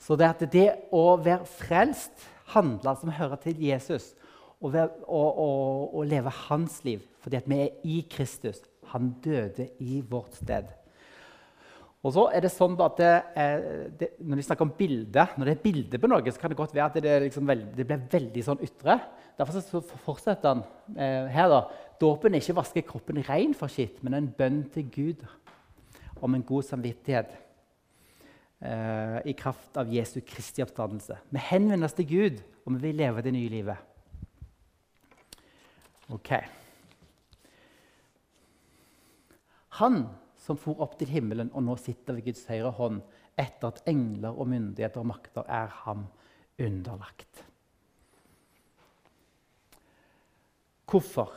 Så 0.00 0.16
det, 0.16 0.30
at 0.30 0.46
det 0.52 0.68
å 0.96 1.18
være 1.20 1.44
frelst 1.48 2.24
handler 2.54 2.96
som 2.96 3.12
hører 3.12 3.40
til 3.42 3.60
Jesus 3.62 4.14
og, 4.60 4.76
og, 5.08 5.94
og, 5.94 6.02
leve 6.08 6.32
hans 6.48 6.82
liv. 6.84 7.04
Fordi 7.22 7.40
vi 7.46 7.62
er 7.64 7.80
i 7.84 8.02
Kristus. 8.10 8.60
Han 8.92 9.14
døde 9.24 9.70
i 9.80 10.00
vårt 10.00 10.36
sted. 10.40 10.68
Og 12.00 12.14
så 12.16 12.26
er 12.32 12.44
det 12.44 12.52
sånn 12.52 12.78
at 12.80 12.96
det, 12.96 13.14
det, 14.00 14.06
Når 14.24 14.40
vi 14.40 14.44
snakker 14.46 14.64
om 14.64 14.72
bilde, 14.76 15.26
når 15.36 15.50
det 15.50 15.54
er 15.56 15.64
bilde 15.64 16.00
på 16.00 16.08
noe, 16.08 16.32
så 16.32 16.40
kan 16.40 16.52
det 16.52 16.56
godt 16.60 16.72
være 16.76 16.86
at 16.88 16.96
det, 17.04 17.16
liksom 17.26 17.48
veld, 17.48 17.66
det 17.76 17.86
blir 17.88 18.06
veldig 18.12 18.44
sånn 18.46 18.62
ytre. 18.64 18.96
Derfor 19.36 19.60
så 19.64 19.82
fortsetter 20.04 20.54
han 20.54 20.64
eh, 20.96 21.28
her. 21.32 21.52
da. 21.52 21.60
Dåpen 22.00 22.32
er 22.32 22.40
ikke 22.40 22.56
å 22.56 22.60
vaske 22.62 22.84
kroppen 22.88 23.20
ren 23.28 23.52
for 23.56 23.72
skitt, 23.72 24.00
men 24.04 24.16
en 24.16 24.30
bønn 24.36 24.62
til 24.72 24.88
Gud 24.92 25.26
om 26.20 26.36
en 26.36 26.44
god 26.44 26.64
samvittighet 26.68 27.32
eh, 28.64 29.18
i 29.28 29.36
kraft 29.36 29.76
av 29.80 29.92
Jesu 29.92 30.20
Kristi 30.24 30.64
oppstandelse. 30.64 31.20
Vi 31.32 31.44
henvender 31.50 31.88
oss 31.88 31.96
til 31.96 32.08
Gud, 32.08 32.42
og 32.64 32.76
vi 32.76 32.88
vil 32.88 33.00
leve 33.00 33.24
det 33.24 33.36
nye 33.36 33.52
livet. 33.52 33.89
Ok. 36.10 36.32
Han 39.80 40.02
som 40.40 40.58
for 40.58 40.80
opp 40.82 40.96
til 40.98 41.12
himmelen 41.12 41.52
og 41.54 41.64
nå 41.66 41.76
sitter 41.78 42.16
ved 42.16 42.26
Guds 42.30 42.46
høyre 42.50 42.72
hånd, 42.74 43.02
etter 43.38 43.70
at 43.70 43.84
engler 43.88 44.34
og 44.34 44.48
myndigheter 44.50 45.02
og 45.02 45.08
makter 45.12 45.46
er 45.46 45.70
ham 45.84 46.08
underlagt. 46.60 47.44
Hvorfor? 50.90 51.30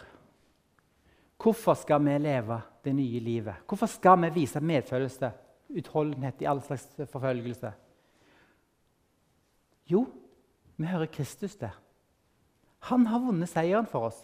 Hvorfor 1.38 1.78
skal 1.78 2.02
vi 2.04 2.18
leve 2.18 2.58
det 2.84 2.96
nye 2.96 3.20
livet? 3.20 3.64
Hvorfor 3.68 3.92
skal 3.92 4.18
vi 4.24 4.34
vise 4.42 4.60
medfølelse, 4.64 5.32
utholdenhet 5.70 6.42
i 6.42 6.50
all 6.50 6.62
slags 6.64 6.88
forfølgelse? 7.12 7.72
Jo, 9.92 10.06
vi 10.78 10.88
hører 10.88 11.12
Kristus 11.12 11.56
det. 11.60 11.72
Han 12.90 13.06
har 13.08 13.20
vunnet 13.20 13.52
seieren 13.52 13.88
for 13.88 14.10
oss. 14.10 14.24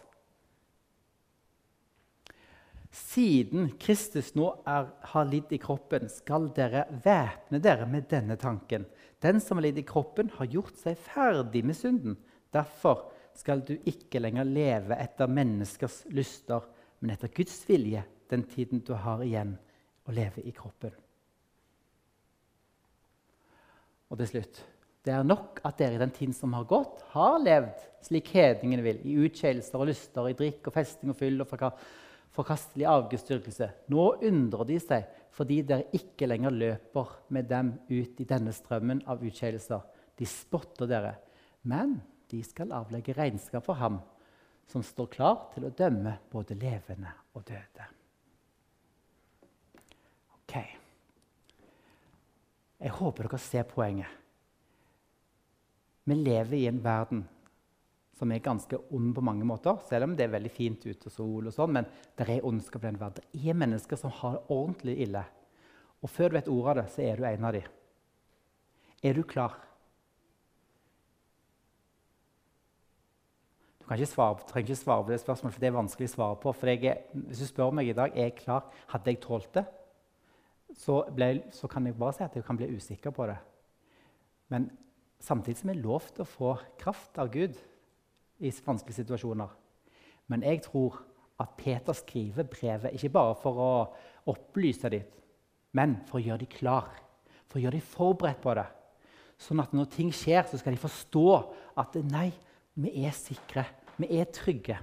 Siden 2.90 3.76
Kristus 3.78 4.32
nå 4.34 4.48
er, 4.66 4.88
har 5.12 5.28
lidd 5.30 5.52
i 5.54 5.60
kroppen, 5.62 6.10
skal 6.10 6.48
dere 6.56 6.88
væpne 7.04 7.62
dere 7.62 7.86
med 7.90 8.08
denne 8.10 8.38
tanken. 8.42 8.88
Den 9.22 9.42
som 9.44 9.60
har 9.60 9.68
lidd 9.68 9.78
i 9.78 9.86
kroppen, 9.86 10.32
har 10.40 10.50
gjort 10.50 10.80
seg 10.82 10.98
ferdig 10.98 11.62
med 11.70 11.78
synden. 11.78 12.18
Derfor 12.50 13.06
skal 13.38 13.62
du 13.66 13.76
ikke 13.88 14.22
lenger 14.24 14.48
leve 14.48 14.98
etter 14.98 15.30
menneskers 15.30 16.02
lyster, 16.16 16.66
men 17.00 17.14
etter 17.14 17.32
Guds 17.36 17.62
vilje 17.70 18.02
den 18.30 18.44
tiden 18.50 18.82
du 18.86 18.96
har 18.98 19.22
igjen 19.26 19.54
å 20.10 20.16
leve 20.16 20.42
i 20.42 20.54
kroppen. 20.56 20.96
Og 24.10 24.18
til 24.18 24.34
slutt 24.34 24.66
det 25.06 25.14
er 25.16 25.24
nok 25.24 25.62
at 25.66 25.78
dere 25.80 25.96
i 25.96 26.02
den 26.02 26.12
tiden 26.12 26.36
som 26.36 26.52
har 26.58 26.66
gått, 26.68 27.00
har 27.14 27.38
levd 27.40 27.86
slik 28.04 28.34
hedningene 28.36 28.84
vil, 28.84 29.00
i 29.08 29.16
utskeielser 29.24 29.80
og 29.80 29.88
lyster, 29.90 30.28
i 30.28 30.36
drikk 30.38 30.68
og 30.68 30.76
festing 30.76 31.14
og 31.14 31.18
fyll 31.18 31.40
og 31.40 31.48
forkastelig 32.36 32.88
avgudsdyrkelse. 32.90 33.70
Nå 33.92 34.06
undrer 34.30 34.68
de 34.70 34.78
seg 34.84 35.08
fordi 35.36 35.62
dere 35.68 35.88
ikke 35.96 36.28
lenger 36.28 36.54
løper 36.54 37.12
med 37.34 37.50
dem 37.50 37.74
ut 37.90 38.20
i 38.20 38.28
denne 38.28 38.54
strømmen 38.56 39.04
av 39.10 39.24
utskeielser. 39.26 39.84
De 40.18 40.28
spotter 40.28 40.90
dere, 40.90 41.14
men 41.70 42.00
de 42.30 42.42
skal 42.46 42.74
avlegge 42.76 43.16
regnskap 43.18 43.66
for 43.66 43.80
ham 43.80 44.00
som 44.70 44.84
står 44.86 45.10
klar 45.14 45.48
til 45.54 45.66
å 45.66 45.74
dømme 45.74 46.18
både 46.30 46.58
levende 46.60 47.14
og 47.34 47.46
døde. 47.48 47.88
Ok. 50.36 50.56
Jeg 52.80 52.96
håper 52.96 53.28
dere 53.28 53.42
ser 53.42 53.66
poenget. 53.70 54.12
Vi 56.10 56.16
lever 56.18 56.58
i 56.58 56.68
en 56.70 56.80
verden 56.82 57.26
som 58.20 58.32
er 58.36 58.44
ganske 58.44 58.78
ond 58.92 59.14
på 59.16 59.24
mange 59.24 59.48
måter. 59.48 59.80
Selv 59.88 60.10
om 60.10 60.16
det 60.18 60.28
er 60.28 60.34
veldig 60.34 60.52
fint 60.52 60.84
ute 60.84 61.08
og 61.08 61.14
sol, 61.14 61.48
og 61.48 61.56
sånn, 61.56 61.78
men 61.78 61.88
det 62.20 62.28
er 62.28 62.46
ondskap 62.46 62.84
i 62.84 62.90
den 62.90 63.00
verden. 63.00 63.24
Det 63.32 63.48
er 63.48 63.58
mennesker 63.62 64.00
som 64.00 64.14
har 64.20 64.36
det 64.36 64.44
ordentlig 64.52 64.98
ille. 65.08 65.24
Og 66.04 66.12
før 66.12 66.32
du 66.32 66.38
vet 66.38 66.52
ordet 66.52 66.74
av 66.74 66.80
det, 66.82 66.86
så 66.94 67.04
er 67.06 67.20
du 67.20 67.26
en 67.28 67.48
av 67.48 67.56
dem. 67.56 67.74
Er 69.04 69.16
du 69.16 69.24
klar? 69.24 69.56
Du 73.80 73.88
kan 73.88 73.98
ikke 73.98 74.12
svare, 74.12 74.48
trenger 74.50 74.74
ikke 74.74 74.84
svare 74.84 75.06
på 75.06 75.14
det 75.14 75.22
spørsmålet, 75.24 75.56
for 75.56 75.64
det 75.64 75.70
er 75.72 75.78
vanskelig 75.80 76.12
å 76.12 76.16
svare 76.18 76.40
på. 76.44 76.54
For 76.60 76.72
er, 76.72 77.06
hvis 77.16 77.44
du 77.44 77.48
spør 77.50 77.72
meg 77.76 77.90
i 77.90 77.96
dag 77.98 78.12
er 78.14 78.30
jeg 78.30 78.38
klar, 78.44 78.68
hadde 78.92 79.16
jeg 79.16 79.24
tålt 79.24 79.54
det, 79.56 79.66
så, 80.78 81.00
ble, 81.16 81.32
så 81.56 81.72
kan 81.72 81.88
jeg 81.88 81.98
bare 81.98 82.14
si 82.16 82.28
at 82.28 82.36
jeg 82.38 82.46
kan 82.46 82.60
bli 82.60 82.68
usikker 82.76 83.16
på 83.16 83.26
det. 83.32 83.40
Men 84.52 84.68
samtidig 85.24 85.62
som 85.62 85.72
jeg 85.72 85.80
er 85.80 85.88
lovt 85.88 86.22
å 86.22 86.28
få 86.28 86.54
kraft 86.80 87.18
av 87.22 87.32
Gud 87.34 87.58
i 88.40 88.52
vanskelige 88.66 89.02
situasjoner. 89.02 89.52
Men 90.30 90.44
jeg 90.46 90.62
tror 90.66 91.02
at 91.40 91.56
Peter 91.58 91.96
skriver 91.96 92.48
brevet 92.48 92.96
ikke 92.96 93.12
bare 93.16 93.36
for 93.40 93.64
å 93.64 93.72
opplyse 94.30 94.92
dem, 94.92 95.06
men 95.76 96.00
for 96.10 96.20
å 96.20 96.24
gjøre 96.24 96.44
dem 96.44 96.52
klar, 96.52 96.90
for 97.48 97.60
å 97.60 97.64
gjøre 97.64 97.80
dem 97.80 97.90
forberedt 97.94 98.42
på 98.44 98.56
det. 98.58 98.68
Sånn 99.40 99.62
at 99.64 99.74
når 99.76 99.92
ting 99.94 100.12
skjer, 100.14 100.44
så 100.48 100.60
skal 100.60 100.76
de 100.76 100.82
forstå 100.82 101.28
at 101.80 101.96
nei, 102.10 102.28
vi 102.80 102.92
er 103.06 103.16
sikre, 103.16 103.66
vi 104.00 104.12
er 104.20 104.28
trygge. 104.36 104.78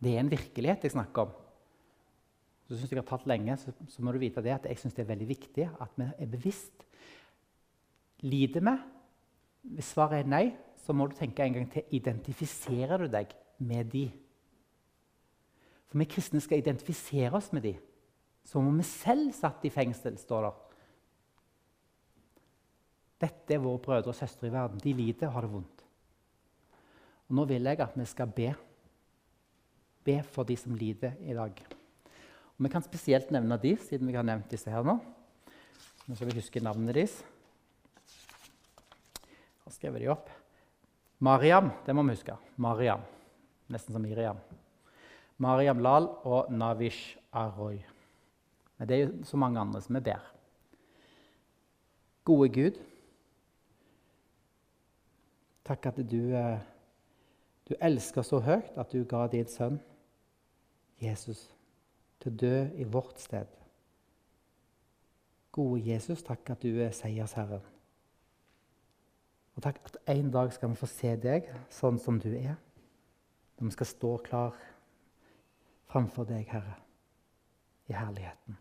Det 0.00 0.14
er 0.14 0.22
en 0.22 0.32
virkelighet 0.32 0.86
jeg 0.86 0.94
snakker 0.94 1.28
om. 1.28 1.32
Så 2.66 2.76
synes 2.78 2.92
jeg 2.92 3.00
har 3.00 3.08
tatt 3.08 3.26
lenge, 3.28 3.56
så, 3.60 3.74
så 3.90 4.02
må 4.02 4.14
du 4.14 4.20
vite 4.22 4.42
det 4.44 4.54
at 4.54 4.68
jeg 4.70 4.78
synes 4.80 4.96
det 4.96 5.04
er 5.04 5.10
veldig 5.10 5.28
viktig 5.28 5.66
at 5.68 5.98
vi 5.98 6.06
er 6.06 6.30
bevisst 6.30 6.86
Lider 8.22 8.64
vi? 8.64 8.74
Hvis 9.76 9.92
svaret 9.94 10.24
er 10.24 10.32
nei, 10.32 10.44
så 10.80 10.96
må 10.96 11.06
du 11.08 11.16
tenke 11.16 11.44
en 11.44 11.54
gang 11.58 11.68
til. 11.72 11.86
Identifiserer 11.96 13.04
du 13.04 13.10
deg 13.12 13.32
med 13.58 13.92
de? 13.92 14.06
For 15.90 16.00
vi 16.00 16.08
kristne 16.08 16.40
skal 16.40 16.62
identifisere 16.62 17.34
oss 17.36 17.50
med 17.52 17.66
de 17.66 17.74
som 18.44 18.66
om 18.66 18.78
vi 18.80 18.86
selv 18.86 19.30
satt 19.36 19.64
i 19.66 19.72
fengsel, 19.72 20.16
står 20.18 20.46
det. 20.46 20.54
Dette 23.20 23.54
er 23.54 23.62
våre 23.62 23.82
brødre 23.84 24.14
og 24.14 24.16
søstre 24.16 24.48
i 24.48 24.54
verden. 24.54 24.80
De 24.80 24.94
lider 24.96 25.28
og 25.28 25.34
har 25.34 25.46
det 25.46 25.52
vondt. 25.52 25.82
Og 27.28 27.36
Nå 27.36 27.44
vil 27.50 27.68
jeg 27.68 27.82
at 27.84 27.98
vi 27.98 28.06
skal 28.08 28.32
be. 28.34 28.48
Be 30.04 30.16
for 30.24 30.48
de 30.48 30.56
som 30.56 30.74
lider 30.74 31.18
i 31.20 31.36
dag. 31.36 31.60
Og 32.56 32.64
Vi 32.64 32.68
kan 32.72 32.82
spesielt 32.82 33.30
nevne 33.30 33.60
de, 33.60 33.76
siden 33.76 34.08
vi 34.08 34.16
har 34.16 34.24
nevnt 34.24 34.50
disse 34.50 34.72
her 34.72 34.82
nå. 34.82 34.96
Nå 36.08 36.16
skal 36.16 36.30
vi 36.30 36.40
huske 36.40 36.64
navnet 36.64 36.94
deres. 36.96 37.20
Har 39.70 39.74
skrevet 39.76 40.02
de 40.02 40.08
opp. 40.10 40.30
Mariam, 41.22 41.68
det 41.86 41.94
må 41.94 42.02
vi 42.02 42.16
huske. 42.16 42.34
Mariam. 42.58 43.04
Nesten 43.70 43.94
som 43.94 44.02
Miriam. 44.02 44.40
Mariam 45.38 45.78
Lal 45.78 46.08
og 46.26 46.50
Navish 46.50 47.14
Aroy. 47.30 47.78
Men 48.76 48.88
det 48.90 48.96
er 48.96 49.04
jo 49.04 49.28
så 49.30 49.38
mange 49.38 49.62
andre 49.62 49.78
som 49.84 50.00
er 50.00 50.04
der. 50.08 50.26
Gode 52.26 52.50
Gud, 52.50 52.82
takk 55.70 55.86
at 55.92 56.02
du, 56.02 56.18
eh, 56.34 56.58
du 57.70 57.76
elsker 57.78 58.26
så 58.26 58.42
høyt 58.42 58.74
at 58.74 58.90
du 58.90 59.04
ga 59.06 59.28
din 59.30 59.46
sønn 59.46 59.78
Jesus 60.98 61.46
til 62.18 62.32
å 62.32 62.40
dø 62.42 62.56
i 62.74 62.90
vårt 62.90 63.22
sted. 63.22 63.46
Gode 65.54 65.86
Jesus, 65.86 66.26
takk 66.26 66.58
at 66.58 66.66
du 66.66 66.74
er 66.74 66.90
seiersherren. 66.90 67.62
Og 69.56 69.64
takk 69.64 69.80
at 69.84 69.98
en 70.14 70.30
dag 70.32 70.52
skal 70.54 70.72
vi 70.72 70.80
få 70.80 70.88
se 70.88 71.14
deg 71.20 71.48
sånn 71.72 71.98
som 72.00 72.18
du 72.22 72.30
er, 72.32 72.56
når 73.58 73.68
vi 73.68 73.76
skal 73.76 73.90
stå 73.90 74.12
klar 74.24 74.58
framfor 75.90 76.28
deg, 76.28 76.46
Herre, 76.48 76.76
i 77.90 77.96
herligheten. 77.96 78.56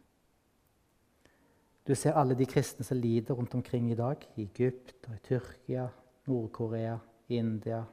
Du 1.86 1.96
ser 1.98 2.18
alle 2.18 2.36
de 2.38 2.46
kristne 2.50 2.86
som 2.86 3.00
lider 3.00 3.38
rundt 3.38 3.56
omkring 3.58 3.92
i 3.92 3.98
dag, 3.98 4.26
i 4.36 4.46
Egypt, 4.46 5.08
og 5.08 5.16
i 5.16 5.24
Tyrkia, 5.26 5.88
Nord-Korea, 6.30 6.98
India 7.30 7.86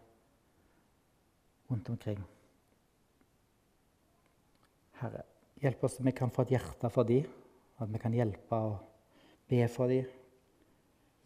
Rundt 1.66 1.88
omkring. 1.90 2.20
Herre, 5.00 5.24
hjelp 5.58 5.82
oss 5.84 5.96
så 5.98 6.04
vi 6.06 6.12
kan 6.14 6.30
få 6.30 6.44
et 6.44 6.52
hjerte 6.54 6.90
for 6.94 7.08
dem, 7.08 7.26
at 7.82 7.90
vi 7.90 7.98
kan 7.98 8.14
hjelpe 8.14 8.60
og 8.68 8.76
be 9.50 9.66
for 9.72 9.90
dem. 9.90 10.06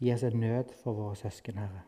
Gi 0.01 0.13
oss 0.13 0.23
en 0.25 0.39
nød 0.41 0.73
for 0.81 0.97
våre 0.97 1.15
søsken, 1.15 1.59
Herre. 1.61 1.83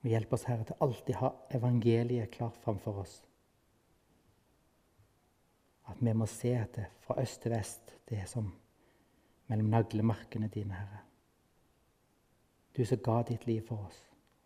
Og 0.00 0.08
hjelp 0.08 0.32
oss, 0.32 0.46
Herre, 0.48 0.64
til 0.64 0.80
alltid 0.80 1.18
ha 1.20 1.32
evangeliet 1.58 2.30
klart 2.32 2.56
framfor 2.62 3.02
oss. 3.02 3.16
At 5.90 6.00
vi 6.00 6.12
må 6.16 6.26
se 6.30 6.54
etter 6.56 6.88
fra 7.04 7.18
øst 7.20 7.42
til 7.42 7.52
vest 7.52 7.92
det 8.08 8.22
er 8.22 8.30
som 8.30 8.48
mellom 9.46 9.68
naglemarkene 9.70 10.48
dine, 10.48 10.74
Herre. 10.74 11.02
Du 12.76 12.84
som 12.84 12.98
ga 12.98 13.22
ditt 13.28 13.46
liv 13.46 13.62
for 13.68 13.86
oss. 13.86 13.98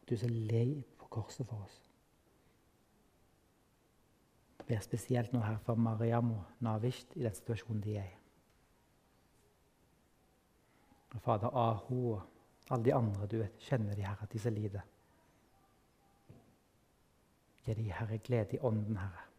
Du 0.09 0.17
som 0.17 0.31
lei 0.31 0.83
på 0.99 1.07
korset 1.07 1.47
for 1.47 1.65
oss. 1.65 1.79
Jeg 4.59 4.67
ber 4.67 4.83
spesielt 4.85 5.33
nå 5.33 5.41
her 5.43 5.59
for 5.67 5.75
Mariam 5.75 6.33
og 6.33 6.63
Navisht 6.63 7.17
i 7.17 7.23
den 7.23 7.35
situasjonen 7.35 7.83
de 7.83 7.97
er 7.97 8.09
i. 8.11 8.20
Fader 11.19 11.57
Aho 11.57 12.13
og 12.13 12.23
alle 12.71 12.85
de 12.85 12.95
andre 12.95 13.27
du 13.27 13.39
vet, 13.39 13.57
kjenner 13.59 13.95
de, 13.95 14.07
Herre, 14.07 14.23
at 14.23 14.33
de 14.33 14.39
som 14.39 14.55
lider. 14.55 14.87
Gi 17.65 17.75
de, 17.75 17.91
Herre, 17.93 18.19
glede 18.19 18.57
i 18.57 18.61
ånden, 18.61 18.97
Herre. 18.97 19.30